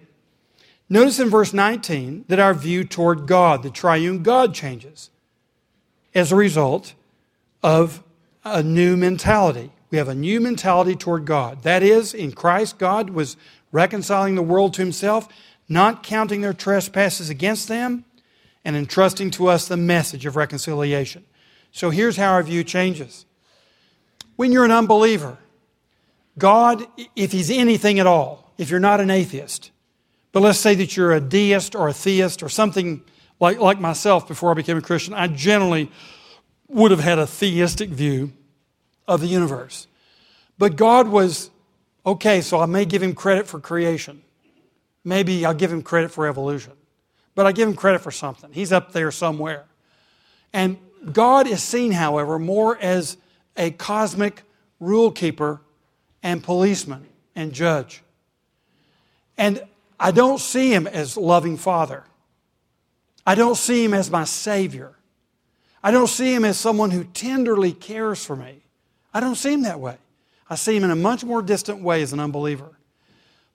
notice 0.89 1.19
in 1.19 1.29
verse 1.29 1.53
19 1.53 2.25
that 2.27 2.39
our 2.39 2.53
view 2.53 2.83
toward 2.83 3.27
God, 3.27 3.63
the 3.63 3.69
triune 3.69 4.23
God, 4.23 4.53
changes 4.53 5.09
as 6.13 6.31
a 6.31 6.35
result 6.35 6.93
of 7.61 8.03
a 8.43 8.63
new 8.63 8.97
mentality. 8.97 9.71
We 9.91 9.97
have 9.97 10.07
a 10.07 10.15
new 10.15 10.39
mentality 10.39 10.95
toward 10.95 11.25
God. 11.25 11.63
That 11.63 11.83
is, 11.83 12.13
in 12.13 12.31
Christ, 12.31 12.77
God 12.77 13.11
was 13.11 13.37
reconciling 13.71 14.35
the 14.35 14.41
world 14.41 14.73
to 14.75 14.81
himself, 14.81 15.27
not 15.67 16.03
counting 16.03 16.41
their 16.41 16.53
trespasses 16.53 17.29
against 17.29 17.67
them, 17.67 18.05
and 18.65 18.75
entrusting 18.75 19.31
to 19.31 19.47
us 19.47 19.67
the 19.67 19.77
message 19.77 20.25
of 20.25 20.35
reconciliation. 20.35 21.23
So 21.71 21.89
here's 21.89 22.17
how 22.17 22.33
our 22.33 22.43
view 22.43 22.63
changes. 22.63 23.25
When 24.35 24.51
you're 24.51 24.65
an 24.65 24.71
unbeliever, 24.71 25.37
God, 26.37 26.85
if 27.15 27.31
He's 27.31 27.51
anything 27.51 27.99
at 27.99 28.07
all, 28.07 28.48
if 28.59 28.69
you're 28.69 28.79
not 28.79 28.99
an 28.99 29.09
atheist, 29.09 29.71
but 30.31 30.41
let's 30.41 30.59
say 30.59 30.75
that 30.75 30.95
you're 30.95 31.13
a 31.13 31.19
deist 31.19 31.73
or 31.73 31.87
a 31.87 31.93
theist 31.93 32.43
or 32.43 32.49
something 32.49 33.01
like, 33.39 33.57
like 33.57 33.79
myself 33.79 34.27
before 34.27 34.51
I 34.51 34.53
became 34.53 34.77
a 34.77 34.81
Christian, 34.81 35.15
I 35.15 35.25
generally 35.25 35.91
would 36.67 36.91
have 36.91 36.99
had 36.99 37.17
a 37.17 37.25
theistic 37.25 37.89
view 37.89 38.33
of 39.07 39.21
the 39.21 39.27
universe. 39.27 39.87
But 40.59 40.75
God 40.75 41.07
was, 41.07 41.49
okay, 42.05 42.41
so 42.41 42.59
I 42.59 42.67
may 42.67 42.85
give 42.85 43.01
Him 43.01 43.15
credit 43.15 43.47
for 43.47 43.59
creation. 43.59 44.21
Maybe 45.03 45.43
I'll 45.43 45.55
give 45.55 45.71
Him 45.71 45.81
credit 45.81 46.11
for 46.11 46.27
evolution 46.27 46.73
but 47.39 47.45
I 47.45 47.53
give 47.53 47.69
him 47.69 47.75
credit 47.75 48.01
for 48.01 48.11
something. 48.11 48.51
He's 48.51 48.73
up 48.73 48.91
there 48.91 49.11
somewhere. 49.11 49.63
And 50.51 50.77
God 51.13 51.47
is 51.47 51.63
seen, 51.63 51.93
however, 51.93 52.37
more 52.37 52.77
as 52.77 53.15
a 53.55 53.71
cosmic 53.71 54.43
rule 54.81 55.09
keeper 55.09 55.61
and 56.21 56.43
policeman 56.43 57.07
and 57.37 57.53
judge. 57.53 58.01
And 59.39 59.63
I 59.97 60.11
don't 60.11 60.39
see 60.39 60.71
him 60.71 60.85
as 60.85 61.15
loving 61.15 61.55
father. 61.55 62.03
I 63.25 63.35
don't 63.35 63.55
see 63.55 63.85
him 63.85 63.93
as 63.93 64.11
my 64.11 64.25
savior. 64.25 64.95
I 65.81 65.91
don't 65.91 66.07
see 66.07 66.35
him 66.35 66.43
as 66.43 66.59
someone 66.59 66.91
who 66.91 67.05
tenderly 67.05 67.71
cares 67.71 68.23
for 68.23 68.35
me. 68.35 68.63
I 69.13 69.21
don't 69.21 69.35
see 69.35 69.53
him 69.53 69.61
that 69.61 69.79
way. 69.79 69.95
I 70.49 70.55
see 70.55 70.75
him 70.75 70.83
in 70.83 70.91
a 70.91 70.95
much 70.95 71.23
more 71.23 71.41
distant 71.41 71.81
way 71.81 72.01
as 72.01 72.11
an 72.11 72.19
unbeliever. 72.19 72.77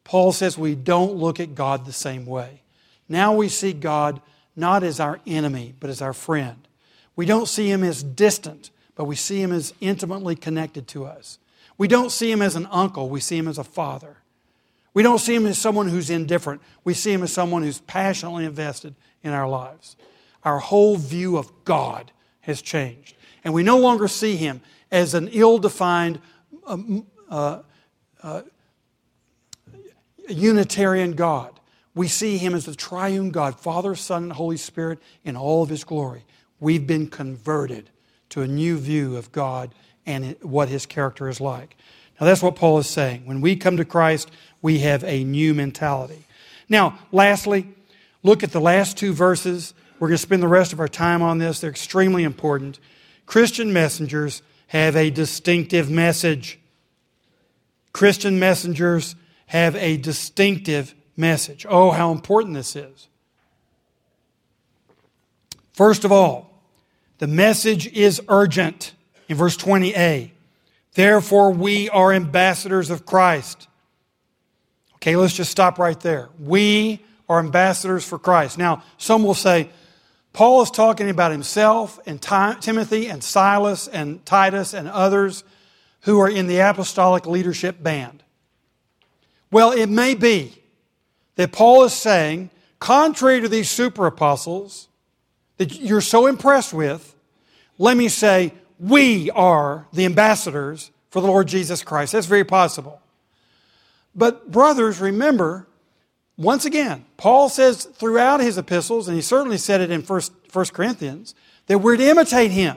Paul 0.04 0.32
says 0.32 0.56
we 0.56 0.74
don't 0.74 1.16
look 1.16 1.38
at 1.38 1.54
God 1.54 1.84
the 1.84 1.92
same 1.92 2.24
way. 2.24 2.62
Now 3.06 3.34
we 3.34 3.50
see 3.50 3.74
God 3.74 4.22
not 4.56 4.82
as 4.82 5.00
our 5.00 5.20
enemy, 5.26 5.74
but 5.80 5.90
as 5.90 6.00
our 6.00 6.14
friend. 6.14 6.66
We 7.14 7.26
don't 7.26 7.48
see 7.48 7.70
him 7.70 7.84
as 7.84 8.02
distant, 8.02 8.70
but 8.94 9.04
we 9.04 9.16
see 9.16 9.42
him 9.42 9.52
as 9.52 9.74
intimately 9.82 10.34
connected 10.34 10.88
to 10.88 11.04
us. 11.04 11.38
We 11.76 11.88
don't 11.88 12.10
see 12.10 12.32
him 12.32 12.40
as 12.40 12.56
an 12.56 12.68
uncle, 12.70 13.10
we 13.10 13.20
see 13.20 13.36
him 13.36 13.48
as 13.48 13.58
a 13.58 13.64
father. 13.64 14.16
We 14.94 15.02
don't 15.02 15.18
see 15.18 15.34
him 15.34 15.46
as 15.46 15.58
someone 15.58 15.88
who's 15.88 16.08
indifferent. 16.08 16.62
We 16.84 16.94
see 16.94 17.12
him 17.12 17.22
as 17.24 17.32
someone 17.32 17.62
who's 17.62 17.80
passionately 17.80 18.44
invested 18.44 18.94
in 19.22 19.32
our 19.32 19.48
lives. 19.48 19.96
Our 20.44 20.60
whole 20.60 20.96
view 20.96 21.36
of 21.36 21.50
God 21.64 22.12
has 22.42 22.62
changed. 22.62 23.16
And 23.42 23.52
we 23.52 23.62
no 23.62 23.78
longer 23.78 24.08
see 24.08 24.36
him 24.36 24.60
as 24.90 25.14
an 25.14 25.28
ill 25.28 25.58
defined 25.58 26.20
um, 26.66 27.06
uh, 27.28 27.62
uh, 28.22 28.42
Unitarian 30.28 31.12
God. 31.12 31.58
We 31.94 32.08
see 32.08 32.38
him 32.38 32.54
as 32.54 32.64
the 32.64 32.74
triune 32.74 33.30
God, 33.30 33.58
Father, 33.58 33.94
Son, 33.94 34.24
and 34.24 34.32
Holy 34.32 34.56
Spirit 34.56 35.00
in 35.24 35.36
all 35.36 35.62
of 35.62 35.68
his 35.68 35.84
glory. 35.84 36.24
We've 36.60 36.86
been 36.86 37.08
converted 37.08 37.90
to 38.30 38.42
a 38.42 38.46
new 38.46 38.78
view 38.78 39.16
of 39.16 39.32
God 39.32 39.74
and 40.06 40.36
what 40.42 40.68
his 40.68 40.86
character 40.86 41.28
is 41.28 41.40
like. 41.40 41.76
Now, 42.20 42.26
that's 42.26 42.42
what 42.42 42.56
Paul 42.56 42.78
is 42.78 42.86
saying. 42.86 43.26
When 43.26 43.40
we 43.40 43.56
come 43.56 43.76
to 43.76 43.84
Christ, 43.84 44.30
we 44.62 44.80
have 44.80 45.02
a 45.04 45.24
new 45.24 45.52
mentality. 45.52 46.24
Now, 46.68 46.98
lastly, 47.12 47.68
look 48.22 48.42
at 48.42 48.52
the 48.52 48.60
last 48.60 48.96
two 48.96 49.12
verses. 49.12 49.74
We're 49.98 50.08
going 50.08 50.16
to 50.16 50.22
spend 50.22 50.42
the 50.42 50.48
rest 50.48 50.72
of 50.72 50.80
our 50.80 50.88
time 50.88 51.22
on 51.22 51.38
this. 51.38 51.60
They're 51.60 51.70
extremely 51.70 52.24
important. 52.24 52.78
Christian 53.26 53.72
messengers 53.72 54.42
have 54.68 54.96
a 54.96 55.10
distinctive 55.10 55.90
message. 55.90 56.58
Christian 57.92 58.38
messengers 58.38 59.16
have 59.46 59.76
a 59.76 59.96
distinctive 59.96 60.94
message. 61.16 61.66
Oh, 61.68 61.90
how 61.90 62.12
important 62.12 62.54
this 62.54 62.76
is. 62.76 63.08
First 65.72 66.04
of 66.04 66.12
all, 66.12 66.62
the 67.18 67.26
message 67.26 67.86
is 67.88 68.20
urgent 68.28 68.94
in 69.28 69.36
verse 69.36 69.56
20a. 69.56 70.30
Therefore, 70.94 71.50
we 71.50 71.88
are 71.90 72.12
ambassadors 72.12 72.90
of 72.90 73.04
Christ. 73.04 73.68
Okay, 74.96 75.16
let's 75.16 75.34
just 75.34 75.50
stop 75.50 75.78
right 75.78 75.98
there. 76.00 76.30
We 76.38 77.04
are 77.28 77.38
ambassadors 77.38 78.04
for 78.04 78.18
Christ. 78.18 78.58
Now, 78.58 78.82
some 78.96 79.22
will 79.22 79.34
say, 79.34 79.70
Paul 80.32 80.62
is 80.62 80.70
talking 80.70 81.10
about 81.10 81.30
himself 81.30 82.00
and 82.06 82.20
Timothy 82.60 83.08
and 83.08 83.22
Silas 83.22 83.86
and 83.86 84.24
Titus 84.26 84.74
and 84.74 84.88
others 84.88 85.44
who 86.02 86.20
are 86.20 86.28
in 86.28 86.46
the 86.46 86.58
apostolic 86.58 87.26
leadership 87.26 87.82
band. 87.82 88.22
Well, 89.50 89.70
it 89.70 89.86
may 89.86 90.14
be 90.14 90.60
that 91.36 91.52
Paul 91.52 91.84
is 91.84 91.92
saying, 91.92 92.50
contrary 92.78 93.40
to 93.40 93.48
these 93.48 93.70
super 93.70 94.06
apostles 94.06 94.88
that 95.56 95.80
you're 95.80 96.00
so 96.00 96.26
impressed 96.26 96.72
with, 96.72 97.14
let 97.78 97.96
me 97.96 98.08
say, 98.08 98.52
we 98.78 99.30
are 99.30 99.86
the 99.92 100.04
ambassadors 100.04 100.90
for 101.10 101.20
the 101.20 101.28
Lord 101.28 101.48
Jesus 101.48 101.82
Christ. 101.82 102.12
That's 102.12 102.26
very 102.26 102.44
possible. 102.44 103.00
But, 104.14 104.50
brothers, 104.50 105.00
remember, 105.00 105.66
once 106.36 106.64
again, 106.64 107.04
Paul 107.16 107.48
says 107.48 107.84
throughout 107.84 108.40
his 108.40 108.58
epistles, 108.58 109.08
and 109.08 109.14
he 109.14 109.22
certainly 109.22 109.58
said 109.58 109.80
it 109.80 109.90
in 109.90 110.02
1 110.02 110.20
Corinthians, 110.72 111.34
that 111.66 111.78
we're 111.78 111.96
to 111.96 112.08
imitate 112.08 112.50
him. 112.50 112.76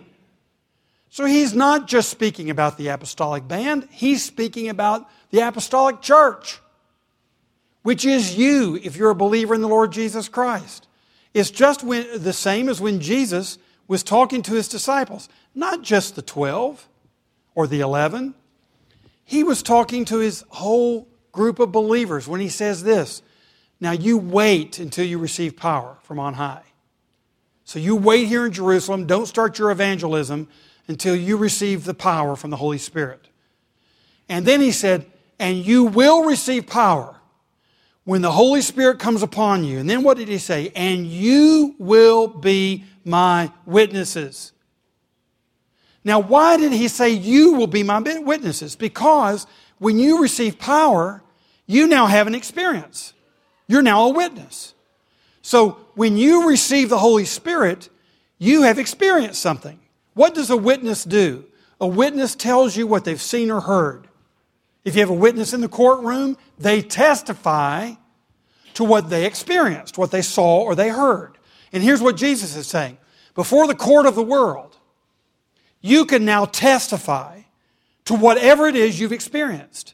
So 1.09 1.25
he's 1.25 1.53
not 1.53 1.87
just 1.87 2.09
speaking 2.09 2.49
about 2.49 2.77
the 2.77 2.89
apostolic 2.89 3.47
band, 3.47 3.87
he's 3.91 4.23
speaking 4.23 4.69
about 4.69 5.09
the 5.31 5.39
apostolic 5.39 6.01
church, 6.01 6.59
which 7.81 8.05
is 8.05 8.37
you 8.37 8.79
if 8.83 8.95
you're 8.95 9.09
a 9.09 9.15
believer 9.15 9.55
in 9.55 9.61
the 9.61 9.67
Lord 9.67 9.91
Jesus 9.91 10.29
Christ. 10.29 10.87
It's 11.33 11.51
just 11.51 11.83
when, 11.83 12.21
the 12.21 12.33
same 12.33 12.69
as 12.69 12.81
when 12.81 12.99
Jesus 12.99 13.57
was 13.87 14.03
talking 14.03 14.41
to 14.43 14.53
his 14.53 14.67
disciples 14.67 15.29
not 15.55 15.81
just 15.81 16.15
the 16.15 16.21
12 16.21 16.87
or 17.55 17.67
the 17.67 17.79
11. 17.79 18.35
He 19.25 19.43
was 19.43 19.63
talking 19.63 20.05
to 20.05 20.19
his 20.19 20.45
whole 20.49 21.07
group 21.31 21.59
of 21.59 21.71
believers 21.71 22.27
when 22.27 22.39
he 22.39 22.49
says 22.49 22.83
this 22.83 23.21
Now 23.81 23.91
you 23.91 24.17
wait 24.17 24.79
until 24.79 25.05
you 25.05 25.17
receive 25.17 25.57
power 25.57 25.97
from 26.03 26.19
on 26.19 26.35
high. 26.35 26.63
So 27.65 27.79
you 27.79 27.95
wait 27.95 28.27
here 28.27 28.45
in 28.45 28.53
Jerusalem. 28.53 29.07
Don't 29.07 29.25
start 29.25 29.59
your 29.59 29.71
evangelism 29.71 30.47
until 30.87 31.15
you 31.15 31.35
receive 31.35 31.83
the 31.83 31.93
power 31.93 32.35
from 32.35 32.49
the 32.49 32.57
Holy 32.57 32.77
Spirit. 32.77 33.27
And 34.29 34.45
then 34.45 34.61
he 34.61 34.71
said, 34.71 35.05
And 35.39 35.65
you 35.65 35.83
will 35.83 36.23
receive 36.23 36.67
power 36.67 37.15
when 38.05 38.21
the 38.21 38.31
Holy 38.31 38.61
Spirit 38.61 38.99
comes 38.99 39.21
upon 39.21 39.65
you. 39.65 39.79
And 39.79 39.89
then 39.89 40.01
what 40.01 40.17
did 40.17 40.29
he 40.29 40.37
say? 40.37 40.71
And 40.75 41.05
you 41.05 41.75
will 41.77 42.27
be 42.27 42.85
my 43.07 43.51
witnesses 43.65 44.51
now, 46.07 46.21
why 46.21 46.55
did 46.55 46.71
he 46.71 46.87
say, 46.87 47.09
You 47.09 47.55
will 47.55 47.67
be 47.67 47.83
my 47.83 47.99
witnesses? 47.99 48.77
Because 48.77 49.45
when 49.77 49.99
you 49.99 50.21
receive 50.21 50.57
power, 50.57 51.21
you 51.65 51.85
now 51.85 52.05
have 52.05 52.27
an 52.27 52.33
experience. 52.33 53.13
You're 53.67 53.81
now 53.81 54.07
a 54.07 54.13
witness. 54.13 54.73
So, 55.41 55.71
when 55.95 56.15
you 56.15 56.47
receive 56.47 56.87
the 56.87 56.97
Holy 56.97 57.25
Spirit, 57.25 57.89
you 58.37 58.61
have 58.61 58.79
experienced 58.79 59.41
something. 59.41 59.81
What 60.13 60.33
does 60.33 60.49
a 60.49 60.55
witness 60.55 61.03
do? 61.03 61.43
A 61.81 61.87
witness 61.87 62.35
tells 62.35 62.77
you 62.77 62.87
what 62.87 63.03
they've 63.03 63.21
seen 63.21 63.51
or 63.51 63.59
heard. 63.59 64.07
If 64.85 64.95
you 64.95 65.01
have 65.01 65.09
a 65.09 65.13
witness 65.13 65.51
in 65.51 65.59
the 65.59 65.67
courtroom, 65.67 66.37
they 66.57 66.81
testify 66.81 67.95
to 68.75 68.85
what 68.85 69.09
they 69.09 69.25
experienced, 69.25 69.97
what 69.97 70.11
they 70.11 70.21
saw 70.21 70.61
or 70.61 70.73
they 70.73 70.87
heard. 70.87 71.36
And 71.71 71.83
here's 71.83 72.01
what 72.01 72.17
Jesus 72.17 72.55
is 72.55 72.67
saying 72.67 72.97
Before 73.35 73.67
the 73.67 73.75
court 73.75 74.05
of 74.05 74.15
the 74.15 74.23
world, 74.23 74.77
you 75.81 76.05
can 76.05 76.25
now 76.25 76.45
testify 76.45 77.41
to 78.05 78.13
whatever 78.13 78.67
it 78.67 78.75
is 78.75 78.99
you've 78.99 79.11
experienced. 79.11 79.93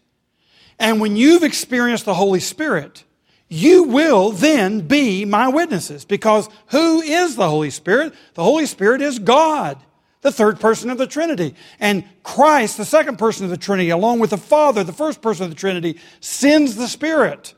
And 0.79 0.99
when 0.99 1.15
you've 1.15 1.43
experienced 1.43 2.05
the 2.05 2.13
Holy 2.13 2.39
Spirit, 2.39 3.03
you 3.47 3.83
will 3.83 4.31
then 4.31 4.81
be 4.81 5.25
my 5.25 5.47
witnesses. 5.47 6.05
Because 6.05 6.49
who 6.67 7.01
is 7.01 7.35
the 7.35 7.49
Holy 7.49 7.69
Spirit? 7.69 8.13
The 8.33 8.43
Holy 8.43 8.65
Spirit 8.65 9.01
is 9.01 9.19
God, 9.19 9.77
the 10.21 10.31
third 10.31 10.59
person 10.59 10.89
of 10.89 10.97
the 10.97 11.07
Trinity. 11.07 11.55
And 11.79 12.03
Christ, 12.23 12.77
the 12.77 12.85
second 12.85 13.17
person 13.17 13.45
of 13.45 13.51
the 13.51 13.57
Trinity, 13.57 13.89
along 13.89 14.19
with 14.19 14.31
the 14.31 14.37
Father, 14.37 14.83
the 14.83 14.93
first 14.93 15.21
person 15.21 15.43
of 15.43 15.49
the 15.49 15.55
Trinity, 15.55 15.99
sends 16.19 16.75
the 16.75 16.87
Spirit. 16.87 17.53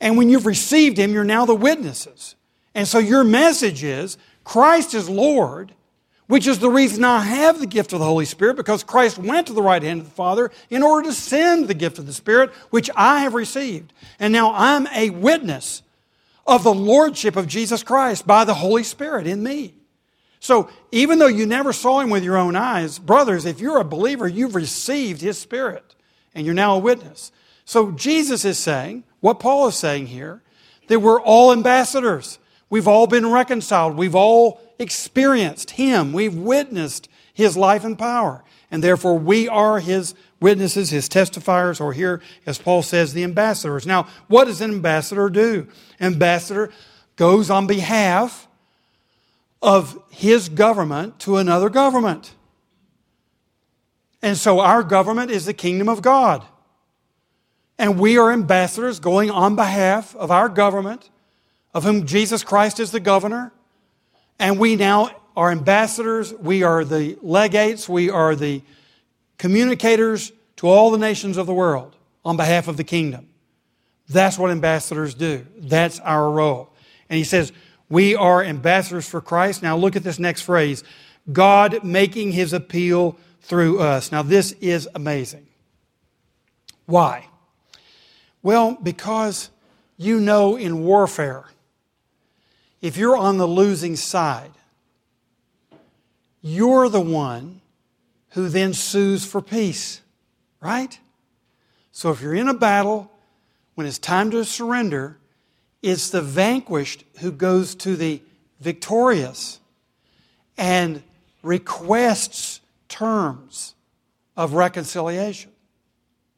And 0.00 0.16
when 0.16 0.28
you've 0.28 0.46
received 0.46 0.98
Him, 0.98 1.12
you're 1.12 1.24
now 1.24 1.46
the 1.46 1.54
witnesses. 1.54 2.34
And 2.78 2.86
so 2.86 3.00
your 3.00 3.24
message 3.24 3.82
is 3.82 4.16
Christ 4.44 4.94
is 4.94 5.10
Lord 5.10 5.74
which 6.28 6.46
is 6.46 6.58
the 6.58 6.70
reason 6.70 7.04
I 7.04 7.20
have 7.20 7.58
the 7.58 7.66
gift 7.66 7.92
of 7.94 7.98
the 7.98 8.04
Holy 8.04 8.26
Spirit, 8.26 8.56
because 8.56 8.84
Christ 8.84 9.16
went 9.18 9.46
to 9.46 9.54
the 9.54 9.62
right 9.62 9.82
hand 9.82 10.00
of 10.00 10.06
the 10.06 10.14
Father 10.14 10.50
in 10.68 10.82
order 10.82 11.08
to 11.08 11.14
send 11.14 11.66
the 11.66 11.74
gift 11.74 11.98
of 11.98 12.06
the 12.06 12.12
Spirit, 12.12 12.50
which 12.70 12.90
I 12.94 13.20
have 13.20 13.32
received. 13.32 13.94
And 14.20 14.30
now 14.30 14.52
I'm 14.54 14.86
a 14.88 15.08
witness 15.08 15.82
of 16.46 16.64
the 16.64 16.74
Lordship 16.74 17.34
of 17.34 17.48
Jesus 17.48 17.82
Christ 17.82 18.26
by 18.26 18.44
the 18.44 18.54
Holy 18.54 18.82
Spirit 18.82 19.26
in 19.26 19.42
me. 19.42 19.74
So 20.38 20.68
even 20.92 21.18
though 21.18 21.28
you 21.28 21.46
never 21.46 21.72
saw 21.72 22.00
him 22.00 22.10
with 22.10 22.22
your 22.22 22.36
own 22.36 22.56
eyes, 22.56 22.98
brothers, 22.98 23.46
if 23.46 23.58
you're 23.58 23.80
a 23.80 23.84
believer, 23.84 24.28
you've 24.28 24.54
received 24.54 25.22
his 25.22 25.38
Spirit, 25.38 25.94
and 26.34 26.44
you're 26.44 26.54
now 26.54 26.74
a 26.74 26.78
witness. 26.78 27.32
So 27.64 27.90
Jesus 27.90 28.44
is 28.44 28.58
saying, 28.58 29.04
what 29.20 29.40
Paul 29.40 29.66
is 29.68 29.76
saying 29.76 30.08
here, 30.08 30.42
that 30.88 31.00
we're 31.00 31.20
all 31.20 31.52
ambassadors. 31.52 32.38
We've 32.70 32.88
all 32.88 33.06
been 33.06 33.30
reconciled. 33.30 33.96
We've 33.96 34.14
all 34.14 34.60
experienced 34.78 35.72
Him. 35.72 36.12
We've 36.12 36.34
witnessed 36.34 37.08
His 37.32 37.56
life 37.56 37.84
and 37.84 37.98
power. 37.98 38.44
And 38.70 38.82
therefore, 38.82 39.18
we 39.18 39.48
are 39.48 39.80
His 39.80 40.14
witnesses, 40.40 40.90
His 40.90 41.08
testifiers, 41.08 41.80
or 41.80 41.92
here, 41.92 42.20
as 42.46 42.58
Paul 42.58 42.82
says, 42.82 43.12
the 43.12 43.24
ambassadors. 43.24 43.86
Now, 43.86 44.06
what 44.28 44.44
does 44.44 44.60
an 44.60 44.70
ambassador 44.70 45.30
do? 45.30 45.66
Ambassador 46.00 46.70
goes 47.16 47.50
on 47.50 47.66
behalf 47.66 48.48
of 49.60 50.00
his 50.10 50.48
government 50.48 51.18
to 51.20 51.36
another 51.36 51.68
government. 51.68 52.34
And 54.22 54.36
so 54.36 54.60
our 54.60 54.82
government 54.82 55.30
is 55.30 55.46
the 55.46 55.54
kingdom 55.54 55.88
of 55.88 56.02
God. 56.02 56.44
And 57.78 57.98
we 57.98 58.18
are 58.18 58.32
ambassadors 58.32 58.98
going 58.98 59.30
on 59.30 59.56
behalf 59.56 60.14
of 60.16 60.30
our 60.30 60.48
government, 60.48 61.10
of 61.74 61.84
whom 61.84 62.06
Jesus 62.06 62.42
Christ 62.42 62.80
is 62.80 62.90
the 62.90 63.00
governor, 63.00 63.52
and 64.38 64.58
we 64.58 64.76
now 64.76 65.10
are 65.36 65.50
ambassadors, 65.50 66.32
we 66.34 66.62
are 66.62 66.84
the 66.84 67.18
legates, 67.22 67.88
we 67.88 68.10
are 68.10 68.34
the 68.34 68.62
communicators 69.38 70.32
to 70.56 70.66
all 70.66 70.90
the 70.90 70.98
nations 70.98 71.36
of 71.36 71.46
the 71.46 71.54
world 71.54 71.94
on 72.24 72.36
behalf 72.36 72.68
of 72.68 72.76
the 72.76 72.84
kingdom. 72.84 73.28
That's 74.08 74.38
what 74.38 74.50
ambassadors 74.50 75.14
do. 75.14 75.46
That's 75.56 76.00
our 76.00 76.30
role. 76.30 76.70
And 77.08 77.18
he 77.18 77.24
says, 77.24 77.52
We 77.88 78.16
are 78.16 78.42
ambassadors 78.42 79.08
for 79.08 79.20
Christ. 79.20 79.62
Now 79.62 79.76
look 79.76 79.96
at 79.96 80.02
this 80.02 80.18
next 80.18 80.42
phrase 80.42 80.82
God 81.30 81.84
making 81.84 82.32
his 82.32 82.52
appeal 82.52 83.18
through 83.42 83.80
us. 83.80 84.10
Now, 84.12 84.22
this 84.22 84.52
is 84.60 84.88
amazing. 84.94 85.46
Why? 86.86 87.28
Well, 88.42 88.78
because 88.82 89.50
you 89.96 90.20
know 90.20 90.56
in 90.56 90.84
warfare, 90.84 91.44
if 92.80 92.96
you're 92.96 93.16
on 93.16 93.38
the 93.38 93.46
losing 93.46 93.96
side, 93.96 94.52
you're 96.40 96.88
the 96.88 97.00
one 97.00 97.60
who 98.30 98.48
then 98.48 98.72
sues 98.72 99.24
for 99.24 99.42
peace, 99.42 100.00
right? 100.60 100.98
So 101.92 102.10
if 102.12 102.20
you're 102.20 102.34
in 102.34 102.48
a 102.48 102.54
battle, 102.54 103.10
when 103.74 103.86
it's 103.86 103.98
time 103.98 104.30
to 104.30 104.44
surrender, 104.44 105.18
it's 105.82 106.10
the 106.10 106.22
vanquished 106.22 107.04
who 107.20 107.32
goes 107.32 107.74
to 107.76 107.96
the 107.96 108.22
victorious 108.60 109.60
and 110.56 111.02
requests 111.42 112.60
terms 112.88 113.74
of 114.36 114.52
reconciliation. 114.54 115.50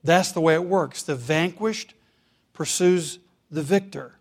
That's 0.02 0.32
the 0.32 0.40
way 0.40 0.54
it 0.54 0.64
works. 0.64 1.02
The 1.02 1.14
vanquished 1.14 1.94
pursues 2.52 3.18
the 3.50 3.62
victor. 3.62 4.12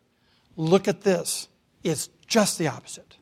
Look 0.58 0.88
at 0.88 1.02
this. 1.02 1.48
It's 1.90 2.10
just 2.28 2.58
the 2.58 2.68
opposite. 2.68 3.18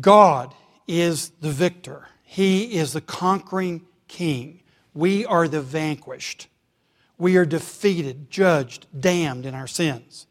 God 0.00 0.54
is 0.86 1.30
the 1.40 1.50
victor, 1.50 2.08
He 2.22 2.76
is 2.76 2.92
the 2.92 3.00
conquering 3.00 3.82
king. 4.08 4.60
We 4.94 5.24
are 5.24 5.48
the 5.48 5.62
vanquished. 5.62 6.48
We 7.16 7.36
are 7.36 7.46
defeated, 7.46 8.30
judged, 8.30 8.86
damned 8.98 9.46
in 9.46 9.54
our 9.54 9.66
sins. 9.66 10.26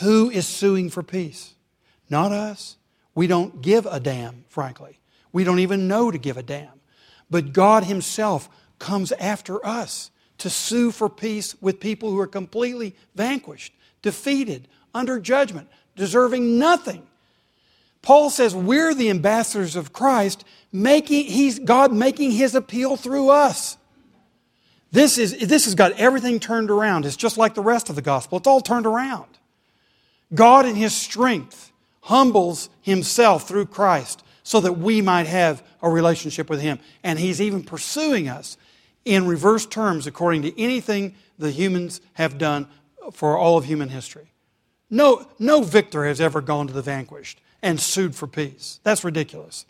Who 0.00 0.30
is 0.30 0.46
suing 0.46 0.88
for 0.88 1.02
peace? 1.02 1.54
Not 2.08 2.32
us. 2.32 2.76
We 3.14 3.26
don't 3.26 3.60
give 3.60 3.84
a 3.86 4.00
damn, 4.00 4.44
frankly. 4.48 5.00
We 5.32 5.44
don't 5.44 5.58
even 5.58 5.88
know 5.88 6.10
to 6.10 6.18
give 6.18 6.36
a 6.36 6.42
damn. 6.42 6.80
But 7.30 7.52
God 7.52 7.84
Himself 7.84 8.48
comes 8.78 9.12
after 9.12 9.64
us 9.66 10.10
to 10.38 10.50
sue 10.50 10.90
for 10.90 11.08
peace 11.08 11.54
with 11.60 11.80
people 11.80 12.10
who 12.10 12.18
are 12.18 12.26
completely 12.26 12.96
vanquished, 13.14 13.74
defeated, 14.00 14.68
under 14.94 15.18
judgment, 15.18 15.68
deserving 15.96 16.58
nothing. 16.58 17.02
Paul 18.02 18.30
says 18.30 18.54
we're 18.54 18.94
the 18.94 19.10
ambassadors 19.10 19.76
of 19.76 19.92
Christ, 19.92 20.44
making 20.72 21.26
he's 21.26 21.58
God 21.58 21.92
making 21.92 22.32
his 22.32 22.54
appeal 22.54 22.96
through 22.96 23.30
us. 23.30 23.76
This 24.90 25.18
is 25.18 25.38
this 25.38 25.64
has 25.64 25.74
got 25.74 25.92
everything 25.92 26.40
turned 26.40 26.70
around. 26.70 27.06
It's 27.06 27.16
just 27.16 27.38
like 27.38 27.54
the 27.54 27.62
rest 27.62 27.88
of 27.88 27.96
the 27.96 28.02
gospel. 28.02 28.38
It's 28.38 28.46
all 28.46 28.60
turned 28.60 28.86
around. 28.86 29.26
God 30.34 30.66
in 30.66 30.74
his 30.74 30.94
strength 30.94 31.72
humbles 32.02 32.68
himself 32.80 33.46
through 33.46 33.66
Christ 33.66 34.24
so 34.42 34.60
that 34.60 34.74
we 34.74 35.00
might 35.00 35.26
have 35.26 35.62
a 35.80 35.88
relationship 35.88 36.50
with 36.50 36.60
him. 36.60 36.78
And 37.04 37.18
he's 37.18 37.40
even 37.40 37.62
pursuing 37.62 38.28
us 38.28 38.56
in 39.04 39.26
reverse 39.26 39.66
terms 39.66 40.06
according 40.06 40.42
to 40.42 40.60
anything 40.60 41.14
the 41.38 41.50
humans 41.50 42.00
have 42.14 42.38
done 42.38 42.66
for 43.12 43.36
all 43.36 43.56
of 43.56 43.64
human 43.64 43.88
history. 43.88 44.31
No, 44.92 45.26
no 45.38 45.62
victor 45.62 46.04
has 46.04 46.20
ever 46.20 46.42
gone 46.42 46.66
to 46.66 46.72
the 46.74 46.82
vanquished 46.82 47.40
and 47.62 47.80
sued 47.80 48.14
for 48.14 48.26
peace. 48.26 48.78
That's 48.84 49.04
ridiculous. 49.04 49.64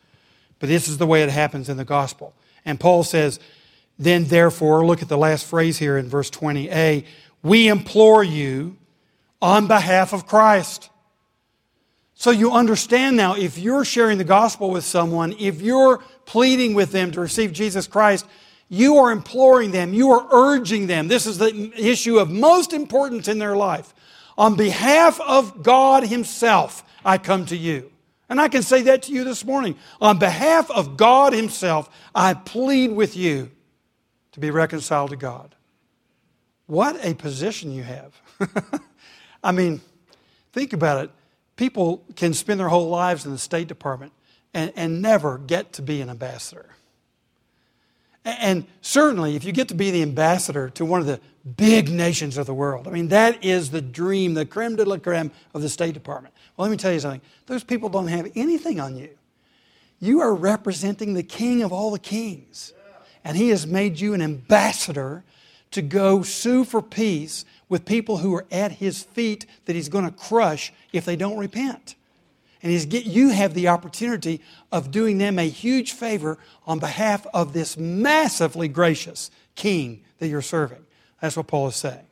But 0.59 0.69
this 0.69 0.89
is 0.89 0.99
the 0.99 1.07
way 1.07 1.23
it 1.23 1.31
happens 1.31 1.69
in 1.69 1.77
the 1.77 1.85
gospel. 1.85 2.35
And 2.65 2.81
Paul 2.81 3.05
says, 3.05 3.39
then 4.01 4.25
therefore, 4.25 4.85
look 4.85 5.01
at 5.01 5.09
the 5.09 5.17
last 5.17 5.47
phrase 5.47 5.79
here 5.79 5.97
in 5.97 6.09
verse 6.09 6.29
20a, 6.29 7.05
we 7.41 7.69
implore 7.69 8.25
you 8.25 8.77
on 9.41 9.69
behalf 9.69 10.13
of 10.13 10.27
Christ. 10.27 10.91
So 12.15 12.33
you 12.33 12.51
understand 12.51 13.17
now, 13.17 13.37
if 13.37 13.59
you're 13.59 13.85
sharing 13.85 14.19
the 14.19 14.25
gospel 14.25 14.71
with 14.71 14.85
someone, 14.85 15.37
if 15.39 15.61
you're 15.61 15.99
pleading 16.25 16.75
with 16.75 16.91
them 16.91 17.13
to 17.13 17.21
receive 17.21 17.53
Jesus 17.53 17.87
Christ, 17.87 18.27
you 18.69 18.97
are 18.97 19.13
imploring 19.13 19.71
them, 19.71 19.95
you 19.95 20.11
are 20.11 20.27
urging 20.33 20.89
them. 20.89 21.07
This 21.07 21.27
is 21.27 21.39
the 21.39 21.73
issue 21.77 22.19
of 22.19 22.29
most 22.29 22.73
importance 22.73 23.29
in 23.29 23.39
their 23.39 23.55
life. 23.57 23.95
On 24.37 24.57
behalf 24.57 25.21
of 25.21 25.63
God 25.63 26.05
Himself, 26.05 26.85
I 27.05 27.19
come 27.19 27.47
to 27.47 27.57
you. 27.57 27.91
And 28.29 28.41
I 28.41 28.49
can 28.49 28.63
say 28.63 28.83
that 28.83 29.03
to 29.05 29.13
you 29.13 29.25
this 29.25 29.45
morning. 29.45 29.77
On 30.01 30.19
behalf 30.19 30.71
of 30.71 30.97
God 30.97 31.33
Himself, 31.33 31.91
I 32.15 32.35
plead 32.35 32.93
with 32.93 33.17
you 33.17 33.51
to 34.33 34.41
be 34.41 34.51
reconciled 34.51 35.11
to 35.11 35.17
God. 35.17 35.55
What 36.67 37.05
a 37.05 37.15
position 37.15 37.73
you 37.73 37.83
have. 37.83 38.81
I 39.45 39.53
mean, 39.53 39.81
think 40.53 40.73
about 40.73 41.05
it 41.05 41.11
people 41.57 42.05
can 42.17 42.35
spend 42.35 42.59
their 42.59 42.69
whole 42.69 42.89
lives 42.89 43.25
in 43.25 43.31
the 43.31 43.39
State 43.39 43.69
Department 43.69 44.13
and, 44.55 44.73
and 44.77 45.01
never 45.01 45.39
get 45.39 45.73
to 45.75 45.83
be 45.83 46.01
an 46.01 46.11
ambassador. 46.11 46.67
And 48.25 48.67
certainly, 48.81 49.35
if 49.35 49.45
you 49.45 49.53
get 49.53 49.69
to 49.69 49.75
be 49.75 49.91
the 49.91 50.03
ambassador 50.03 50.71
to 50.71 50.85
one 50.85 51.01
of 51.01 51.07
the 51.07 51.21
big 51.57 51.91
nations 51.91 52.39
of 52.39 52.47
the 52.47 52.55
world, 52.55 52.87
I 52.87 52.91
mean, 52.91 53.09
that 53.09 53.45
is 53.45 53.71
the 53.71 53.83
dream, 53.83 54.35
the 54.35 54.47
creme 54.47 54.77
de 54.77 54.85
la 54.85 54.99
creme 54.99 55.33
of 55.55 55.63
the 55.63 55.69
State 55.69 55.95
Department. 55.95 56.35
Well, 56.57 56.69
let 56.69 56.71
me 56.71 56.77
tell 56.77 56.93
you 56.93 57.01
something. 57.01 57.23
Those 57.47 57.65
people 57.65 57.89
don't 57.89 58.07
have 58.07 58.31
anything 58.37 58.79
on 58.79 58.97
you. 58.97 59.11
You 59.99 60.21
are 60.21 60.35
representing 60.35 61.15
the 61.15 61.23
king 61.23 61.63
of 61.63 61.73
all 61.73 61.91
the 61.91 61.99
kings. 61.99 62.73
And 63.25 63.37
he 63.37 63.49
has 63.51 63.67
made 63.67 64.01
you 64.01 64.15
an 64.15 64.23
ambassador 64.23 65.25
to 65.73 65.83
go 65.83 66.23
sue 66.23 66.65
for 66.65 66.83
peace 66.83 67.45
with 67.69 67.85
people 67.85 68.19
who 68.19 68.35
are 68.35 68.47
at 68.51 68.73
his 68.73 69.03
feet 69.03 69.47
that 69.65 69.75
he's 69.75 69.89
going 69.89 70.05
to 70.05 70.11
crush 70.11 70.73
if 70.93 71.05
they 71.05 71.17
don't 71.17 71.39
repent. 71.39 71.95
And 72.63 72.91
get, 72.91 73.07
you 73.07 73.31
have 73.31 73.55
the 73.55 73.69
opportunity 73.69 74.41
of 74.71 74.91
doing 74.91 75.19
them 75.19 75.39
a 75.39 75.49
huge 75.49 75.93
favor 75.93 76.39
on 76.67 76.79
behalf 76.79 77.27
of 77.35 77.53
this 77.53 77.77
massively 77.77 78.69
gracious 78.69 79.31
king 79.57 80.05
that 80.19 80.29
you're 80.29 80.43
serving. 80.43 80.85
That's 81.21 81.37
what 81.37 81.49
Paul 81.49 81.69
is 81.69 81.77
saying. 81.77 82.07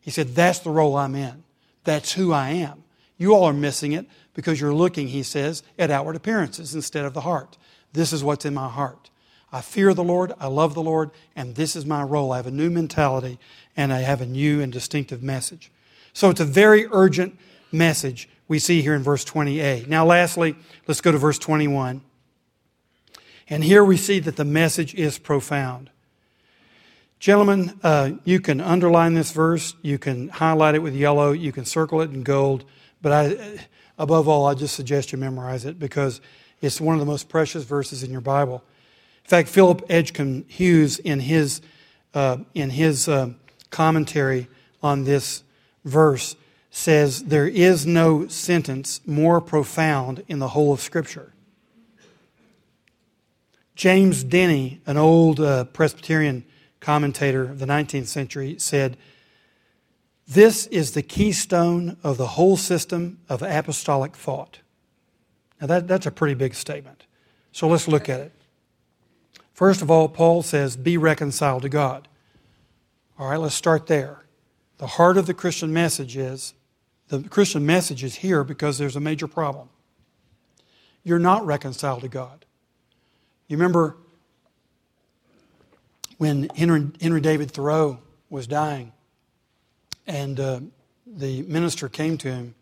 He 0.00 0.10
said, 0.10 0.34
That's 0.34 0.60
the 0.60 0.70
role 0.70 0.96
I'm 0.96 1.14
in. 1.14 1.42
That's 1.84 2.12
who 2.12 2.32
I 2.32 2.50
am. 2.50 2.84
You 3.18 3.34
all 3.34 3.44
are 3.44 3.52
missing 3.52 3.92
it 3.92 4.06
because 4.34 4.60
you're 4.60 4.74
looking, 4.74 5.08
he 5.08 5.22
says, 5.22 5.62
at 5.78 5.90
outward 5.90 6.16
appearances 6.16 6.74
instead 6.74 7.04
of 7.04 7.12
the 7.12 7.22
heart. 7.22 7.58
This 7.92 8.12
is 8.12 8.22
what's 8.22 8.44
in 8.44 8.54
my 8.54 8.68
heart. 8.68 9.10
I 9.52 9.60
fear 9.60 9.92
the 9.92 10.04
Lord, 10.04 10.32
I 10.38 10.46
love 10.46 10.74
the 10.74 10.82
Lord, 10.82 11.10
and 11.34 11.56
this 11.56 11.74
is 11.74 11.84
my 11.84 12.02
role. 12.02 12.32
I 12.32 12.36
have 12.36 12.46
a 12.46 12.52
new 12.52 12.70
mentality 12.70 13.38
and 13.76 13.92
I 13.92 14.00
have 14.00 14.20
a 14.20 14.26
new 14.26 14.60
and 14.60 14.72
distinctive 14.72 15.22
message. 15.22 15.72
So 16.12 16.30
it's 16.30 16.40
a 16.40 16.44
very 16.44 16.86
urgent 16.92 17.36
message 17.72 18.28
we 18.50 18.58
see 18.58 18.82
here 18.82 18.96
in 18.96 19.02
verse 19.04 19.24
20a. 19.24 19.86
Now, 19.86 20.04
lastly, 20.04 20.56
let's 20.88 21.00
go 21.00 21.12
to 21.12 21.18
verse 21.18 21.38
21. 21.38 22.02
And 23.48 23.62
here 23.62 23.84
we 23.84 23.96
see 23.96 24.18
that 24.18 24.34
the 24.34 24.44
message 24.44 24.92
is 24.96 25.18
profound. 25.18 25.88
Gentlemen, 27.20 27.78
uh, 27.84 28.10
you 28.24 28.40
can 28.40 28.60
underline 28.60 29.14
this 29.14 29.30
verse, 29.30 29.76
you 29.82 29.98
can 29.98 30.30
highlight 30.30 30.74
it 30.74 30.80
with 30.80 30.96
yellow, 30.96 31.30
you 31.30 31.52
can 31.52 31.64
circle 31.64 32.00
it 32.00 32.10
in 32.10 32.24
gold, 32.24 32.64
but 33.00 33.12
I, 33.12 33.66
above 33.96 34.26
all, 34.26 34.46
I 34.46 34.54
just 34.54 34.74
suggest 34.74 35.12
you 35.12 35.18
memorize 35.18 35.64
it 35.64 35.78
because 35.78 36.20
it's 36.60 36.80
one 36.80 36.96
of 36.96 37.00
the 37.00 37.06
most 37.06 37.28
precious 37.28 37.62
verses 37.62 38.02
in 38.02 38.10
your 38.10 38.20
Bible. 38.20 38.64
In 39.22 39.28
fact, 39.28 39.48
Philip 39.48 39.86
Edgcumbe 39.86 40.50
Hughes, 40.50 40.98
in 40.98 41.20
his, 41.20 41.60
uh, 42.14 42.38
in 42.54 42.70
his 42.70 43.06
uh, 43.08 43.30
commentary 43.70 44.48
on 44.82 45.04
this 45.04 45.44
verse, 45.84 46.34
says 46.70 47.24
there 47.24 47.48
is 47.48 47.86
no 47.86 48.28
sentence 48.28 49.00
more 49.04 49.40
profound 49.40 50.22
in 50.28 50.38
the 50.38 50.48
whole 50.48 50.72
of 50.72 50.80
Scripture. 50.80 51.32
James 53.74 54.24
Denney, 54.24 54.80
an 54.86 54.96
old 54.96 55.40
uh, 55.40 55.64
Presbyterian 55.64 56.44
commentator 56.80 57.44
of 57.44 57.58
the 57.58 57.66
19th 57.66 58.06
century, 58.06 58.56
said, 58.58 58.96
This 60.28 60.66
is 60.66 60.92
the 60.92 61.02
keystone 61.02 61.96
of 62.02 62.16
the 62.16 62.28
whole 62.28 62.56
system 62.56 63.20
of 63.28 63.42
apostolic 63.42 64.14
thought. 64.14 64.60
Now, 65.60 65.66
that, 65.66 65.88
that's 65.88 66.06
a 66.06 66.10
pretty 66.10 66.34
big 66.34 66.54
statement. 66.54 67.04
So 67.52 67.68
let's 67.68 67.88
look 67.88 68.08
at 68.08 68.20
it. 68.20 68.32
First 69.52 69.82
of 69.82 69.90
all, 69.90 70.08
Paul 70.08 70.42
says, 70.42 70.76
Be 70.76 70.96
reconciled 70.96 71.62
to 71.62 71.68
God. 71.68 72.06
All 73.18 73.30
right, 73.30 73.40
let's 73.40 73.54
start 73.54 73.86
there. 73.86 74.24
The 74.78 74.86
heart 74.86 75.18
of 75.18 75.26
the 75.26 75.34
Christian 75.34 75.72
message 75.72 76.16
is 76.16 76.54
the 77.10 77.28
Christian 77.28 77.66
message 77.66 78.04
is 78.04 78.16
here 78.16 78.44
because 78.44 78.78
there's 78.78 78.94
a 78.94 79.00
major 79.00 79.26
problem. 79.26 79.68
You're 81.02 81.18
not 81.18 81.44
reconciled 81.44 82.02
to 82.02 82.08
God. 82.08 82.44
You 83.48 83.56
remember 83.56 83.96
when 86.18 86.48
Henry, 86.54 86.88
Henry 87.00 87.20
David 87.20 87.50
Thoreau 87.50 87.98
was 88.28 88.46
dying, 88.46 88.92
and 90.06 90.38
uh, 90.38 90.60
the 91.04 91.42
minister 91.42 91.88
came 91.88 92.16
to 92.18 92.30
him 92.30 92.54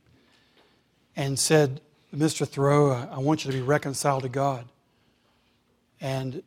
and 1.15 1.39
said, 1.39 1.83
Mr. 2.15 2.49
Thoreau, 2.49 2.93
I 2.93 3.19
want 3.19 3.45
you 3.45 3.51
to 3.51 3.57
be 3.57 3.63
reconciled 3.63 4.23
to 4.23 4.31
God. 4.31 4.65
And 6.01 6.43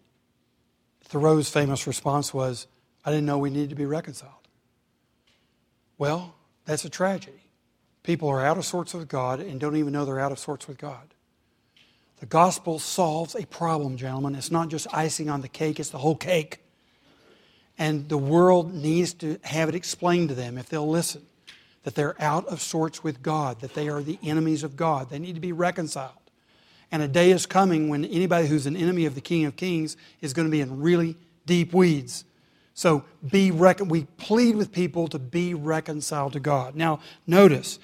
Thoreau's 1.04 1.50
famous 1.50 1.86
response 1.86 2.34
was, 2.34 2.66
I 3.06 3.12
didn't 3.12 3.28
know 3.28 3.38
we 3.38 3.52
needed 3.52 3.70
to 3.70 3.76
be 3.76 3.86
reconciled. 3.86 4.34
Well, 6.00 6.34
that's 6.66 6.84
a 6.84 6.90
tragedy 6.90 7.42
People 8.04 8.30
are 8.30 8.44
out 8.44 8.58
of 8.58 8.66
sorts 8.66 8.94
with 8.94 9.08
God 9.08 9.40
and 9.40 9.60
don't 9.60 9.76
even 9.76 9.94
know 9.94 10.06
they're 10.06 10.20
out 10.20 10.32
of 10.32 10.40
sorts 10.40 10.68
with 10.68 10.78
God. 10.78 11.14
The 12.20 12.26
gospel 12.26 12.80
solves 12.80 13.36
a 13.36 13.46
problem, 13.46 13.98
gentlemen. 13.98 14.36
It's 14.36 14.52
not 14.52 14.70
just 14.70 14.88
icing 14.94 15.30
on 15.30 15.42
the 15.42 15.48
cake, 15.48 15.80
it's 15.80 15.90
the 15.90 15.98
whole 15.98 16.16
cake. 16.16 16.60
And 17.78 18.08
the 18.10 18.18
world 18.18 18.74
needs 18.74 19.14
to 19.16 19.40
have 19.44 19.70
it 19.70 19.76
explained 19.76 20.30
to 20.30 20.36
them 20.36 20.58
if 20.58 20.70
they'll 20.70 20.90
listen 20.90 21.26
that 21.84 21.96
they're 21.96 22.20
out 22.22 22.46
of 22.48 22.62
sorts 22.62 23.04
with 23.04 23.24
God, 23.24 23.60
that 23.62 23.74
they 23.74 23.90
are 23.90 24.02
the 24.02 24.20
enemies 24.24 24.64
of 24.64 24.76
God. 24.76 25.10
They 25.10 25.20
need 25.20 25.36
to 25.36 25.42
be 25.42 25.52
reconciled. 25.52 26.14
And 26.92 27.02
a 27.02 27.08
day 27.08 27.32
is 27.32 27.46
coming 27.46 27.90
when 27.90 28.06
anybody 28.06 28.48
who's 28.48 28.66
an 28.66 28.76
enemy 28.76 29.06
of 29.06 29.16
the 29.16 29.22
King 29.22 29.46
of 29.46 29.56
Kings 29.56 29.98
is 30.20 30.34
going 30.34 30.48
to 30.48 30.52
be 30.52 30.62
in 30.62 30.82
really 30.82 31.16
deep 31.46 31.74
weeds. 31.74 32.26
So 32.74 33.04
be 33.30 33.52
recon- 33.52 33.90
we 33.90 34.06
plead 34.18 34.56
with 34.56 34.72
people 34.72 35.08
to 35.10 35.20
be 35.20 35.54
reconciled 35.54 36.34
to 36.34 36.40
God. 36.40 36.76
Now, 36.76 37.00
notice, 37.28 37.80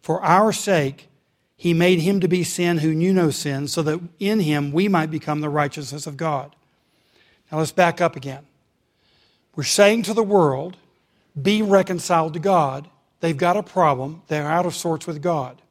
for 0.00 0.22
our 0.22 0.52
sake, 0.52 1.08
he 1.56 1.72
made 1.72 2.00
him 2.00 2.18
to 2.20 2.28
be 2.28 2.42
sin 2.42 2.78
who 2.78 2.92
knew 2.92 3.12
no 3.12 3.30
sin, 3.30 3.68
so 3.68 3.82
that 3.82 4.00
in 4.18 4.40
him 4.40 4.72
we 4.72 4.88
might 4.88 5.10
become 5.10 5.40
the 5.40 5.48
righteousness 5.48 6.06
of 6.06 6.16
God. 6.16 6.56
Now 7.50 7.58
let's 7.58 7.72
back 7.72 8.00
up 8.00 8.16
again. 8.16 8.44
We're 9.54 9.62
saying 9.64 10.02
to 10.04 10.14
the 10.14 10.22
world, 10.22 10.76
be 11.40 11.62
reconciled 11.62 12.32
to 12.34 12.40
God. 12.40 12.88
They've 13.20 13.36
got 13.36 13.56
a 13.56 13.62
problem. 13.62 14.22
They're 14.26 14.50
out 14.50 14.66
of 14.66 14.74
sorts 14.74 15.06
with 15.06 15.22
God. 15.22 15.62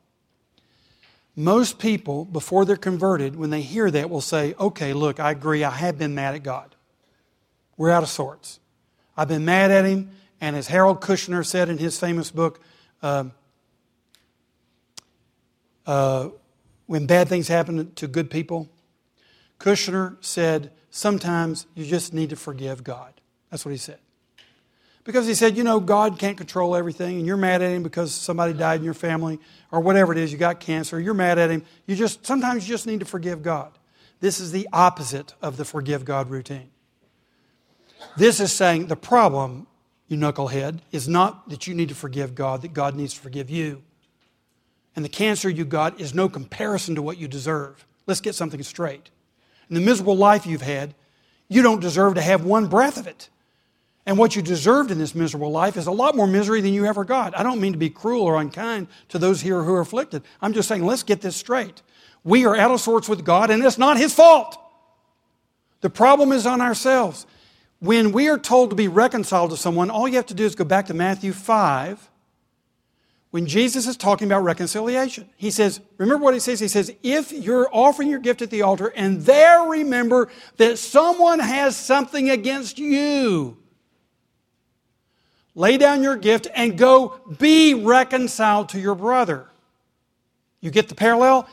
Most 1.36 1.80
people, 1.80 2.26
before 2.26 2.66
they're 2.66 2.76
converted, 2.78 3.36
when 3.36 3.50
they 3.50 3.62
hear 3.62 3.90
that, 3.92 4.10
will 4.10 4.22
say, 4.22 4.54
okay, 4.60 4.94
look, 4.94 5.20
I 5.20 5.32
agree, 5.32 5.64
I 5.64 5.72
have 5.72 5.98
been 5.98 6.16
mad 6.16 6.36
at 6.36 6.44
God. 6.44 6.76
We're 7.82 7.90
out 7.90 8.04
of 8.04 8.10
sorts. 8.10 8.60
I've 9.18 9.28
been 9.28 9.44
mad 9.44 9.72
at 9.72 9.86
him, 9.86 10.12
and 10.40 10.56
as 10.56 10.68
Harold 10.68 11.02
Kushner 11.02 11.44
said 11.44 11.68
in 11.68 11.80
his 11.80 12.00
famous 12.00 12.30
book, 12.30 12.60
um, 13.02 13.32
uh, 15.88 16.30
when 16.86 17.08
bad 17.08 17.28
things 17.28 17.48
happen 17.48 17.92
to 17.96 18.08
good 18.08 18.30
people, 18.30 18.70
Kushner 19.60 20.24
said, 20.24 20.72
sometimes 20.92 21.66
you 21.74 21.84
just 21.84 22.14
need 22.14 22.30
to 22.30 22.36
forgive 22.36 22.84
God. 22.84 23.16
That's 23.50 23.66
what 23.66 23.72
he 23.72 23.78
said. 23.78 23.98
Because 25.04 25.26
he 25.26 25.34
said, 25.34 25.58
you 25.58 25.64
know, 25.64 25.80
God 25.80 26.20
can't 26.20 26.38
control 26.38 26.76
everything, 26.76 27.18
and 27.18 27.26
you're 27.26 27.36
mad 27.36 27.64
at 27.64 27.72
him 27.72 27.82
because 27.82 28.14
somebody 28.14 28.54
died 28.54 28.82
in 28.82 28.84
your 28.86 28.94
family, 28.94 29.40
or 29.72 29.80
whatever 29.80 30.12
it 30.12 30.20
is, 30.20 30.32
you 30.32 30.38
got 30.38 30.60
cancer, 30.60 31.00
you're 31.00 31.16
mad 31.16 31.40
at 31.40 31.50
him. 31.50 31.64
You 31.88 31.96
just 31.96 32.28
sometimes 32.28 32.70
you 32.70 32.76
just 32.76 32.86
need 32.86 33.00
to 33.00 33.08
forgive 33.08 33.42
God. 33.42 33.72
This 34.20 34.40
is 34.40 34.52
the 34.52 34.70
opposite 34.72 35.34
of 35.42 35.58
the 35.58 35.66
forgive 35.66 36.06
God 36.06 36.30
routine. 36.30 36.70
This 38.18 38.40
is 38.40 38.52
saying 38.52 38.88
the 38.88 38.96
problem, 38.96 39.68
you 40.08 40.18
knucklehead, 40.18 40.80
is 40.92 41.08
not 41.08 41.50
that 41.50 41.68
you 41.68 41.74
need 41.74 41.90
to 41.90 41.96
forgive 41.96 42.36
God, 42.36 42.62
that 42.62 42.74
God 42.74 42.96
needs 42.96 43.14
to 43.14 43.20
forgive 43.20 43.50
you. 43.50 43.84
And 44.96 45.06
the 45.06 45.10
cancer 45.10 45.50
you 45.50 45.66
got 45.66 46.00
is 46.02 46.14
no 46.14 46.28
comparison 46.28 46.96
to 46.96 47.02
what 47.02 47.18
you 47.18 47.28
deserve. 47.28 47.86
Let's 48.08 48.22
get 48.22 48.36
something 48.36 48.62
straight. 48.64 49.10
In 49.70 49.76
the 49.76 49.82
miserable 49.82 50.18
life 50.18 50.46
you've 50.46 50.62
had, 50.62 50.94
you 51.48 51.62
don't 51.62 51.80
deserve 51.80 52.16
to 52.16 52.22
have 52.22 52.44
one 52.44 52.68
breath 52.68 52.98
of 52.98 53.08
it. 53.08 53.30
And 54.06 54.18
what 54.18 54.36
you 54.36 54.42
deserved 54.42 54.90
in 54.90 54.98
this 54.98 55.14
miserable 55.14 55.52
life 55.52 55.78
is 55.78 55.88
a 55.88 55.92
lot 55.92 56.16
more 56.16 56.28
misery 56.28 56.60
than 56.60 56.74
you 56.74 56.86
ever 56.86 57.06
got. 57.06 57.38
I 57.38 57.44
don't 57.44 57.62
mean 57.62 57.72
to 57.74 57.78
be 57.78 57.90
cruel 57.90 58.24
or 58.24 58.42
unkind 58.42 58.88
to 59.10 59.20
those 59.20 59.42
here 59.42 59.64
who 59.64 59.74
are 59.74 59.82
afflicted. 59.82 60.24
I'm 60.42 60.54
just 60.54 60.68
saying, 60.68 60.86
let's 60.86 61.04
get 61.04 61.22
this 61.22 61.36
straight. 61.36 61.82
We 62.24 62.46
are 62.46 62.56
out 62.56 62.72
of 62.72 62.82
sorts 62.82 63.08
with 63.08 63.24
God, 63.24 63.52
and 63.52 63.64
it's 63.64 63.78
not 63.78 63.98
His 63.98 64.14
fault. 64.14 64.58
The 65.82 65.90
problem 65.90 66.32
is 66.32 66.46
on 66.46 66.62
ourselves. 66.62 67.26
When 67.82 68.12
we 68.12 68.30
are 68.30 68.38
told 68.38 68.70
to 68.70 68.76
be 68.76 68.88
reconciled 68.88 69.50
to 69.50 69.58
someone, 69.58 69.90
all 69.90 70.08
you 70.08 70.16
have 70.18 70.28
to 70.28 70.36
do 70.36 70.46
is 70.46 70.54
go 70.54 70.64
back 70.64 70.86
to 70.86 70.94
Matthew 70.94 71.34
5 71.34 72.10
when 73.32 73.48
Jesus 73.48 73.88
is 73.88 73.98
talking 73.98 74.28
about 74.28 74.44
reconciliation. 74.44 75.28
He 75.36 75.50
says, 75.50 75.82
remember 75.98 76.24
what 76.24 76.36
he 76.36 76.40
says? 76.40 76.60
He 76.60 76.68
says, 76.68 76.94
if 77.02 77.32
you're 77.32 77.68
offering 77.74 78.08
your 78.08 78.20
gift 78.20 78.44
at 78.44 78.52
the 78.52 78.62
altar 78.62 78.94
and 78.96 79.22
there 79.22 79.64
remember 79.64 80.30
that 80.58 80.78
someone 80.78 81.40
has 81.40 81.76
something 81.76 82.30
against 82.30 82.78
you, 82.78 83.58
lay 85.56 85.80
down 85.80 86.04
your 86.04 86.18
gift 86.18 86.46
and 86.54 86.78
go 86.78 87.20
be 87.40 87.74
reconciled 87.74 88.70
to 88.70 88.80
your 88.80 88.96
brother. 88.96 89.48
You 90.60 90.70
get 90.70 90.88
the 90.88 90.94
parallel? 90.96 91.50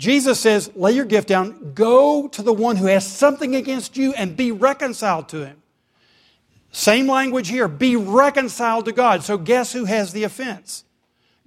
Jesus 0.00 0.40
says, 0.40 0.70
lay 0.74 0.92
your 0.92 1.04
gift 1.04 1.28
down, 1.28 1.74
go 1.74 2.26
to 2.28 2.40
the 2.40 2.54
one 2.54 2.76
who 2.76 2.86
has 2.86 3.06
something 3.06 3.54
against 3.54 3.98
you 3.98 4.14
and 4.14 4.34
be 4.34 4.50
reconciled 4.50 5.28
to 5.28 5.44
him. 5.44 5.62
Same 6.72 7.06
language 7.06 7.48
here, 7.48 7.68
be 7.68 7.96
reconciled 7.96 8.86
to 8.86 8.92
God. 8.92 9.22
So 9.22 9.36
guess 9.36 9.74
who 9.74 9.84
has 9.84 10.14
the 10.14 10.24
offense? 10.24 10.84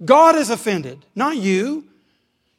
God 0.04 0.36
is 0.36 0.50
offended, 0.50 1.04
not 1.16 1.36
you. 1.36 1.88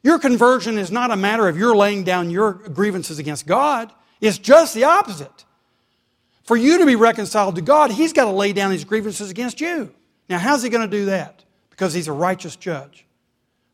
Your 0.02 0.18
conversion 0.18 0.76
is 0.76 0.90
not 0.90 1.10
a 1.10 1.16
matter 1.16 1.48
of 1.48 1.56
your 1.56 1.74
laying 1.74 2.04
down 2.04 2.28
your 2.28 2.52
grievances 2.52 3.18
against 3.18 3.46
God. 3.46 3.90
It's 4.20 4.36
just 4.36 4.74
the 4.74 4.84
opposite. 4.84 5.46
For 6.42 6.58
you 6.58 6.76
to 6.76 6.84
be 6.84 6.94
reconciled 6.94 7.54
to 7.54 7.62
God, 7.62 7.90
He's 7.90 8.12
got 8.12 8.24
to 8.26 8.32
lay 8.32 8.52
down 8.52 8.70
His 8.70 8.84
grievances 8.84 9.30
against 9.30 9.62
you. 9.62 9.94
Now, 10.28 10.36
how's 10.36 10.62
He 10.62 10.68
going 10.68 10.88
to 10.88 10.94
do 10.94 11.06
that? 11.06 11.42
Because 11.70 11.94
He's 11.94 12.06
a 12.06 12.12
righteous 12.12 12.54
judge. 12.54 13.06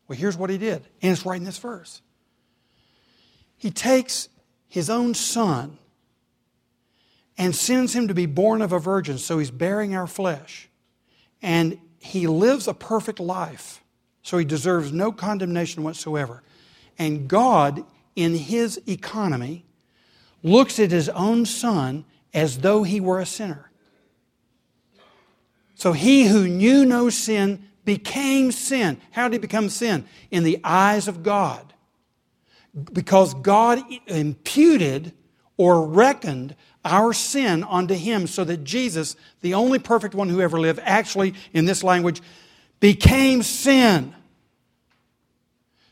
Well, 0.07 0.17
here's 0.17 0.37
what 0.37 0.49
He 0.49 0.57
did, 0.57 0.87
and 1.01 1.11
it's 1.11 1.25
right 1.25 1.37
in 1.37 1.43
this 1.43 1.57
verse. 1.57 2.01
He 3.63 3.71
takes 3.71 4.29
His 4.67 4.89
own 4.89 5.13
Son 5.13 5.77
and 7.37 7.55
sends 7.55 7.95
Him 7.95 8.09
to 8.09 8.13
be 8.13 8.25
born 8.25 8.61
of 8.61 8.71
a 8.71 8.79
virgin, 8.79 9.17
so 9.17 9.39
He's 9.39 9.51
bearing 9.51 9.95
our 9.95 10.07
flesh. 10.07 10.69
And 11.41 11.79
he 12.03 12.27
lives 12.27 12.67
a 12.67 12.73
perfect 12.73 13.19
life, 13.21 13.81
so 14.23 14.37
he 14.37 14.43
deserves 14.43 14.91
no 14.91 15.13
condemnation 15.13 15.83
whatsoever. 15.83 16.43
And 16.99 17.29
God, 17.29 17.85
in 18.15 18.35
his 18.35 18.79
economy, 18.87 19.63
looks 20.43 20.79
at 20.79 20.91
his 20.91 21.07
own 21.07 21.45
son 21.45 22.03
as 22.33 22.59
though 22.59 22.83
he 22.83 22.99
were 22.99 23.21
a 23.21 23.25
sinner. 23.25 23.71
So 25.75 25.93
he 25.93 26.25
who 26.25 26.45
knew 26.45 26.85
no 26.85 27.09
sin 27.09 27.69
became 27.85 28.51
sin. 28.51 28.99
How 29.11 29.29
did 29.29 29.35
he 29.35 29.39
become 29.39 29.69
sin? 29.69 30.03
In 30.29 30.43
the 30.43 30.59
eyes 30.61 31.07
of 31.07 31.23
God. 31.23 31.72
Because 32.91 33.33
God 33.35 33.79
imputed 34.07 35.13
or 35.57 35.85
reckoned 35.85 36.55
our 36.83 37.13
sin 37.13 37.63
onto 37.63 37.93
him 37.93 38.27
so 38.27 38.43
that 38.43 38.63
Jesus, 38.63 39.15
the 39.41 39.53
only 39.53 39.79
perfect 39.79 40.15
one 40.15 40.29
who 40.29 40.41
ever 40.41 40.59
lived, 40.59 40.79
actually, 40.83 41.35
in 41.53 41.65
this 41.65 41.83
language, 41.83 42.21
became 42.79 43.43
sin 43.43 44.13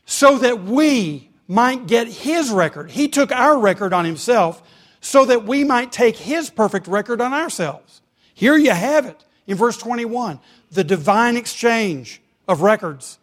so 0.04 0.38
that 0.38 0.64
we 0.64 1.30
might 1.48 1.86
get 1.86 2.08
his 2.08 2.50
record. 2.50 2.90
He 2.90 3.08
took 3.08 3.32
our 3.32 3.58
record 3.58 3.92
on 3.92 4.04
himself 4.04 4.62
so 5.00 5.24
that 5.24 5.44
we 5.44 5.64
might 5.64 5.92
take 5.92 6.16
his 6.16 6.50
perfect 6.50 6.86
record 6.86 7.20
on 7.20 7.32
ourselves. 7.32 8.02
Here 8.34 8.56
you 8.56 8.70
have 8.70 9.06
it 9.06 9.24
in 9.46 9.56
verse 9.56 9.76
21 9.76 10.40
the 10.70 10.84
divine 10.84 11.36
exchange 11.36 12.22
of 12.48 12.62
records. 12.62 13.18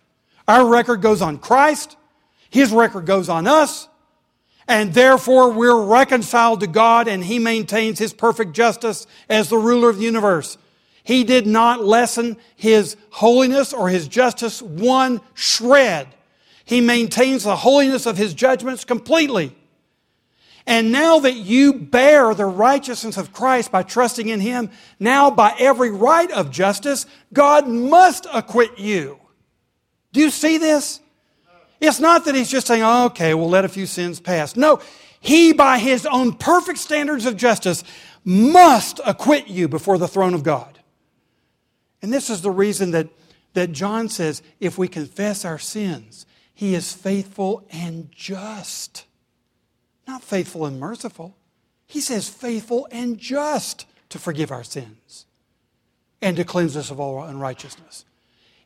Our 0.47 0.68
record 0.68 1.01
goes 1.01 1.22
on 1.22 1.38
Christ, 1.39 1.97
his 2.49 2.71
record 2.71 3.05
goes 3.05 3.29
on 3.29 3.47
us, 3.47 3.87
and 4.67 4.93
therefore 4.93 5.51
we're 5.51 5.83
reconciled 5.83 6.59
to 6.59 6.67
God 6.67 7.07
and 7.07 7.23
He 7.23 7.39
maintains 7.39 7.97
His 7.97 8.13
perfect 8.13 8.53
justice 8.53 9.07
as 9.27 9.49
the 9.49 9.57
ruler 9.57 9.89
of 9.89 9.97
the 9.97 10.03
universe. 10.03 10.57
He 11.03 11.23
did 11.23 11.47
not 11.47 11.83
lessen 11.83 12.37
His 12.55 12.95
holiness 13.09 13.73
or 13.73 13.89
His 13.89 14.07
justice 14.07 14.61
one 14.61 15.21
shred. 15.33 16.07
He 16.65 16.81
maintains 16.81 17.43
the 17.43 17.55
holiness 17.55 18.05
of 18.05 18.17
His 18.17 18.35
judgments 18.35 18.85
completely. 18.85 19.55
And 20.67 20.91
now 20.91 21.17
that 21.19 21.33
you 21.33 21.73
bear 21.73 22.35
the 22.35 22.45
righteousness 22.45 23.17
of 23.17 23.33
Christ 23.33 23.71
by 23.71 23.81
trusting 23.81 24.29
in 24.29 24.39
Him, 24.39 24.69
now 24.99 25.31
by 25.31 25.55
every 25.57 25.89
right 25.89 26.29
of 26.29 26.51
justice, 26.51 27.07
God 27.33 27.67
must 27.67 28.27
acquit 28.31 28.77
you. 28.77 29.19
Do 30.13 30.19
you 30.19 30.29
see 30.29 30.59
this? 30.59 31.01
It's 31.80 31.99
not 31.99 32.25
that 32.25 32.36
he's 32.36 32.49
just 32.49 32.67
saying, 32.67 32.84
oh, 32.84 33.05
okay, 33.05 33.34
we'll 33.34 33.49
let 33.49 33.65
a 33.65 33.69
few 33.69 33.86
sins 33.86 34.19
pass. 34.19 34.55
No, 34.55 34.82
he, 35.19 35.53
by 35.53 35.80
his 35.80 36.05
own 36.05 36.34
perfect 36.34 36.80
standards 36.80 37.25
of 37.25 37.38
justice, 37.38 37.84
must 38.23 38.99
acquit 39.05 39.47
you 39.47 39.67
before 39.67 39.97
the 39.97 40.07
throne 40.07 40.34
of 40.34 40.43
God. 40.43 40.80
And 42.01 42.13
this 42.13 42.30
is 42.30 42.41
the 42.41 42.51
reason 42.51 42.91
that, 42.91 43.07
that 43.53 43.71
John 43.71 44.09
says, 44.09 44.41
if 44.59 44.77
we 44.77 44.88
confess 44.88 45.45
our 45.45 45.59
sins, 45.59 46.25
he 46.53 46.75
is 46.75 46.93
faithful 46.93 47.65
and 47.71 48.11
just. 48.11 49.05
Not 50.07 50.23
faithful 50.23 50.65
and 50.65 50.80
merciful. 50.80 51.36
He 51.86 52.01
says 52.01 52.30
faithful 52.30 52.88
and 52.91 53.17
just 53.17 53.86
to 54.09 54.19
forgive 54.19 54.51
our 54.51 54.63
sins 54.63 55.25
and 56.21 56.36
to 56.38 56.43
cleanse 56.43 56.75
us 56.75 56.91
of 56.91 56.99
all 56.99 57.23
unrighteousness. 57.23 58.05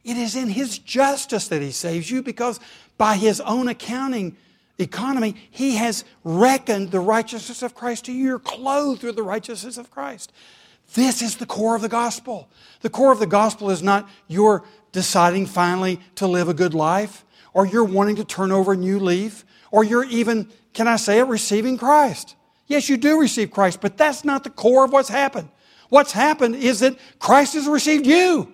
It 0.03 0.17
is 0.17 0.35
in 0.35 0.49
His 0.49 0.77
justice 0.77 1.47
that 1.47 1.61
He 1.61 1.71
saves 1.71 2.09
you 2.11 2.21
because 2.21 2.59
by 2.97 3.15
His 3.15 3.39
own 3.41 3.67
accounting 3.67 4.35
economy, 4.77 5.35
He 5.49 5.75
has 5.75 6.03
reckoned 6.23 6.91
the 6.91 6.99
righteousness 6.99 7.61
of 7.61 7.75
Christ 7.75 8.05
to 8.05 8.11
you. 8.11 8.25
You're 8.25 8.39
clothed 8.39 9.03
with 9.03 9.15
the 9.15 9.23
righteousness 9.23 9.77
of 9.77 9.91
Christ. 9.91 10.31
This 10.93 11.21
is 11.21 11.37
the 11.37 11.45
core 11.45 11.75
of 11.75 11.81
the 11.81 11.89
gospel. 11.89 12.49
The 12.81 12.89
core 12.89 13.11
of 13.11 13.19
the 13.19 13.25
gospel 13.25 13.69
is 13.69 13.81
not 13.81 14.09
your 14.27 14.63
deciding 14.91 15.47
finally 15.47 15.99
to 16.15 16.27
live 16.27 16.49
a 16.49 16.53
good 16.53 16.73
life, 16.73 17.25
or 17.53 17.65
you're 17.65 17.83
wanting 17.83 18.17
to 18.17 18.25
turn 18.25 18.51
over 18.51 18.73
a 18.73 18.77
new 18.77 18.99
leaf, 18.99 19.45
or 19.71 19.83
you're 19.83 20.05
even, 20.05 20.49
can 20.73 20.87
I 20.87 20.97
say 20.97 21.19
it, 21.19 21.27
receiving 21.27 21.77
Christ. 21.77 22.35
Yes, 22.67 22.89
you 22.89 22.97
do 22.97 23.19
receive 23.19 23.51
Christ, 23.51 23.81
but 23.81 23.97
that's 23.97 24.23
not 24.23 24.43
the 24.43 24.49
core 24.49 24.85
of 24.85 24.91
what's 24.91 25.09
happened. 25.09 25.49
What's 25.89 26.11
happened 26.11 26.55
is 26.55 26.79
that 26.81 26.97
Christ 27.19 27.53
has 27.55 27.67
received 27.67 28.05
you. 28.05 28.52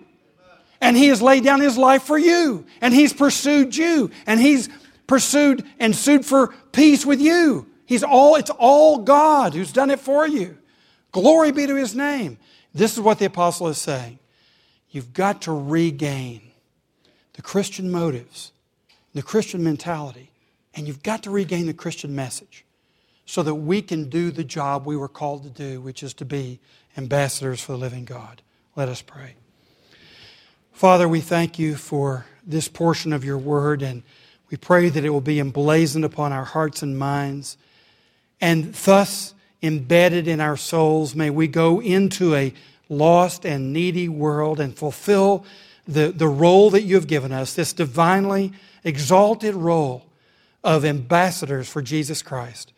And 0.80 0.96
he 0.96 1.08
has 1.08 1.20
laid 1.20 1.44
down 1.44 1.60
his 1.60 1.76
life 1.76 2.02
for 2.02 2.18
you. 2.18 2.64
And 2.80 2.94
he's 2.94 3.12
pursued 3.12 3.76
you. 3.76 4.10
And 4.26 4.40
he's 4.40 4.68
pursued 5.06 5.64
and 5.78 5.94
sued 5.94 6.24
for 6.24 6.54
peace 6.72 7.04
with 7.04 7.20
you. 7.20 7.66
He's 7.84 8.02
all, 8.02 8.36
it's 8.36 8.50
all 8.50 8.98
God 8.98 9.54
who's 9.54 9.72
done 9.72 9.90
it 9.90 10.00
for 10.00 10.26
you. 10.26 10.56
Glory 11.12 11.50
be 11.50 11.66
to 11.66 11.74
his 11.74 11.94
name. 11.94 12.38
This 12.72 12.94
is 12.94 13.00
what 13.00 13.18
the 13.18 13.24
apostle 13.26 13.68
is 13.68 13.78
saying. 13.78 14.20
You've 14.90 15.12
got 15.12 15.42
to 15.42 15.52
regain 15.52 16.52
the 17.34 17.42
Christian 17.42 17.90
motives, 17.90 18.52
the 19.12 19.22
Christian 19.22 19.62
mentality, 19.64 20.30
and 20.74 20.86
you've 20.86 21.02
got 21.02 21.24
to 21.24 21.30
regain 21.30 21.66
the 21.66 21.74
Christian 21.74 22.14
message 22.14 22.64
so 23.26 23.42
that 23.42 23.54
we 23.54 23.82
can 23.82 24.08
do 24.08 24.30
the 24.30 24.44
job 24.44 24.86
we 24.86 24.96
were 24.96 25.08
called 25.08 25.42
to 25.42 25.50
do, 25.50 25.80
which 25.80 26.02
is 26.02 26.14
to 26.14 26.24
be 26.24 26.60
ambassadors 26.96 27.60
for 27.60 27.72
the 27.72 27.78
living 27.78 28.04
God. 28.04 28.42
Let 28.76 28.88
us 28.88 29.02
pray. 29.02 29.34
Father, 30.80 31.06
we 31.06 31.20
thank 31.20 31.58
you 31.58 31.76
for 31.76 32.24
this 32.42 32.66
portion 32.66 33.12
of 33.12 33.22
your 33.22 33.36
word, 33.36 33.82
and 33.82 34.02
we 34.50 34.56
pray 34.56 34.88
that 34.88 35.04
it 35.04 35.10
will 35.10 35.20
be 35.20 35.38
emblazoned 35.38 36.06
upon 36.06 36.32
our 36.32 36.46
hearts 36.46 36.82
and 36.82 36.98
minds, 36.98 37.58
and 38.40 38.72
thus 38.72 39.34
embedded 39.60 40.26
in 40.26 40.40
our 40.40 40.56
souls. 40.56 41.14
May 41.14 41.28
we 41.28 41.48
go 41.48 41.82
into 41.82 42.34
a 42.34 42.54
lost 42.88 43.44
and 43.44 43.74
needy 43.74 44.08
world 44.08 44.58
and 44.58 44.74
fulfill 44.74 45.44
the, 45.86 46.12
the 46.12 46.26
role 46.26 46.70
that 46.70 46.84
you 46.84 46.94
have 46.94 47.06
given 47.06 47.30
us, 47.30 47.52
this 47.52 47.74
divinely 47.74 48.50
exalted 48.82 49.54
role 49.54 50.06
of 50.64 50.86
ambassadors 50.86 51.68
for 51.68 51.82
Jesus 51.82 52.22
Christ. 52.22 52.72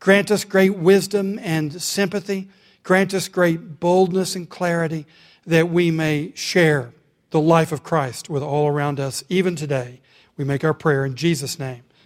Grant 0.00 0.30
us 0.30 0.44
great 0.44 0.78
wisdom 0.78 1.38
and 1.40 1.82
sympathy. 1.82 2.48
Grant 2.82 3.12
us 3.12 3.28
great 3.28 3.78
boldness 3.78 4.36
and 4.36 4.48
clarity 4.48 5.04
that 5.44 5.68
we 5.68 5.90
may 5.90 6.32
share 6.34 6.94
the 7.32 7.40
life 7.40 7.72
of 7.72 7.82
Christ 7.82 8.30
with 8.30 8.42
all 8.42 8.68
around 8.68 9.00
us, 9.00 9.24
even 9.28 9.56
today. 9.56 10.00
We 10.36 10.44
make 10.44 10.64
our 10.64 10.74
prayer 10.74 11.04
in 11.04 11.16
Jesus' 11.16 11.58
name. 11.58 11.82